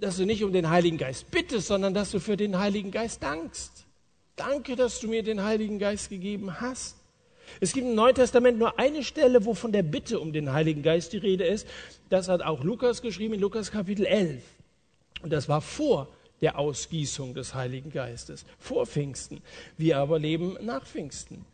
dass 0.00 0.16
du 0.16 0.24
nicht 0.24 0.44
um 0.44 0.52
den 0.52 0.70
Heiligen 0.70 0.96
Geist 0.96 1.30
bittest, 1.30 1.66
sondern 1.66 1.92
dass 1.92 2.12
du 2.12 2.20
für 2.20 2.36
den 2.36 2.58
Heiligen 2.58 2.92
Geist 2.92 3.22
dankst. 3.22 3.86
Danke, 4.36 4.76
dass 4.76 5.00
du 5.00 5.08
mir 5.08 5.24
den 5.24 5.42
Heiligen 5.42 5.78
Geist 5.78 6.08
gegeben 6.08 6.60
hast. 6.60 6.96
Es 7.60 7.72
gibt 7.72 7.86
im 7.86 7.94
Neuen 7.94 8.14
Testament 8.14 8.58
nur 8.58 8.78
eine 8.78 9.02
Stelle, 9.02 9.44
wo 9.44 9.52
von 9.52 9.72
der 9.72 9.82
Bitte 9.82 10.20
um 10.20 10.32
den 10.32 10.52
Heiligen 10.52 10.82
Geist 10.82 11.12
die 11.12 11.18
Rede 11.18 11.44
ist. 11.44 11.66
Das 12.08 12.28
hat 12.28 12.42
auch 12.42 12.62
Lukas 12.62 13.02
geschrieben 13.02 13.34
in 13.34 13.40
Lukas 13.40 13.72
Kapitel 13.72 14.06
11. 14.06 14.42
Und 15.22 15.32
das 15.32 15.48
war 15.48 15.60
vor 15.60 16.08
der 16.40 16.58
Ausgießung 16.58 17.34
des 17.34 17.54
Heiligen 17.54 17.90
Geistes, 17.90 18.46
vor 18.58 18.86
Pfingsten. 18.86 19.42
Wir 19.76 19.98
aber 19.98 20.18
leben 20.18 20.56
nach 20.62 20.86
Pfingsten 20.86 21.44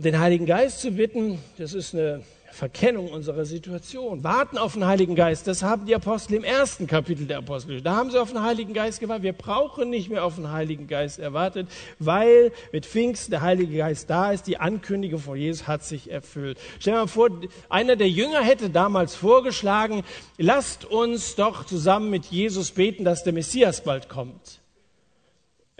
den 0.00 0.18
Heiligen 0.18 0.46
Geist 0.46 0.80
zu 0.80 0.92
bitten, 0.92 1.38
das 1.58 1.74
ist 1.74 1.94
eine 1.94 2.22
Verkennung 2.52 3.08
unserer 3.10 3.44
Situation. 3.44 4.24
Warten 4.24 4.58
auf 4.58 4.74
den 4.74 4.86
Heiligen 4.86 5.14
Geist, 5.14 5.46
das 5.46 5.62
haben 5.62 5.86
die 5.86 5.94
Apostel 5.94 6.34
im 6.34 6.44
ersten 6.44 6.86
Kapitel 6.86 7.26
der 7.26 7.38
Apostel. 7.38 7.80
Da 7.80 7.94
haben 7.94 8.10
sie 8.10 8.20
auf 8.20 8.30
den 8.32 8.42
Heiligen 8.42 8.72
Geist 8.72 9.00
gewartet. 9.00 9.22
Wir 9.22 9.32
brauchen 9.32 9.90
nicht 9.90 10.10
mehr 10.10 10.24
auf 10.24 10.36
den 10.36 10.50
Heiligen 10.50 10.86
Geist 10.86 11.18
erwartet, 11.18 11.68
weil 11.98 12.52
mit 12.72 12.86
Pfingsten 12.86 13.30
der 13.30 13.42
Heilige 13.42 13.76
Geist 13.78 14.10
da 14.10 14.32
ist. 14.32 14.46
Die 14.46 14.58
Ankündigung 14.58 15.20
von 15.20 15.36
Jesus 15.36 15.68
hat 15.68 15.84
sich 15.84 16.10
erfüllt. 16.10 16.58
Stell 16.78 16.94
dir 16.94 17.00
mal 17.00 17.06
vor, 17.06 17.30
einer 17.68 17.96
der 17.96 18.08
Jünger 18.08 18.42
hätte 18.42 18.70
damals 18.70 19.14
vorgeschlagen, 19.14 20.02
lasst 20.38 20.84
uns 20.84 21.36
doch 21.36 21.66
zusammen 21.66 22.10
mit 22.10 22.26
Jesus 22.26 22.72
beten, 22.72 23.04
dass 23.04 23.22
der 23.22 23.32
Messias 23.32 23.82
bald 23.82 24.08
kommt 24.08 24.59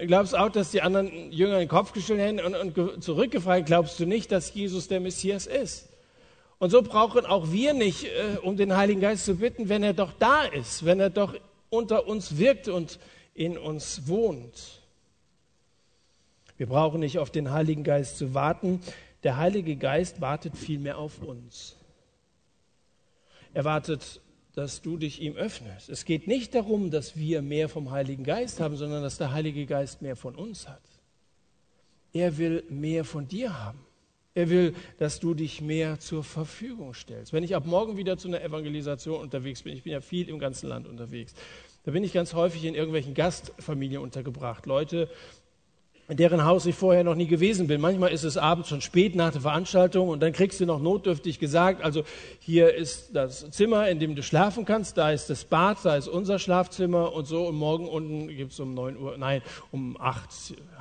glaubst 0.06 0.36
auch, 0.36 0.50
dass 0.50 0.70
die 0.70 0.82
anderen 0.82 1.32
Jünger 1.32 1.58
den 1.58 1.68
Kopf 1.68 1.92
gestellt 1.92 2.20
hätten 2.20 2.40
und, 2.40 2.76
und 2.76 3.02
zurückgefragt, 3.02 3.66
glaubst 3.66 3.98
du 4.00 4.06
nicht, 4.06 4.32
dass 4.32 4.54
Jesus 4.54 4.88
der 4.88 5.00
Messias 5.00 5.46
ist? 5.46 5.88
Und 6.58 6.70
so 6.70 6.82
brauchen 6.82 7.24
auch 7.24 7.52
wir 7.52 7.72
nicht, 7.72 8.04
äh, 8.04 8.36
um 8.42 8.56
den 8.56 8.76
Heiligen 8.76 9.00
Geist 9.00 9.24
zu 9.24 9.36
bitten, 9.36 9.68
wenn 9.68 9.82
er 9.82 9.94
doch 9.94 10.12
da 10.18 10.44
ist, 10.44 10.84
wenn 10.84 11.00
er 11.00 11.10
doch 11.10 11.34
unter 11.70 12.06
uns 12.06 12.36
wirkt 12.36 12.68
und 12.68 12.98
in 13.34 13.56
uns 13.56 14.06
wohnt. 14.06 14.80
Wir 16.58 16.66
brauchen 16.66 17.00
nicht 17.00 17.18
auf 17.18 17.30
den 17.30 17.50
Heiligen 17.50 17.84
Geist 17.84 18.18
zu 18.18 18.34
warten. 18.34 18.82
Der 19.22 19.38
Heilige 19.38 19.76
Geist 19.76 20.20
wartet 20.20 20.56
vielmehr 20.56 20.98
auf 20.98 21.22
uns. 21.22 21.76
Er 23.54 23.64
wartet 23.64 24.20
dass 24.54 24.82
du 24.82 24.96
dich 24.96 25.20
ihm 25.20 25.36
öffnest. 25.36 25.88
Es 25.88 26.04
geht 26.04 26.26
nicht 26.26 26.54
darum, 26.54 26.90
dass 26.90 27.16
wir 27.16 27.42
mehr 27.42 27.68
vom 27.68 27.90
Heiligen 27.90 28.24
Geist 28.24 28.60
haben, 28.60 28.76
sondern 28.76 29.02
dass 29.02 29.18
der 29.18 29.32
Heilige 29.32 29.66
Geist 29.66 30.02
mehr 30.02 30.16
von 30.16 30.34
uns 30.34 30.68
hat. 30.68 30.82
Er 32.12 32.38
will 32.38 32.64
mehr 32.68 33.04
von 33.04 33.28
dir 33.28 33.62
haben. 33.62 33.78
Er 34.34 34.48
will, 34.48 34.74
dass 34.98 35.18
du 35.18 35.34
dich 35.34 35.60
mehr 35.60 35.98
zur 35.98 36.22
Verfügung 36.22 36.94
stellst. 36.94 37.32
Wenn 37.32 37.42
ich 37.42 37.56
ab 37.56 37.66
morgen 37.66 37.96
wieder 37.96 38.16
zu 38.16 38.28
einer 38.28 38.42
Evangelisation 38.42 39.20
unterwegs 39.20 39.62
bin, 39.62 39.74
ich 39.74 39.82
bin 39.82 39.92
ja 39.92 40.00
viel 40.00 40.28
im 40.28 40.38
ganzen 40.38 40.68
Land 40.68 40.86
unterwegs, 40.86 41.34
da 41.84 41.92
bin 41.92 42.04
ich 42.04 42.12
ganz 42.12 42.34
häufig 42.34 42.64
in 42.64 42.74
irgendwelchen 42.74 43.14
Gastfamilien 43.14 44.02
untergebracht. 44.02 44.66
Leute, 44.66 45.08
in 46.10 46.16
deren 46.16 46.44
Haus 46.44 46.66
ich 46.66 46.74
vorher 46.74 47.04
noch 47.04 47.14
nie 47.14 47.28
gewesen 47.28 47.68
bin. 47.68 47.80
Manchmal 47.80 48.10
ist 48.10 48.24
es 48.24 48.36
abends 48.36 48.68
schon 48.68 48.80
spät 48.80 49.14
nach 49.14 49.30
der 49.30 49.42
Veranstaltung 49.42 50.08
und 50.08 50.20
dann 50.20 50.32
kriegst 50.32 50.58
du 50.58 50.66
noch 50.66 50.80
notdürftig 50.80 51.38
gesagt, 51.38 51.84
also 51.84 52.02
hier 52.40 52.74
ist 52.74 53.14
das 53.14 53.48
Zimmer, 53.52 53.88
in 53.88 54.00
dem 54.00 54.16
du 54.16 54.22
schlafen 54.24 54.64
kannst, 54.64 54.98
da 54.98 55.12
ist 55.12 55.30
das 55.30 55.44
Bad, 55.44 55.78
da 55.84 55.94
ist 55.94 56.08
unser 56.08 56.40
Schlafzimmer 56.40 57.12
und 57.12 57.26
so 57.26 57.46
und 57.46 57.54
morgen 57.54 57.88
unten 57.88 58.26
gibt 58.26 58.52
es 58.52 58.58
um 58.58 58.74
neun 58.74 58.96
Uhr, 58.96 59.16
nein, 59.18 59.40
um 59.70 59.96
acht, 60.00 60.30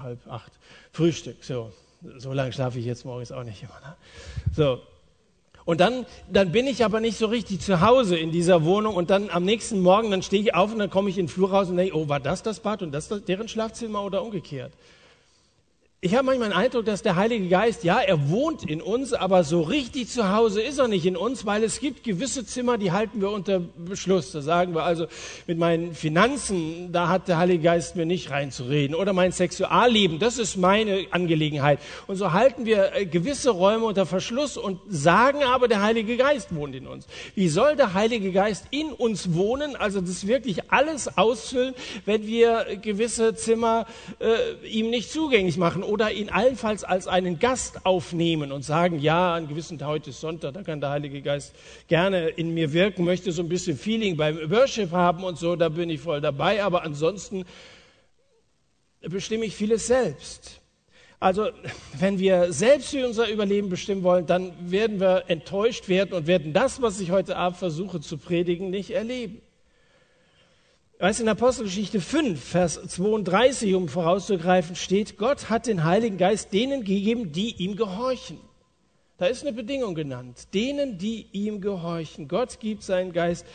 halb 0.01 0.19
acht 0.27 0.51
Frühstück. 0.93 1.43
So, 1.43 1.71
so 2.17 2.34
lange 2.34 2.51
schlafe 2.51 2.80
ich 2.80 2.86
jetzt 2.86 3.05
morgens 3.05 3.32
auch 3.32 3.43
nicht 3.43 3.61
immer. 3.61 3.80
Ne? 3.82 3.95
So, 4.55 4.80
und 5.63 5.80
dann, 5.80 6.07
dann 6.32 6.51
bin 6.51 6.65
ich 6.65 6.84
aber 6.84 7.01
nicht 7.01 7.19
so 7.19 7.27
richtig 7.27 7.59
zu 7.59 7.82
Hause 7.82 8.17
in 8.17 8.32
dieser 8.32 8.65
Wohnung 8.65 8.95
und 8.95 9.11
dann 9.11 9.30
am 9.30 9.45
nächsten 9.45 9.80
Morgen, 9.80 10.09
dann 10.09 10.23
stehe 10.23 10.41
ich 10.41 10.55
auf 10.55 10.71
und 10.71 10.80
dann 10.80 10.89
komme 10.89 11.11
ich 11.11 11.19
in 11.19 11.27
den 11.27 11.32
Flur 11.32 11.51
raus 11.51 11.69
und 11.69 11.77
denke, 11.77 11.95
oh, 11.95 12.09
war 12.09 12.19
das 12.19 12.41
das 12.41 12.61
Bad 12.61 12.82
und 12.82 12.91
das 12.91 13.09
deren 13.27 13.47
Schlafzimmer 13.47 14.03
oder 14.03 14.23
umgekehrt? 14.23 14.73
Ich 16.02 16.16
habe 16.16 16.24
manchmal 16.24 16.47
den 16.47 16.58
Eindruck, 16.58 16.86
dass 16.86 17.02
der 17.02 17.18
Heilige 17.18 17.50
Geist, 17.50 17.84
ja, 17.84 18.00
er 18.00 18.30
wohnt 18.30 18.64
in 18.64 18.82
uns, 18.82 19.12
aber 19.12 19.43
so 19.43 19.64
richtig 19.64 20.08
zu 20.08 20.34
Hause 20.34 20.62
ist 20.62 20.80
er 20.80 20.88
nicht 20.88 21.06
in 21.06 21.18
uns, 21.18 21.45
weil 21.45 21.62
es 21.62 21.82
gibt 21.82 22.06
gewisse 22.06 22.45
Zimmer, 22.45 22.78
die 22.78 22.93
halten 22.93 23.20
wir 23.20 23.30
unter 23.32 23.60
Beschluss. 23.60 24.32
Da 24.32 24.39
sagen 24.39 24.74
wir 24.74 24.84
also, 24.84 25.08
mit 25.45 25.58
meinen 25.58 25.93
Finanzen, 25.93 26.93
da 26.93 27.10
hat 27.10 27.28
der 27.28 27.38
Heilige 27.38 27.64
Geist 27.64 27.97
mir 27.97 28.06
nicht 28.06 28.32
reinzureden. 28.32 28.95
Oder 28.95 29.12
mein 29.12 29.34
Sexualleben, 29.34 30.20
das 30.20 30.38
ist 30.38 30.56
meine 30.56 31.06
Angelegenheit. 31.12 31.80
Und 32.08 32.16
so 32.16 32.32
halten 32.32 32.66
wir 32.66 32.95
äh, 32.95 33.06
gewisse 33.06 33.50
Räume 33.50 33.84
unter 33.84 34.06
Verschluss 34.06 34.56
und 34.56 34.80
sagen 34.88 35.43
aber, 35.43 35.68
der 35.68 35.82
Heilige 35.82 36.16
Geist 36.16 36.56
wohnt 36.56 36.76
in 36.76 36.88
uns. 36.88 37.08
Wie 37.36 37.50
soll 37.50 37.76
der 37.76 37.93
Heilige 37.93 38.32
Geist 38.32 38.68
in 38.72 38.93
uns 38.93 39.34
wohnen, 39.34 39.76
also 39.76 40.00
das 40.00 40.26
wirklich 40.26 40.72
alles 40.72 41.18
ausfüllen, 41.18 41.74
wenn 42.06 42.26
wir 42.26 42.78
gewisse 42.82 43.36
Zimmer 43.36 43.86
äh, 44.20 44.66
ihm 44.66 44.91
nicht 44.91 45.12
zugänglich 45.12 45.58
machen? 45.58 45.84
Oder 45.90 46.12
ihn 46.12 46.30
allenfalls 46.30 46.84
als 46.84 47.08
einen 47.08 47.40
Gast 47.40 47.86
aufnehmen 47.86 48.52
und 48.52 48.64
sagen, 48.64 49.00
ja, 49.00 49.34
an 49.34 49.48
gewissen 49.48 49.80
Tag, 49.80 49.88
heute 49.90 50.12
ist 50.12 50.22
Sonntag, 50.22 50.54
da 50.54 50.62
kann 50.62 50.80
der 50.80 50.92
Heilige 50.92 51.22
Geist 51.22 51.54
gerne 51.88 52.30
in 52.30 52.54
mir 52.54 52.72
wirken, 52.74 53.04
möchte 53.04 53.32
so 53.32 53.42
ein 53.42 53.50
bisschen 53.50 53.78
Feeling 53.78 54.16
beim 54.16 54.50
Worship 54.52 54.92
haben 54.92 55.24
und 55.24 55.38
so, 55.38 55.56
da 55.56 55.70
bin 55.70 55.90
ich 55.90 56.00
voll 56.00 56.22
dabei, 56.22 56.64
aber 56.64 56.84
ansonsten 56.84 57.44
bestimme 59.02 59.46
ich 59.46 59.56
vieles 59.56 59.88
selbst. 59.88 60.62
Also, 61.20 61.50
wenn 61.98 62.18
wir 62.18 62.54
selbst 62.54 62.92
für 62.92 63.06
unser 63.06 63.28
Überleben 63.28 63.68
bestimmen 63.68 64.04
wollen, 64.04 64.26
dann 64.26 64.54
werden 64.72 65.02
wir 65.02 65.26
enttäuscht 65.28 65.90
werden 65.90 66.14
und 66.14 66.28
werden 66.28 66.54
das, 66.54 66.82
was 66.82 67.02
ich 67.02 67.12
heute 67.12 67.36
Abend 67.36 67.58
versuche 67.58 68.00
zu 68.00 68.18
predigen, 68.18 68.70
nicht 68.70 68.92
erleben. 68.92 69.42
Weißt 71.02 71.22
in 71.22 71.30
Apostelgeschichte 71.30 72.02
5, 72.02 72.43
Vers 72.43 72.74
32, 72.74 73.74
um 73.74 73.88
vorauszugreifen, 73.88 74.76
steht, 74.76 75.18
Gott 75.18 75.50
hat 75.50 75.66
den 75.66 75.86
Heiligen 75.86 76.18
Geist 76.18 76.52
denen 76.52 76.84
gegeben, 76.84 77.32
die 77.32 77.56
ihm 77.56 77.78
gehorchen. 77.78 78.38
Da 79.18 79.28
ist 79.28 79.43
eine 79.43 79.54
Bedingung 79.54 79.95
genannt. 79.95 80.54
Denen, 80.54 80.97
die 80.97 81.28
ihm 81.32 81.62
gehorchen. 81.62 82.28
Gott 82.28 82.60
gibt 82.60 82.84
seinen 82.84 83.14
Geist 83.14 83.45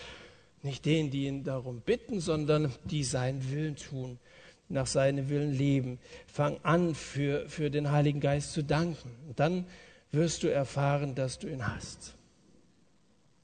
nicht 0.62 0.86
denen, 0.86 1.10
die 1.10 1.26
ihn 1.26 1.44
darum 1.44 1.82
bitten, 1.82 2.18
sondern 2.18 2.72
die 2.84 3.04
seinen 3.04 3.52
Willen 3.52 3.76
tun, 3.76 4.18
nach 4.70 4.86
seinem 4.86 5.28
Willen 5.28 5.52
leben. 5.52 5.98
Fang 6.26 6.56
an, 6.62 6.94
für, 6.94 7.46
für 7.50 7.70
den 7.70 7.92
Heiligen 7.92 8.20
Geist 8.20 8.54
zu 8.54 8.64
danken. 8.64 9.10
Und 9.28 9.38
dann 9.38 9.66
wirst 10.12 10.44
du 10.44 10.48
erfahren, 10.50 11.14
dass 11.14 11.38
du 11.40 11.48
ihn 11.48 11.68
hast. 11.68 12.14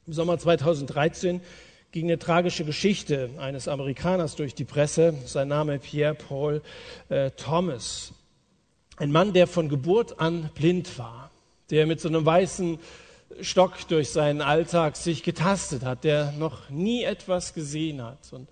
Im 0.07 0.15
Sommer 0.15 0.39
2013 0.39 1.43
ging 1.93 2.07
eine 2.07 2.19
tragische 2.19 2.65
Geschichte 2.65 3.31
eines 3.39 3.67
Amerikaners 3.67 4.37
durch 4.37 4.55
die 4.55 4.65
Presse. 4.65 5.15
Sein 5.27 5.49
Name 5.49 5.79
Pierre 5.79 6.15
Paul 6.15 6.63
äh, 7.09 7.31
Thomas. 7.33 8.13
Ein 8.97 9.11
Mann, 9.11 9.33
der 9.33 9.47
von 9.47 9.69
Geburt 9.69 10.21
an 10.21 10.51
blind 10.55 10.99
war, 10.99 11.31
der 11.71 11.87
mit 11.87 12.01
so 12.01 12.09
einem 12.09 12.25
weißen 12.25 12.79
Stock 13.41 13.89
durch 13.89 14.11
seinen 14.11 14.41
Alltag 14.41 14.97
sich 14.97 15.23
getastet 15.23 15.85
hat, 15.85 16.05
der 16.05 16.33
noch 16.33 16.69
nie 16.71 17.03
etwas 17.03 17.55
gesehen 17.55 18.03
hat. 18.03 18.33
Und, 18.33 18.49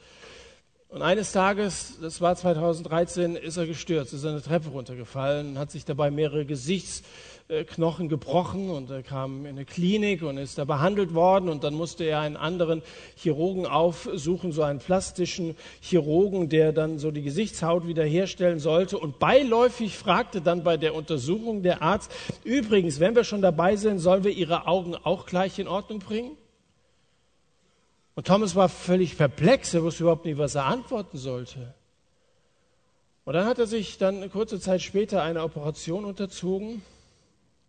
und 0.89 1.03
eines 1.03 1.31
Tages, 1.33 1.99
das 2.01 2.21
war 2.21 2.35
2013, 2.35 3.37
ist 3.37 3.57
er 3.57 3.67
gestürzt, 3.67 4.15
ist 4.15 4.25
eine 4.25 4.43
Treppe 4.43 4.71
runtergefallen, 4.71 5.59
hat 5.59 5.71
sich 5.71 5.85
dabei 5.85 6.11
mehrere 6.11 6.47
Gesichts 6.47 7.03
Knochen 7.49 8.11
gebrochen 8.11 8.69
und 8.69 8.91
er 8.91 9.03
kam 9.03 9.47
in 9.47 9.53
eine 9.53 9.65
Klinik 9.65 10.23
und 10.23 10.37
ist 10.37 10.59
da 10.59 10.67
behandelt 10.67 11.15
worden 11.15 11.49
und 11.49 11.65
dann 11.65 11.73
musste 11.73 12.05
er 12.05 12.21
einen 12.21 12.37
anderen 12.37 12.83
Chirurgen 13.17 13.65
aufsuchen, 13.65 14.53
so 14.53 14.63
einen 14.63 14.81
plastischen 14.81 15.57
Chirurgen, 15.81 16.51
der 16.51 16.73
dann 16.73 16.99
so 16.99 17.11
die 17.11 17.23
Gesichtshaut 17.23 17.87
wiederherstellen 17.87 18.59
sollte 18.59 18.99
und 18.99 19.19
beiläufig 19.19 19.97
fragte 19.97 20.43
dann 20.43 20.63
bei 20.63 20.77
der 20.77 20.95
Untersuchung 20.95 21.63
der 21.63 21.81
Arzt, 21.81 22.13
übrigens, 22.45 23.01
wenn 23.01 23.17
wir 23.17 23.25
schon 23.25 23.41
dabei 23.41 23.77
sind, 23.77 23.99
sollen 23.99 24.25
wir 24.25 24.33
Ihre 24.33 24.67
Augen 24.67 24.95
auch 24.95 25.25
gleich 25.25 25.59
in 25.59 25.69
Ordnung 25.69 26.01
bringen? 26.01 26.37
Und 28.15 28.27
Thomas 28.27 28.57
war 28.57 28.69
völlig 28.69 29.17
perplex, 29.17 29.73
er 29.73 29.83
wusste 29.83 30.03
überhaupt 30.03 30.27
nicht, 30.27 30.37
was 30.37 30.55
er 30.55 30.67
antworten 30.67 31.17
sollte. 31.17 31.73
Und 33.25 33.33
dann 33.33 33.47
hat 33.47 33.59
er 33.59 33.67
sich 33.67 33.97
dann 33.97 34.17
eine 34.17 34.29
kurze 34.29 34.61
Zeit 34.61 34.83
später 34.83 35.23
einer 35.23 35.45
Operation 35.45 36.05
unterzogen 36.05 36.83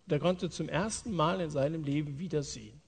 der 0.10 0.20
konnte 0.20 0.50
zum 0.50 0.70
ersten 0.70 1.12
Mal 1.12 1.42
in 1.42 1.50
seinem 1.50 1.84
Leben 1.84 2.20
wiedersehen. 2.20 2.82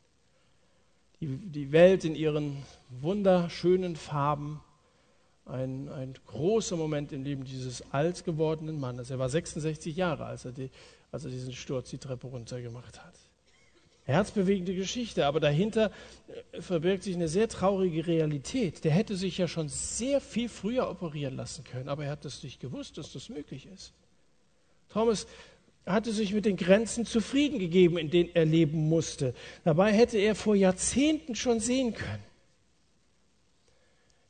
Die, 1.20 1.28
die 1.28 1.72
Welt 1.72 2.04
in 2.04 2.16
ihren 2.16 2.58
wunderschönen 2.90 3.96
Farben. 3.96 4.62
Ein, 5.46 5.90
ein 5.90 6.14
großer 6.28 6.76
Moment 6.76 7.12
im 7.12 7.24
Leben 7.24 7.44
dieses 7.44 7.92
alt 7.92 8.24
gewordenen 8.26 8.80
Mannes. 8.80 9.10
Er 9.10 9.20
war 9.20 9.30
66 9.30 9.96
Jahre, 9.96 10.26
als 10.26 10.46
er, 10.46 10.52
die, 10.52 10.70
als 11.12 11.26
er 11.26 11.32
diesen 11.32 11.54
Sturz 11.54 11.90
die 11.90 11.98
Treppe 11.98 12.28
runtergemacht 12.28 13.04
hat. 13.04 13.14
Herzbewegende 14.04 14.74
Geschichte, 14.74 15.28
aber 15.28 15.40
dahinter 15.40 15.92
äh, 16.52 16.62
verbirgt 16.62 17.04
sich 17.04 17.16
eine 17.16 17.28
sehr 17.28 17.48
traurige 17.48 18.08
Realität. 18.08 18.84
Der 18.84 18.92
hätte 18.92 19.16
sich 19.16 19.38
ja 19.38 19.48
schon 19.48 19.70
sehr 19.70 20.22
viel 20.22 20.50
früher 20.50 20.90
operieren 20.90 21.36
lassen 21.36 21.64
können, 21.64 21.88
aber 21.88 22.06
er 22.06 22.12
hat 22.12 22.26
es 22.26 22.42
nicht 22.42 22.60
gewusst, 22.60 22.98
dass 22.98 23.14
das 23.14 23.30
möglich 23.30 23.68
ist. 23.68 23.94
Thomas 24.90 25.28
er 25.86 25.94
hatte 25.94 26.14
sich 26.14 26.34
mit 26.34 26.46
den 26.46 26.58
Grenzen 26.58 27.06
zufrieden 27.06 27.60
gegeben, 27.60 27.98
in 27.98 28.10
denen 28.10 28.30
er 28.34 28.46
leben 28.46 28.88
musste. 28.88 29.34
Dabei 29.64 29.92
hätte 29.92 30.18
er 30.18 30.36
vor 30.36 30.56
Jahrzehnten 30.56 31.36
schon 31.36 31.60
sehen 31.60 31.94
können. 31.94 32.24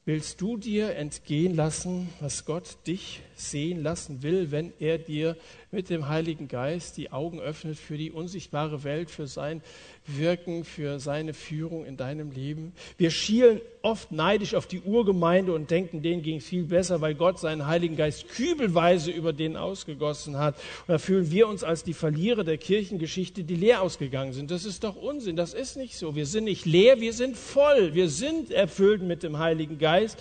Willst 0.06 0.42
du 0.42 0.58
dir 0.58 0.96
entgehen 0.96 1.56
lassen, 1.56 2.10
was 2.20 2.46
Gott 2.46 2.78
dich 2.88 3.22
sehen 3.42 3.82
lassen 3.84 4.24
will, 4.24 4.52
wenn 4.52 4.74
er 4.80 4.98
dir 4.98 5.38
mit 5.72 5.90
dem 5.90 6.10
Heiligen 6.10 6.48
Geist 6.48 6.98
die 6.98 7.12
Augen 7.12 7.40
öffnet 7.40 7.78
für 7.78 7.98
die 7.98 8.12
unsichtbare 8.12 8.84
Welt, 8.84 9.10
für 9.10 9.28
sein 9.28 9.62
Wirken, 10.06 10.64
für 10.66 11.00
seine 11.00 11.34
Führung 11.34 11.86
in 11.86 11.96
deinem 11.96 12.32
Leben. 12.32 12.74
Wir 12.98 13.12
schielen 13.12 13.62
oft 13.82 14.12
neidisch 14.12 14.56
auf 14.56 14.68
die 14.68 14.82
Urgemeinde 14.82 15.54
und 15.54 15.72
denken, 15.72 16.02
denen 16.02 16.24
ging 16.24 16.38
es 16.38 16.46
viel 16.46 16.64
besser, 16.64 17.02
weil 17.02 17.16
Gott 17.16 17.40
seinen 17.40 17.68
Heiligen 17.68 17.96
Geist 17.96 18.28
kübelweise 18.30 19.12
über 19.12 19.32
denen 19.32 19.58
ausgegossen 19.58 20.38
hat. 20.38 20.56
Und 20.88 20.90
da 20.90 20.98
fühlen 20.98 21.32
wir 21.32 21.48
uns 21.48 21.64
als 21.64 21.84
die 21.84 21.94
Verlierer 21.94 22.44
der 22.44 22.58
Kirchengeschichte, 22.58 23.44
die 23.44 23.56
leer 23.56 23.82
ausgegangen 23.82 24.34
sind. 24.34 24.52
Das 24.52 24.66
ist 24.66 24.84
doch 24.84 24.96
Unsinn. 24.96 25.36
Das 25.36 25.54
ist 25.54 25.78
nicht 25.78 25.96
so. 25.96 26.16
Wir 26.16 26.26
sind 26.26 26.46
nicht 26.46 26.66
leer, 26.66 27.00
wir 27.00 27.14
sind 27.14 27.38
voll. 27.38 27.94
Wir 27.94 28.10
sind 28.10 28.52
erfüllt 28.52 29.04
mit 29.04 29.24
dem 29.24 29.38
Heiligen 29.40 29.78
Geist. 29.78 30.18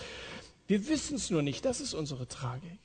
Wir 0.67 0.89
wissen 0.89 1.17
es 1.17 1.31
nur 1.31 1.43
nicht. 1.43 1.65
Das 1.65 1.81
ist 1.81 1.95
unsere 1.95 2.29
Tragik. 2.29 2.79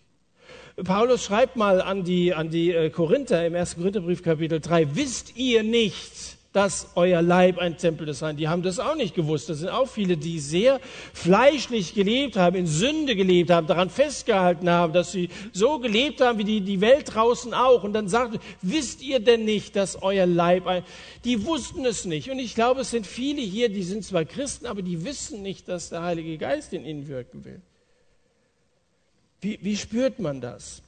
Paulus 0.83 1.23
schreibt 1.23 1.55
mal 1.55 1.81
an 1.81 2.03
die, 2.03 2.33
an 2.33 2.49
die 2.49 2.71
äh, 2.71 2.89
Korinther 2.89 3.45
im 3.47 3.55
1. 3.55 3.75
Korintherbrief 3.75 4.21
Kapitel 4.21 4.59
3, 4.59 4.93
wisst 4.95 5.37
ihr 5.37 5.63
nicht, 5.63 6.35
dass 6.51 6.87
euer 6.95 7.21
Leib 7.21 7.59
ein 7.59 7.77
Tempel 7.77 8.05
des 8.05 8.21
Herrn. 8.21 8.35
Die 8.35 8.49
haben 8.49 8.61
das 8.61 8.79
auch 8.79 8.95
nicht 8.95 9.15
gewusst. 9.15 9.47
Das 9.47 9.59
sind 9.59 9.69
auch 9.69 9.87
viele, 9.87 10.17
die 10.17 10.39
sehr 10.39 10.81
fleischlich 11.13 11.93
gelebt 11.93 12.35
haben, 12.35 12.57
in 12.57 12.67
Sünde 12.67 13.15
gelebt 13.15 13.51
haben, 13.51 13.67
daran 13.67 13.89
festgehalten 13.89 14.69
haben, 14.69 14.91
dass 14.91 15.13
sie 15.13 15.29
so 15.53 15.79
gelebt 15.79 16.19
haben 16.19 16.39
wie 16.39 16.43
die, 16.43 16.59
die 16.59 16.81
Welt 16.81 17.13
draußen 17.13 17.53
auch. 17.53 17.83
Und 17.83 17.93
dann 17.93 18.09
sagt, 18.09 18.41
wisst 18.61 19.01
ihr 19.01 19.21
denn 19.21 19.45
nicht, 19.45 19.77
dass 19.77 20.01
euer 20.01 20.25
Leib 20.25 20.67
ein, 20.67 20.83
die 21.23 21.45
wussten 21.45 21.85
es 21.85 22.03
nicht. 22.03 22.29
Und 22.29 22.39
ich 22.39 22.53
glaube, 22.53 22.81
es 22.81 22.91
sind 22.91 23.07
viele 23.07 23.41
hier, 23.41 23.69
die 23.69 23.83
sind 23.83 24.03
zwar 24.03 24.25
Christen, 24.25 24.65
aber 24.65 24.81
die 24.81 25.05
wissen 25.05 25.41
nicht, 25.41 25.69
dass 25.69 25.89
der 25.89 26.03
Heilige 26.03 26.37
Geist 26.37 26.73
in 26.73 26.83
ihnen 26.83 27.07
wirken 27.07 27.45
will. 27.45 27.61
Wie, 29.41 29.59
wie 29.61 29.77
spürt 29.77 30.19
man 30.19 30.41
das? 30.41 30.81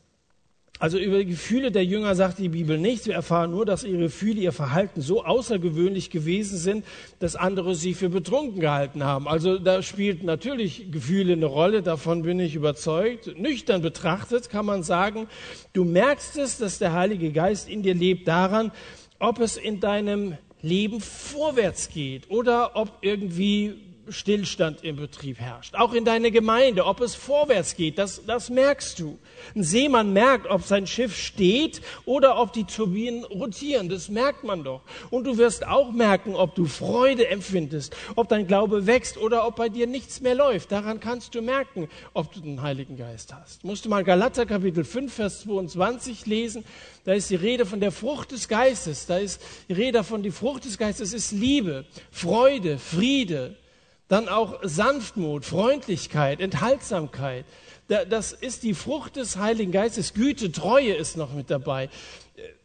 Also 0.80 1.00
über 1.00 1.18
die 1.18 1.26
Gefühle 1.26 1.72
der 1.72 1.84
Jünger 1.84 2.14
sagt 2.14 2.38
die 2.38 2.50
Bibel 2.50 2.78
nichts. 2.78 3.08
Wir 3.08 3.16
erfahren 3.16 3.50
nur, 3.50 3.66
dass 3.66 3.84
ihre 3.84 4.04
Gefühle, 4.04 4.42
ihr 4.42 4.52
Verhalten 4.52 5.02
so 5.02 5.26
außergewöhnlich 5.26 6.12
gewesen 6.12 6.58
sind, 6.60 6.86
dass 7.20 7.36
andere 7.36 7.74
sie 7.74 7.96
für 7.96 8.10
betrunken 8.10 8.60
gehalten 8.60 9.04
haben. 9.04 9.28
Also 9.28 9.58
da 9.58 9.82
spielt 9.82 10.24
natürlich 10.24 10.92
Gefühle 10.92 11.34
eine 11.34 11.48
Rolle, 11.48 11.82
davon 11.82 12.22
bin 12.22 12.40
ich 12.40 12.54
überzeugt. 12.54 13.40
Nüchtern 13.40 13.82
betrachtet 13.82 14.50
kann 14.50 14.68
man 14.68 14.84
sagen, 14.84 15.28
du 15.74 15.84
merkst 15.84 16.38
es, 16.38 16.60
dass 16.60 16.78
der 16.78 16.94
Heilige 16.94 17.32
Geist 17.32 17.68
in 17.68 17.82
dir 17.82 17.96
lebt 17.96 18.28
daran, 18.28 18.72
ob 19.18 19.40
es 19.40 19.58
in 19.58 19.80
deinem 19.80 20.38
Leben 20.62 21.02
vorwärts 21.02 21.90
geht 21.90 22.30
oder 22.30 22.76
ob 22.76 23.00
irgendwie 23.02 23.87
Stillstand 24.10 24.84
im 24.84 24.96
Betrieb 24.96 25.40
herrscht. 25.40 25.76
Auch 25.76 25.94
in 25.94 26.06
deiner 26.06 26.32
Gemeinde, 26.32 26.86
ob 26.86 27.02
es 27.02 27.16
vorwärts 27.16 27.76
geht, 27.76 27.98
das, 27.98 28.26
das 28.26 28.50
merkst 28.50 29.00
du. 29.00 29.20
Ein 29.56 29.64
Seemann 29.64 30.14
merkt, 30.14 30.48
ob 30.48 30.64
sein 30.64 30.88
Schiff 30.88 31.16
steht 31.16 31.82
oder 32.06 32.40
ob 32.40 32.54
die 32.54 32.64
Turbinen 32.64 33.24
rotieren. 33.26 33.90
Das 33.90 34.10
merkt 34.10 34.44
man 34.44 34.64
doch. 34.64 34.82
Und 35.10 35.26
du 35.26 35.38
wirst 35.38 35.68
auch 35.68 35.92
merken, 35.92 36.36
ob 36.36 36.56
du 36.56 36.66
Freude 36.66 37.28
empfindest, 37.28 37.96
ob 38.16 38.30
dein 38.30 38.48
Glaube 38.48 38.88
wächst 38.88 39.18
oder 39.18 39.48
ob 39.48 39.56
bei 39.56 39.70
dir 39.70 39.88
nichts 39.88 40.22
mehr 40.22 40.36
läuft. 40.36 40.72
Daran 40.72 41.00
kannst 41.00 41.36
du 41.36 41.42
merken, 41.42 41.90
ob 42.14 42.32
du 42.34 42.40
den 42.40 42.62
Heiligen 42.62 42.98
Geist 42.98 43.34
hast. 43.34 43.64
Musst 43.64 43.86
du 43.86 43.90
mal 43.90 44.04
Galater 44.04 44.46
Kapitel 44.46 44.84
5, 44.84 45.14
Vers 45.14 45.42
22 45.42 46.26
lesen. 46.26 46.64
Da 47.04 47.14
ist 47.14 47.30
die 47.30 47.36
Rede 47.36 47.66
von 47.66 47.80
der 47.80 47.92
Frucht 47.92 48.32
des 48.32 48.48
Geistes. 48.48 49.06
Da 49.06 49.18
ist 49.18 49.42
die 49.68 49.74
Rede 49.74 50.04
von 50.04 50.24
die 50.24 50.32
Frucht 50.32 50.66
des 50.66 50.78
Geistes 50.78 51.14
ist 51.14 51.32
Liebe, 51.32 51.86
Freude, 52.12 52.78
Friede, 52.78 53.56
dann 54.08 54.30
auch 54.30 54.60
Sanftmut, 54.64 55.46
Freundlichkeit, 55.46 56.40
Enthaltsamkeit, 56.40 57.46
Das 57.88 58.34
ist 58.34 58.64
die 58.64 58.74
Frucht 58.74 59.16
des 59.16 59.38
Heiligen 59.38 59.72
Geistes. 59.72 60.14
Güte, 60.14 60.52
Treue 60.52 60.94
ist 60.94 61.16
noch 61.16 61.34
mit 61.34 61.50
dabei. 61.50 61.90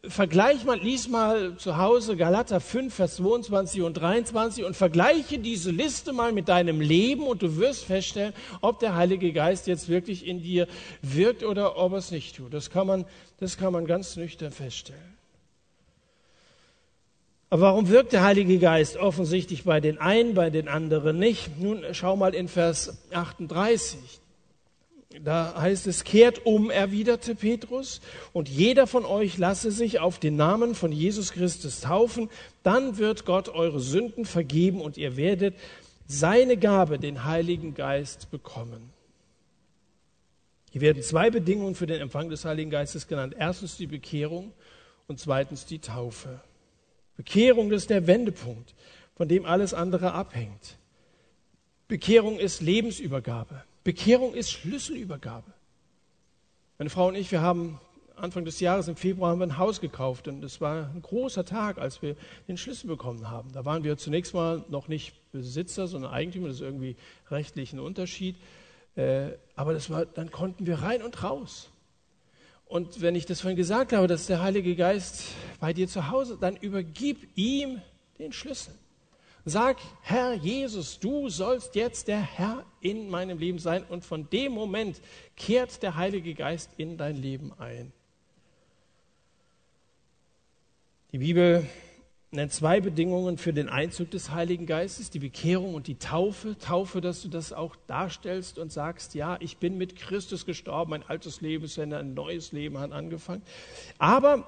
Vergleich 0.03 0.65
mal, 0.65 0.79
lies 0.79 1.09
mal 1.09 1.57
zu 1.57 1.77
Hause 1.77 2.17
Galater 2.17 2.61
5, 2.61 2.93
Vers 2.93 3.17
22 3.17 3.83
und 3.83 3.95
23 3.95 4.65
und 4.65 4.75
vergleiche 4.75 5.39
diese 5.39 5.71
Liste 5.71 6.13
mal 6.13 6.33
mit 6.33 6.49
deinem 6.49 6.81
Leben 6.81 7.23
und 7.23 7.41
du 7.41 7.57
wirst 7.57 7.85
feststellen, 7.85 8.35
ob 8.61 8.81
der 8.81 8.97
Heilige 8.97 9.33
Geist 9.33 9.69
jetzt 9.69 9.89
wirklich 9.89 10.27
in 10.27 10.43
dir 10.43 10.67
wirkt 11.03 11.45
oder 11.45 11.77
ob 11.79 11.93
er 11.93 11.99
es 11.99 12.11
nicht 12.11 12.37
tut. 12.37 12.53
Das 12.53 12.69
kann 12.69 12.87
man, 12.87 13.07
das 13.39 13.57
kann 13.57 13.73
man 13.73 13.87
ganz 13.87 14.17
nüchtern 14.17 14.51
feststellen. 14.51 15.12
Aber 17.53 17.65
warum 17.65 17.91
wirkt 17.91 18.15
der 18.15 18.23
Heilige 18.23 18.59
Geist 18.59 18.97
offensichtlich 18.97 19.65
bei 19.65 19.79
den 19.79 19.99
einen, 19.99 20.33
bei 20.33 20.49
den 20.49 20.69
anderen 20.69 21.19
nicht? 21.19 21.61
Nun 21.61 21.85
schau 21.93 22.17
mal 22.17 22.35
in 22.35 22.49
Vers 22.49 23.11
38. 23.13 23.99
Da 25.23 25.55
heißt 25.61 25.87
es, 25.87 26.05
kehrt 26.05 26.47
um, 26.47 26.71
erwiderte 26.71 27.35
Petrus, 27.35 28.01
und 28.33 28.49
jeder 28.49 28.87
von 28.87 29.05
euch 29.05 29.37
lasse 29.37 29.71
sich 29.71 30.01
auf 30.01 30.19
den 30.19 30.35
Namen 30.35 30.75
von 30.75 30.93
Jesus 30.93 31.33
Christus 31.33 31.83
taufen, 31.83 32.31
dann 32.63 32.97
wird 32.97 33.27
Gott 33.27 33.51
eure 33.51 33.81
Sünden 33.81 34.25
vergeben 34.25 34.81
und 34.81 34.97
ihr 34.97 35.19
werdet 35.19 35.55
seine 36.07 36.57
Gabe, 36.57 36.99
den 36.99 37.27
Heiligen 37.27 37.75
Geist, 37.75 38.31
bekommen. 38.31 38.95
Hier 40.71 40.81
werden 40.81 41.03
zwei 41.03 41.29
Bedingungen 41.29 41.75
für 41.75 41.87
den 41.87 42.01
Empfang 42.01 42.31
des 42.31 42.47
Heiligen 42.47 42.71
Geistes 42.71 43.09
genannt. 43.09 43.35
Erstens 43.39 43.77
die 43.77 43.89
Bekehrung 43.89 44.55
und 45.07 45.21
zweitens 45.21 45.67
die 45.67 45.81
Taufe. 45.81 46.41
Bekehrung 47.17 47.71
ist 47.73 47.91
der 47.91 48.07
Wendepunkt, 48.07 48.75
von 49.15 49.29
dem 49.29 49.45
alles 49.45 49.75
andere 49.75 50.13
abhängt. 50.13 50.79
Bekehrung 51.89 52.39
ist 52.39 52.61
Lebensübergabe. 52.61 53.65
Bekehrung 53.85 54.35
ist 54.35 54.51
Schlüsselübergabe. 54.51 55.53
Meine 56.79 56.91
Frau 56.91 57.09
und 57.09 57.15
ich, 57.15 57.31
wir 57.31 57.43
haben 57.43 57.79
Anfang 58.17 58.45
des 58.45 58.61
Jahres 58.61 58.89
im 58.89 58.97
Februar 58.97 59.31
haben 59.31 59.41
wir 59.41 59.47
ein 59.47 59.59
Haus 59.59 59.81
gekauft 59.81 60.29
und 60.29 60.45
es 60.45 60.61
war 60.61 60.91
ein 60.95 61.03
großer 61.03 61.45
Tag, 61.45 61.79
als 61.79 62.03
wir 62.03 62.17
den 62.47 62.57
Schlüssel 62.57 62.87
bekommen 62.87 63.31
haben. 63.31 63.53
Da 63.53 63.65
waren 63.65 63.85
wir 63.85 63.97
zunächst 63.97 64.35
mal 64.35 64.65
noch 64.69 64.89
nicht 64.89 65.15
Besitzer, 65.33 65.87
sondern 65.87 66.13
Eigentümer. 66.13 66.49
Das 66.49 66.57
ist 66.57 66.63
irgendwie 66.63 66.97
rechtlich 67.31 67.73
ein 67.73 67.81
Unterschied. 67.81 68.37
Äh, 68.95 69.31
aber 69.57 69.73
das 69.73 69.91
war, 69.91 70.07
dann 70.07 70.31
konnten 70.31 70.67
wir 70.67 70.83
rein 70.83 71.03
und 71.03 71.23
raus. 71.23 71.71
Und 72.73 73.03
wenn 73.03 73.15
ich 73.15 73.27
das 73.27 73.43
vorhin 73.43 73.59
gesagt 73.59 73.93
habe, 73.93 74.07
dass 74.07 74.29
der 74.29 74.41
Heilige 74.41 74.75
Geist 74.75 75.25
bei 75.61 75.75
dir 75.75 75.89
zu 75.89 76.09
Hause, 76.09 76.39
dann 76.41 76.57
übergib 76.57 77.29
ihm 77.35 77.83
den 78.19 78.33
Schlüssel. 78.33 78.73
Sag, 79.45 79.77
Herr 80.01 80.33
Jesus, 80.33 80.99
du 80.99 81.29
sollst 81.29 81.75
jetzt 81.75 82.09
der 82.09 82.23
Herr 82.23 82.65
in 82.81 83.11
meinem 83.11 83.37
Leben 83.37 83.59
sein. 83.59 83.85
Und 83.85 84.07
von 84.07 84.31
dem 84.31 84.53
Moment 84.53 85.03
kehrt 85.37 85.83
der 85.83 85.97
Heilige 85.97 86.33
Geist 86.33 86.71
in 86.79 86.97
dein 86.97 87.17
Leben 87.17 87.53
ein. 87.59 87.93
Die 91.13 91.19
Bibel 91.19 91.67
nennt 92.33 92.53
zwei 92.53 92.81
Bedingungen 92.81 93.37
für 93.37 93.53
den 93.53 93.69
Einzug 93.69 94.11
des 94.11 94.31
Heiligen 94.31 94.65
Geistes, 94.65 95.11
die 95.11 95.19
Bekehrung 95.19 95.75
und 95.75 95.87
die 95.87 95.99
Taufe. 95.99 96.57
Taufe, 96.59 97.03
dass 97.03 97.21
du 97.21 97.29
das 97.29 97.53
auch 97.53 97.77
darstellst 97.87 98.59
und 98.59 98.73
sagst, 98.73 99.15
ja, 99.15 99.37
ich 99.41 99.59
bin 99.59 99.77
mit 99.77 99.97
Christus 99.97 100.47
gestorben, 100.47 100.91
mein 100.91 101.03
altes 101.03 101.43
Leben 101.43 101.65
ist 101.65 101.77
Ende, 101.77 101.99
ein 101.99 102.15
neues 102.15 102.53
Leben 102.53 102.79
hat 102.79 102.91
angefangen. 102.93 103.43
Aber 103.99 104.47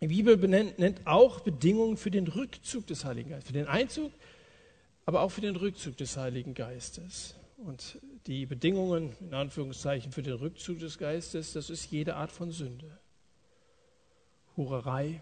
die 0.00 0.06
Bibel 0.06 0.36
benennt, 0.36 0.78
nennt 0.78 1.06
auch 1.06 1.40
Bedingungen 1.40 1.96
für 1.96 2.12
den 2.12 2.28
Rückzug 2.28 2.86
des 2.86 3.04
Heiligen 3.04 3.30
Geistes, 3.30 3.48
für 3.48 3.58
den 3.58 3.66
Einzug, 3.66 4.12
aber 5.04 5.22
auch 5.22 5.30
für 5.30 5.40
den 5.40 5.56
Rückzug 5.56 5.96
des 5.96 6.16
Heiligen 6.16 6.54
Geistes. 6.54 7.34
Und 7.56 7.98
die 8.28 8.46
Bedingungen, 8.46 9.16
in 9.20 9.34
Anführungszeichen, 9.34 10.12
für 10.12 10.22
den 10.22 10.34
Rückzug 10.34 10.78
des 10.78 10.96
Geistes, 10.96 11.52
das 11.54 11.70
ist 11.70 11.90
jede 11.90 12.14
Art 12.14 12.30
von 12.30 12.52
Sünde. 12.52 12.98
Hurerei, 14.56 15.20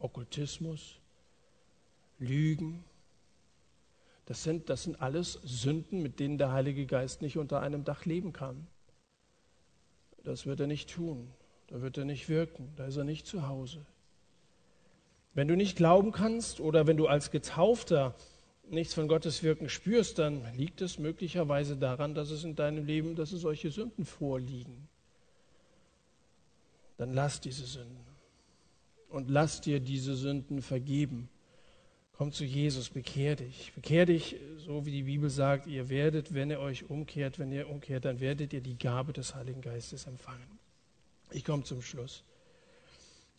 Okkultismus, 0.00 0.98
Lügen. 2.18 2.84
Das 4.26 4.42
sind, 4.42 4.68
das 4.68 4.82
sind 4.82 5.00
alles 5.00 5.34
Sünden, 5.44 6.02
mit 6.02 6.20
denen 6.20 6.38
der 6.38 6.52
Heilige 6.52 6.86
Geist 6.86 7.22
nicht 7.22 7.38
unter 7.38 7.60
einem 7.60 7.84
Dach 7.84 8.04
leben 8.04 8.32
kann. 8.32 8.66
Das 10.24 10.46
wird 10.46 10.60
er 10.60 10.66
nicht 10.66 10.90
tun. 10.90 11.30
Da 11.68 11.82
wird 11.82 11.98
er 11.98 12.04
nicht 12.04 12.28
wirken, 12.28 12.72
da 12.76 12.86
ist 12.86 12.96
er 12.96 13.04
nicht 13.04 13.26
zu 13.26 13.46
Hause. 13.46 13.84
Wenn 15.34 15.48
du 15.48 15.56
nicht 15.56 15.76
glauben 15.76 16.12
kannst 16.12 16.60
oder 16.60 16.86
wenn 16.86 16.96
du 16.96 17.06
als 17.06 17.30
Getaufter 17.30 18.14
nichts 18.70 18.94
von 18.94 19.06
Gottes 19.06 19.42
Wirken 19.42 19.68
spürst, 19.68 20.18
dann 20.18 20.42
liegt 20.56 20.80
es 20.80 20.98
möglicherweise 20.98 21.76
daran, 21.76 22.14
dass 22.14 22.30
es 22.30 22.42
in 22.44 22.56
deinem 22.56 22.86
Leben, 22.86 23.16
dass 23.16 23.32
es 23.32 23.42
solche 23.42 23.70
Sünden 23.70 24.04
vorliegen. 24.04 24.88
Dann 26.96 27.12
lass 27.12 27.40
diese 27.40 27.66
Sünden 27.66 28.07
und 29.08 29.30
lass 29.30 29.60
dir 29.60 29.80
diese 29.80 30.14
Sünden 30.14 30.62
vergeben. 30.62 31.28
Komm 32.12 32.32
zu 32.32 32.44
Jesus, 32.44 32.90
bekehr 32.90 33.36
dich. 33.36 33.72
Bekehr 33.74 34.04
dich, 34.04 34.36
so 34.56 34.84
wie 34.86 34.90
die 34.90 35.04
Bibel 35.04 35.30
sagt, 35.30 35.66
ihr 35.68 35.88
werdet, 35.88 36.34
wenn 36.34 36.50
ihr 36.50 36.58
euch 36.58 36.90
umkehrt, 36.90 37.38
wenn 37.38 37.52
ihr 37.52 37.68
umkehrt, 37.68 38.04
dann 38.04 38.18
werdet 38.20 38.52
ihr 38.52 38.60
die 38.60 38.76
Gabe 38.76 39.12
des 39.12 39.34
Heiligen 39.34 39.60
Geistes 39.60 40.06
empfangen. 40.06 40.58
Ich 41.30 41.44
komme 41.44 41.62
zum 41.62 41.80
Schluss. 41.80 42.24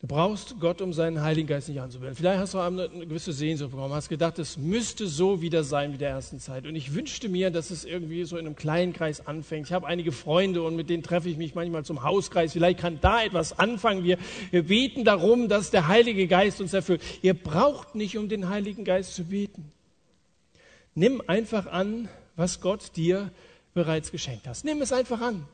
Du 0.02 0.08
brauchst 0.08 0.62
Gott, 0.62 0.82
um 0.82 0.94
seinen 0.94 1.22
Heiligen 1.22 1.50
Geist 1.50 1.68
nicht 1.68 1.82
anzuwenden. 1.82 2.16
Vielleicht 2.16 2.40
hast 2.40 2.54
du 2.54 2.60
eine 2.60 2.88
gewisse 2.88 3.34
Sehnsucht 3.34 3.72
bekommen, 3.72 3.94
hast 3.94 4.08
gedacht, 4.08 4.40
es 4.40 4.58
müsste 4.58 5.08
so 5.08 5.42
wieder 5.42 5.66
sein 5.66 5.92
wie 5.92 5.98
der 5.98 6.12
ersten 6.12 6.40
Zeit. 6.40 6.66
Und 6.66 6.76
ich 6.76 6.94
wünschte 6.94 7.28
mir, 7.28 7.52
dass 7.52 7.70
es 7.70 7.84
irgendwie 7.84 8.24
so 8.24 8.38
in 8.38 8.46
einem 8.46 8.56
kleinen 8.56 8.94
Kreis 8.94 9.28
anfängt. 9.28 9.68
Ich 9.68 9.74
habe 9.74 9.86
einige 9.86 10.14
Freunde 10.14 10.64
und 10.64 10.78
mit 10.78 10.90
denen 10.90 11.04
treffe 11.04 11.28
ich 11.28 11.36
mich 11.36 11.54
manchmal 11.54 11.84
zum 11.84 12.02
Hauskreis. 12.02 12.54
Vielleicht 12.54 12.80
kann 12.80 13.00
da 13.02 13.22
etwas 13.22 13.60
anfangen. 13.60 14.06
Wir, 14.06 14.18
wir 14.52 14.64
beten 14.64 15.04
darum, 15.04 15.50
dass 15.50 15.70
der 15.70 15.90
Heilige 15.90 16.28
Geist 16.28 16.62
uns 16.62 16.74
erfüllt. 16.74 17.02
Ihr 17.22 17.34
braucht 17.34 17.94
nicht, 17.96 18.18
um 18.18 18.30
den 18.30 18.48
Heiligen 18.48 18.86
Geist 18.86 19.16
zu 19.16 19.26
beten. 19.26 19.70
Nimm 20.96 21.22
einfach 21.28 21.68
an, 21.68 22.08
was 22.38 22.62
Gott 22.62 22.96
dir 22.96 23.32
bereits 23.74 24.14
geschenkt 24.14 24.48
hat. 24.48 24.64
Nimm 24.64 24.82
es 24.82 24.94
einfach 24.94 25.20
an. 25.20 25.46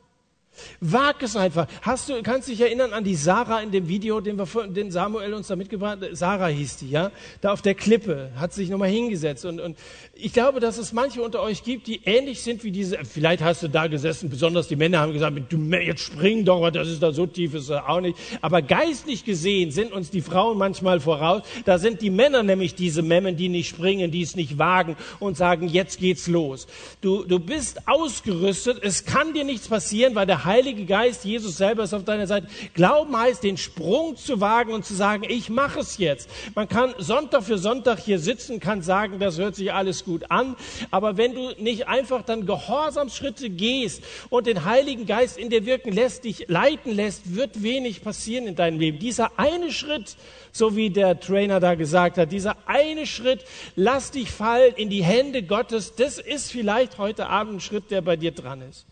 Wag 0.79 1.21
es 1.21 1.35
einfach. 1.35 1.67
Hast 1.81 2.09
du, 2.09 2.21
kannst 2.23 2.47
dich 2.47 2.61
erinnern 2.61 2.93
an 2.93 3.03
die 3.03 3.15
Sarah 3.15 3.61
in 3.61 3.71
dem 3.71 3.87
Video, 3.87 4.21
den, 4.21 4.37
wir, 4.37 4.67
den 4.67 4.91
Samuel 4.91 5.33
uns 5.33 5.47
da 5.47 5.55
mitgebracht 5.55 5.99
hat? 6.01 6.09
Sarah 6.13 6.47
hieß 6.47 6.77
die, 6.77 6.89
ja? 6.89 7.11
Da 7.41 7.51
auf 7.51 7.61
der 7.61 7.75
Klippe 7.75 8.31
hat 8.35 8.53
sich 8.53 8.69
nochmal 8.69 8.89
hingesetzt. 8.89 9.45
Und, 9.45 9.59
und 9.59 9.77
ich 10.13 10.33
glaube, 10.33 10.59
dass 10.59 10.77
es 10.77 10.93
manche 10.93 11.21
unter 11.21 11.41
euch 11.41 11.63
gibt, 11.63 11.87
die 11.87 12.01
ähnlich 12.05 12.41
sind 12.41 12.63
wie 12.63 12.71
diese. 12.71 12.99
Vielleicht 13.03 13.43
hast 13.43 13.63
du 13.63 13.67
da 13.67 13.87
gesessen, 13.87 14.29
besonders 14.29 14.67
die 14.67 14.75
Männer 14.75 14.99
haben 14.99 15.13
gesagt, 15.13 15.35
du, 15.49 15.57
jetzt 15.57 16.01
spring 16.01 16.45
doch, 16.45 16.69
das 16.69 16.87
ist 16.87 17.03
da 17.03 17.11
so 17.11 17.25
tief, 17.25 17.53
ist 17.53 17.69
er 17.69 17.89
auch 17.89 18.01
nicht. 18.01 18.17
Aber 18.41 18.61
geistlich 18.61 19.25
gesehen 19.25 19.71
sind 19.71 19.91
uns 19.91 20.09
die 20.09 20.21
Frauen 20.21 20.57
manchmal 20.57 20.99
voraus. 20.99 21.43
Da 21.65 21.79
sind 21.79 22.01
die 22.01 22.09
Männer 22.09 22.43
nämlich 22.43 22.75
diese 22.75 23.01
Memmen, 23.01 23.35
die 23.35 23.49
nicht 23.49 23.69
springen, 23.69 24.11
die 24.11 24.21
es 24.21 24.35
nicht 24.35 24.57
wagen 24.57 24.95
und 25.19 25.35
sagen, 25.37 25.67
jetzt 25.67 25.99
geht's 25.99 26.27
los. 26.27 26.67
Du, 27.01 27.23
du 27.25 27.39
bist 27.39 27.87
ausgerüstet, 27.87 28.79
es 28.81 29.05
kann 29.05 29.33
dir 29.33 29.43
nichts 29.43 29.67
passieren, 29.67 30.15
weil 30.15 30.25
der 30.25 30.44
Heilige 30.45 30.85
Geist, 30.85 31.25
Jesus 31.25 31.57
selber 31.57 31.83
ist 31.83 31.93
auf 31.93 32.03
deiner 32.03 32.27
Seite. 32.27 32.47
Glauben 32.73 33.17
heißt, 33.17 33.43
den 33.43 33.57
Sprung 33.57 34.15
zu 34.15 34.39
wagen 34.41 34.73
und 34.73 34.85
zu 34.85 34.93
sagen, 34.93 35.23
ich 35.27 35.49
mache 35.49 35.79
es 35.79 35.97
jetzt. 35.97 36.29
Man 36.55 36.67
kann 36.67 36.93
Sonntag 36.97 37.43
für 37.43 37.57
Sonntag 37.57 37.99
hier 37.99 38.19
sitzen, 38.19 38.59
kann 38.59 38.81
sagen, 38.81 39.19
das 39.19 39.37
hört 39.37 39.55
sich 39.55 39.73
alles 39.73 40.05
gut 40.05 40.31
an. 40.31 40.55
Aber 40.91 41.17
wenn 41.17 41.33
du 41.33 41.51
nicht 41.57 41.87
einfach 41.87 42.21
dann 42.21 42.45
Gehorsamsschritte 42.45 43.49
gehst 43.49 44.03
und 44.29 44.47
den 44.47 44.65
Heiligen 44.65 45.05
Geist 45.05 45.37
in 45.37 45.49
dir 45.49 45.65
wirken 45.65 45.91
lässt, 45.91 46.23
dich 46.23 46.45
leiten 46.47 46.93
lässt, 46.93 47.35
wird 47.35 47.63
wenig 47.63 48.03
passieren 48.03 48.47
in 48.47 48.55
deinem 48.55 48.79
Leben. 48.79 48.99
Dieser 48.99 49.37
eine 49.37 49.71
Schritt, 49.71 50.15
so 50.51 50.75
wie 50.75 50.89
der 50.89 51.19
Trainer 51.19 51.59
da 51.59 51.75
gesagt 51.75 52.17
hat, 52.17 52.31
dieser 52.31 52.55
eine 52.65 53.05
Schritt, 53.05 53.43
lass 53.75 54.11
dich 54.11 54.31
fallen 54.31 54.73
in 54.75 54.89
die 54.89 55.03
Hände 55.03 55.43
Gottes, 55.43 55.95
das 55.95 56.17
ist 56.17 56.51
vielleicht 56.51 56.97
heute 56.97 57.27
Abend 57.27 57.55
ein 57.55 57.59
Schritt, 57.59 57.91
der 57.91 58.01
bei 58.01 58.15
dir 58.15 58.31
dran 58.31 58.61
ist. 58.61 58.85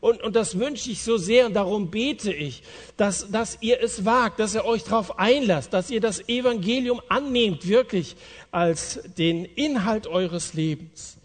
Und, 0.00 0.22
und 0.22 0.34
das 0.34 0.58
wünsche 0.58 0.90
ich 0.90 1.02
so 1.02 1.18
sehr 1.18 1.46
und 1.46 1.54
darum 1.54 1.90
bete 1.90 2.32
ich, 2.32 2.62
dass, 2.96 3.30
dass 3.30 3.58
ihr 3.60 3.82
es 3.82 4.06
wagt, 4.06 4.40
dass 4.40 4.54
ihr 4.54 4.64
euch 4.64 4.84
darauf 4.84 5.18
einlasst, 5.18 5.74
dass 5.74 5.90
ihr 5.90 6.00
das 6.00 6.26
Evangelium 6.26 7.02
annehmt, 7.08 7.68
wirklich 7.68 8.16
als 8.50 9.00
den 9.18 9.44
Inhalt 9.44 10.06
eures 10.06 10.54
Lebens. 10.54 11.18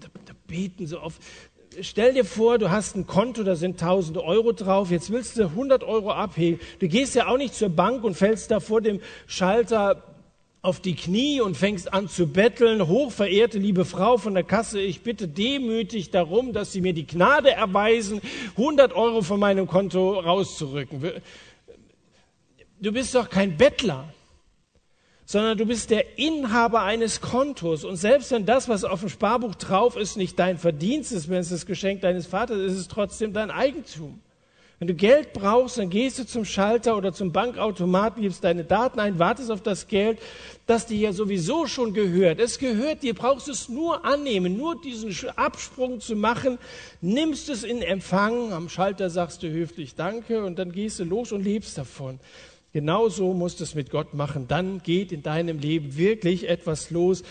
Da, 0.00 0.08
da 0.26 0.32
beten 0.48 0.88
so 0.88 0.98
auf. 0.98 1.14
Stell 1.80 2.14
dir 2.14 2.24
vor, 2.24 2.58
du 2.58 2.70
hast 2.70 2.96
ein 2.96 3.06
Konto, 3.06 3.44
da 3.44 3.54
sind 3.54 3.78
tausende 3.78 4.24
Euro 4.24 4.50
drauf, 4.50 4.90
jetzt 4.90 5.12
willst 5.12 5.38
du 5.38 5.44
100 5.44 5.84
Euro 5.84 6.10
abheben. 6.10 6.58
Du 6.80 6.88
gehst 6.88 7.14
ja 7.14 7.28
auch 7.28 7.36
nicht 7.36 7.54
zur 7.54 7.68
Bank 7.68 8.02
und 8.02 8.16
fällst 8.16 8.50
da 8.50 8.58
vor 8.58 8.80
dem 8.80 9.00
Schalter 9.28 10.02
auf 10.68 10.80
die 10.80 10.94
Knie 10.94 11.40
und 11.40 11.56
fängst 11.56 11.94
an 11.94 12.08
zu 12.08 12.26
betteln, 12.26 12.86
hochverehrte 12.86 13.58
liebe 13.58 13.86
Frau 13.86 14.18
von 14.18 14.34
der 14.34 14.44
Kasse, 14.44 14.82
ich 14.82 15.00
bitte 15.00 15.26
demütig 15.26 16.10
darum, 16.10 16.52
dass 16.52 16.72
Sie 16.72 16.82
mir 16.82 16.92
die 16.92 17.06
Gnade 17.06 17.50
erweisen, 17.50 18.20
100 18.58 18.92
Euro 18.92 19.22
von 19.22 19.40
meinem 19.40 19.66
Konto 19.66 20.20
rauszurücken. 20.20 21.02
Du 22.80 22.92
bist 22.92 23.14
doch 23.14 23.30
kein 23.30 23.56
Bettler, 23.56 24.12
sondern 25.24 25.56
du 25.56 25.64
bist 25.64 25.88
der 25.88 26.18
Inhaber 26.18 26.82
eines 26.82 27.22
Kontos. 27.22 27.84
Und 27.84 27.96
selbst 27.96 28.30
wenn 28.30 28.44
das, 28.44 28.68
was 28.68 28.84
auf 28.84 29.00
dem 29.00 29.08
Sparbuch 29.08 29.54
drauf 29.54 29.96
ist, 29.96 30.18
nicht 30.18 30.38
dein 30.38 30.58
Verdienst 30.58 31.12
ist, 31.12 31.30
wenn 31.30 31.38
es 31.38 31.48
das 31.48 31.64
Geschenk 31.64 32.02
deines 32.02 32.26
Vaters 32.26 32.58
ist, 32.58 32.72
ist 32.72 32.78
es 32.80 32.88
trotzdem 32.88 33.32
dein 33.32 33.50
Eigentum. 33.50 34.20
Wenn 34.78 34.86
du 34.86 34.94
Geld 34.94 35.32
brauchst, 35.32 35.78
dann 35.78 35.90
gehst 35.90 36.20
du 36.20 36.24
zum 36.24 36.44
Schalter 36.44 36.96
oder 36.96 37.12
zum 37.12 37.32
Bankautomaten, 37.32 38.22
gibst 38.22 38.44
deine 38.44 38.62
Daten 38.62 39.00
ein, 39.00 39.18
wartest 39.18 39.50
auf 39.50 39.60
das 39.60 39.88
Geld, 39.88 40.20
das 40.66 40.86
dir 40.86 40.98
ja 40.98 41.12
sowieso 41.12 41.66
schon 41.66 41.94
gehört. 41.94 42.38
Es 42.38 42.60
gehört 42.60 43.02
dir, 43.02 43.14
brauchst 43.14 43.48
es 43.48 43.68
nur 43.68 44.04
annehmen, 44.04 44.56
nur 44.56 44.80
diesen 44.80 45.12
Absprung 45.30 46.00
zu 46.00 46.14
machen, 46.14 46.58
nimmst 47.00 47.48
es 47.48 47.64
in 47.64 47.82
Empfang, 47.82 48.52
am 48.52 48.68
Schalter 48.68 49.10
sagst 49.10 49.42
du 49.42 49.50
höflich 49.50 49.96
Danke 49.96 50.44
und 50.44 50.60
dann 50.60 50.70
gehst 50.70 51.00
du 51.00 51.04
los 51.04 51.32
und 51.32 51.42
lebst 51.42 51.76
davon. 51.76 52.20
Genauso 52.72 53.32
musst 53.32 53.58
du 53.58 53.64
es 53.64 53.74
mit 53.74 53.90
Gott 53.90 54.14
machen. 54.14 54.46
Dann 54.46 54.82
geht 54.82 55.10
in 55.10 55.22
deinem 55.22 55.58
Leben 55.58 55.96
wirklich 55.96 56.48
etwas 56.48 56.90
los, 56.90 57.24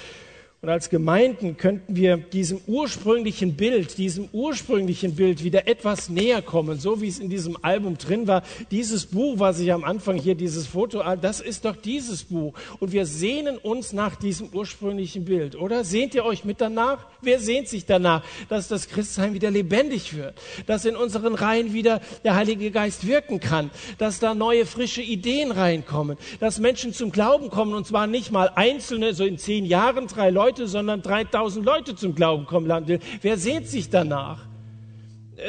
und 0.67 0.73
als 0.73 0.89
Gemeinden 0.89 1.55
könnten 1.55 1.95
wir 1.95 2.17
diesem 2.17 2.59
ursprünglichen 2.67 3.55
Bild, 3.55 3.97
diesem 3.97 4.27
ursprünglichen 4.33 5.15
Bild 5.15 5.41
wieder 5.41 5.65
etwas 5.65 6.09
näher 6.09 6.41
kommen, 6.41 6.77
so 6.77 7.01
wie 7.01 7.07
es 7.07 7.19
in 7.19 7.29
diesem 7.29 7.57
Album 7.63 7.97
drin 7.97 8.27
war. 8.27 8.43
Dieses 8.69 9.05
Buch, 9.05 9.39
was 9.39 9.61
ich 9.61 9.71
am 9.71 9.85
Anfang 9.85 10.17
hier, 10.17 10.35
dieses 10.35 10.67
Foto, 10.67 11.01
das 11.21 11.39
ist 11.39 11.63
doch 11.63 11.77
dieses 11.77 12.25
Buch. 12.25 12.53
Und 12.81 12.91
wir 12.91 13.05
sehnen 13.05 13.57
uns 13.57 13.93
nach 13.93 14.17
diesem 14.17 14.49
ursprünglichen 14.51 15.23
Bild, 15.23 15.55
oder? 15.55 15.85
Sehnt 15.85 16.13
ihr 16.15 16.25
euch 16.25 16.43
mit 16.43 16.59
danach? 16.59 17.05
Wer 17.21 17.39
sehnt 17.39 17.69
sich 17.69 17.85
danach, 17.85 18.25
dass 18.49 18.67
das 18.67 18.89
Christsein 18.89 19.33
wieder 19.33 19.49
lebendig 19.49 20.17
wird? 20.17 20.33
Dass 20.65 20.83
in 20.83 20.97
unseren 20.97 21.33
Reihen 21.33 21.71
wieder 21.71 22.01
der 22.25 22.35
Heilige 22.35 22.71
Geist 22.71 23.07
wirken 23.07 23.39
kann? 23.39 23.71
Dass 23.99 24.19
da 24.19 24.35
neue, 24.35 24.65
frische 24.65 25.01
Ideen 25.01 25.51
reinkommen? 25.51 26.17
Dass 26.41 26.59
Menschen 26.59 26.91
zum 26.91 27.13
Glauben 27.13 27.49
kommen 27.49 27.73
und 27.73 27.87
zwar 27.87 28.05
nicht 28.05 28.33
mal 28.33 28.51
einzelne, 28.53 29.13
so 29.13 29.23
in 29.23 29.37
zehn 29.37 29.63
Jahren 29.63 30.07
drei 30.07 30.29
Leute, 30.29 30.56
Leute, 30.57 30.67
sondern 30.67 31.01
3000 31.01 31.65
Leute 31.65 31.95
zum 31.95 32.15
Glauben 32.15 32.45
kommen 32.45 32.65
lassen 32.67 32.99
Wer 33.21 33.37
sehnt 33.37 33.67
sich 33.67 33.89
danach? 33.89 34.45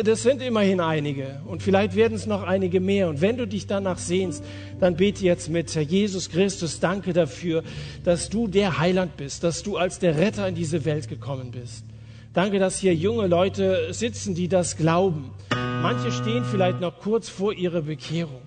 Das 0.05 0.23
sind 0.23 0.43
immerhin 0.43 0.81
einige 0.81 1.41
und 1.47 1.63
vielleicht 1.63 1.97
werden 1.97 2.13
es 2.13 2.27
noch 2.27 2.43
einige 2.43 2.79
mehr. 2.79 3.09
Und 3.09 3.23
wenn 3.23 3.39
du 3.39 3.47
dich 3.47 3.67
danach 3.67 3.97
sehnst, 3.97 4.45
dann 4.81 4.97
bete 4.97 5.25
jetzt 5.25 5.49
mit, 5.49 5.75
Herr 5.75 5.83
Jesus 5.83 6.29
Christus, 6.29 6.79
danke 6.79 7.15
dafür, 7.15 7.63
dass 8.05 8.29
du 8.29 8.49
der 8.49 8.79
Heiland 8.79 9.17
bist, 9.17 9.45
dass 9.45 9.63
du 9.63 9.79
als 9.79 9.99
der 9.99 10.19
Retter 10.19 10.47
in 10.47 10.55
diese 10.55 10.85
Welt 10.85 11.09
gekommen 11.09 11.53
bist. 11.53 11.87
Danke, 12.35 12.59
dass 12.59 12.79
hier 12.79 12.95
junge 12.95 13.29
Leute 13.29 13.95
sitzen, 13.95 14.35
die 14.35 14.49
das 14.49 14.77
glauben. 14.77 15.31
Manche 15.51 16.13
stehen 16.13 16.45
vielleicht 16.45 16.81
noch 16.81 16.99
kurz 16.99 17.31
vor 17.31 17.55
ihrer 17.55 17.81
Bekehrung. 17.81 18.43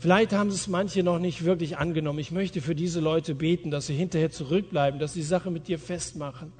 Vielleicht 0.00 0.32
haben 0.32 0.48
es 0.48 0.66
manche 0.66 1.02
noch 1.02 1.18
nicht 1.18 1.44
wirklich 1.44 1.76
angenommen. 1.76 2.20
Ich 2.20 2.30
möchte 2.30 2.62
für 2.62 2.74
diese 2.74 3.00
Leute 3.00 3.34
beten, 3.34 3.70
dass 3.70 3.86
sie 3.86 3.94
hinterher 3.94 4.30
zurückbleiben, 4.30 4.98
dass 4.98 5.12
sie 5.12 5.20
die 5.20 5.26
Sache 5.26 5.50
mit 5.50 5.68
dir 5.68 5.78
festmachen. 5.78 6.52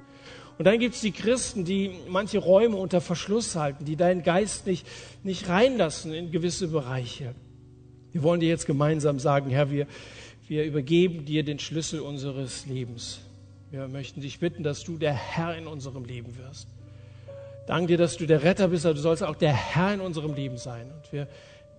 Und 0.59 0.65
dann 0.65 0.77
gibt 0.77 0.93
es 0.93 1.01
die 1.01 1.11
Christen, 1.11 1.65
die 1.65 1.89
manche 2.07 2.37
Räume 2.37 2.77
unter 2.77 3.01
Verschluss 3.01 3.55
halten, 3.55 3.83
die 3.83 3.95
deinen 3.95 4.21
Geist 4.21 4.67
nicht, 4.67 4.85
nicht 5.23 5.49
reinlassen 5.49 6.13
in 6.13 6.29
gewisse 6.29 6.67
Bereiche. 6.67 7.33
Wir 8.11 8.21
wollen 8.21 8.41
dir 8.41 8.49
jetzt 8.49 8.67
gemeinsam 8.67 9.17
sagen, 9.17 9.49
Herr, 9.49 9.71
wir, 9.71 9.87
wir 10.47 10.63
übergeben 10.63 11.25
dir 11.25 11.43
den 11.43 11.57
Schlüssel 11.57 12.01
unseres 12.01 12.67
Lebens. 12.67 13.21
Wir 13.71 13.87
möchten 13.87 14.21
dich 14.21 14.39
bitten, 14.39 14.61
dass 14.61 14.83
du 14.83 14.99
der 14.99 15.13
Herr 15.13 15.57
in 15.57 15.65
unserem 15.65 16.05
Leben 16.05 16.37
wirst. 16.37 16.67
Danke 17.65 17.87
dir, 17.87 17.97
dass 17.97 18.17
du 18.17 18.27
der 18.27 18.43
Retter 18.43 18.67
bist, 18.67 18.85
aber 18.85 18.93
du 18.93 19.01
sollst 19.01 19.23
auch 19.23 19.35
der 19.35 19.53
Herr 19.53 19.95
in 19.95 20.01
unserem 20.01 20.35
Leben 20.35 20.57
sein. 20.57 20.91
Und 20.91 21.11
wir 21.11 21.27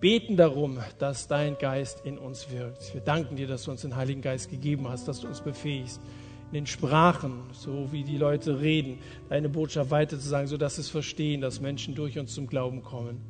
beten 0.03 0.35
darum, 0.35 0.79
dass 0.99 1.29
dein 1.29 1.57
Geist 1.57 2.01
in 2.05 2.17
uns 2.17 2.51
wirkt. 2.51 2.93
Wir 2.93 2.99
danken 2.99 3.37
dir, 3.37 3.47
dass 3.47 3.63
du 3.63 3.71
uns 3.71 3.83
den 3.83 3.95
Heiligen 3.95 4.21
Geist 4.21 4.51
gegeben 4.51 4.89
hast, 4.89 5.07
dass 5.07 5.21
du 5.21 5.29
uns 5.29 5.39
befähigst, 5.39 6.01
in 6.49 6.55
den 6.55 6.67
Sprachen, 6.67 7.43
so 7.53 7.87
wie 7.93 8.03
die 8.03 8.17
Leute 8.17 8.59
reden, 8.59 8.99
deine 9.29 9.47
Botschaft 9.47 9.91
weiterzusagen, 9.91 10.49
sodass 10.49 10.77
es 10.77 10.89
verstehen, 10.89 11.39
dass 11.39 11.61
Menschen 11.61 11.95
durch 11.95 12.19
uns 12.19 12.33
zum 12.33 12.47
Glauben 12.47 12.83
kommen. 12.83 13.21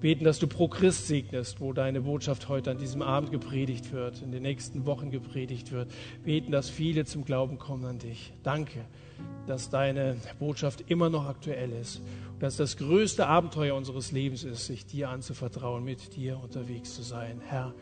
Beten, 0.00 0.24
dass 0.24 0.40
du 0.40 0.48
pro 0.48 0.66
Christ 0.66 1.06
segnest, 1.06 1.60
wo 1.60 1.72
deine 1.72 2.00
Botschaft 2.00 2.48
heute 2.48 2.72
an 2.72 2.78
diesem 2.78 3.02
Abend 3.02 3.30
gepredigt 3.30 3.92
wird, 3.92 4.20
in 4.20 4.32
den 4.32 4.42
nächsten 4.42 4.86
Wochen 4.86 5.12
gepredigt 5.12 5.70
wird. 5.70 5.88
Beten, 6.24 6.50
dass 6.50 6.68
viele 6.68 7.04
zum 7.04 7.24
Glauben 7.26 7.58
kommen 7.58 7.84
an 7.84 8.00
dich. 8.00 8.32
Danke, 8.42 8.80
dass 9.46 9.70
deine 9.70 10.16
Botschaft 10.38 10.84
immer 10.88 11.10
noch 11.10 11.26
aktuell 11.26 11.72
ist 11.72 12.02
dass 12.38 12.56
das 12.56 12.76
größte 12.76 13.26
Abenteuer 13.26 13.74
unseres 13.74 14.12
Lebens 14.12 14.44
ist, 14.44 14.66
sich 14.66 14.86
dir 14.86 15.08
anzuvertrauen, 15.10 15.84
mit 15.84 16.14
dir 16.14 16.38
unterwegs 16.42 16.94
zu 16.94 17.02
sein. 17.02 17.40
Herr, 17.44 17.74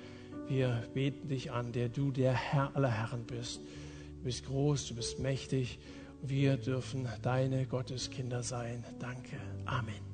wir 0.48 0.84
beten 0.94 1.28
dich 1.28 1.52
an, 1.52 1.72
der 1.72 1.88
du 1.88 2.10
der 2.10 2.32
Herr 2.32 2.74
aller 2.74 2.90
Herren 2.90 3.24
bist. 3.24 3.60
Du 4.18 4.24
bist 4.24 4.46
groß, 4.46 4.88
du 4.88 4.94
bist 4.94 5.18
mächtig. 5.18 5.78
Wir 6.22 6.56
dürfen 6.56 7.08
deine 7.22 7.66
Gotteskinder 7.66 8.42
sein. 8.42 8.84
Danke. 8.98 9.36
Amen. 9.66 10.05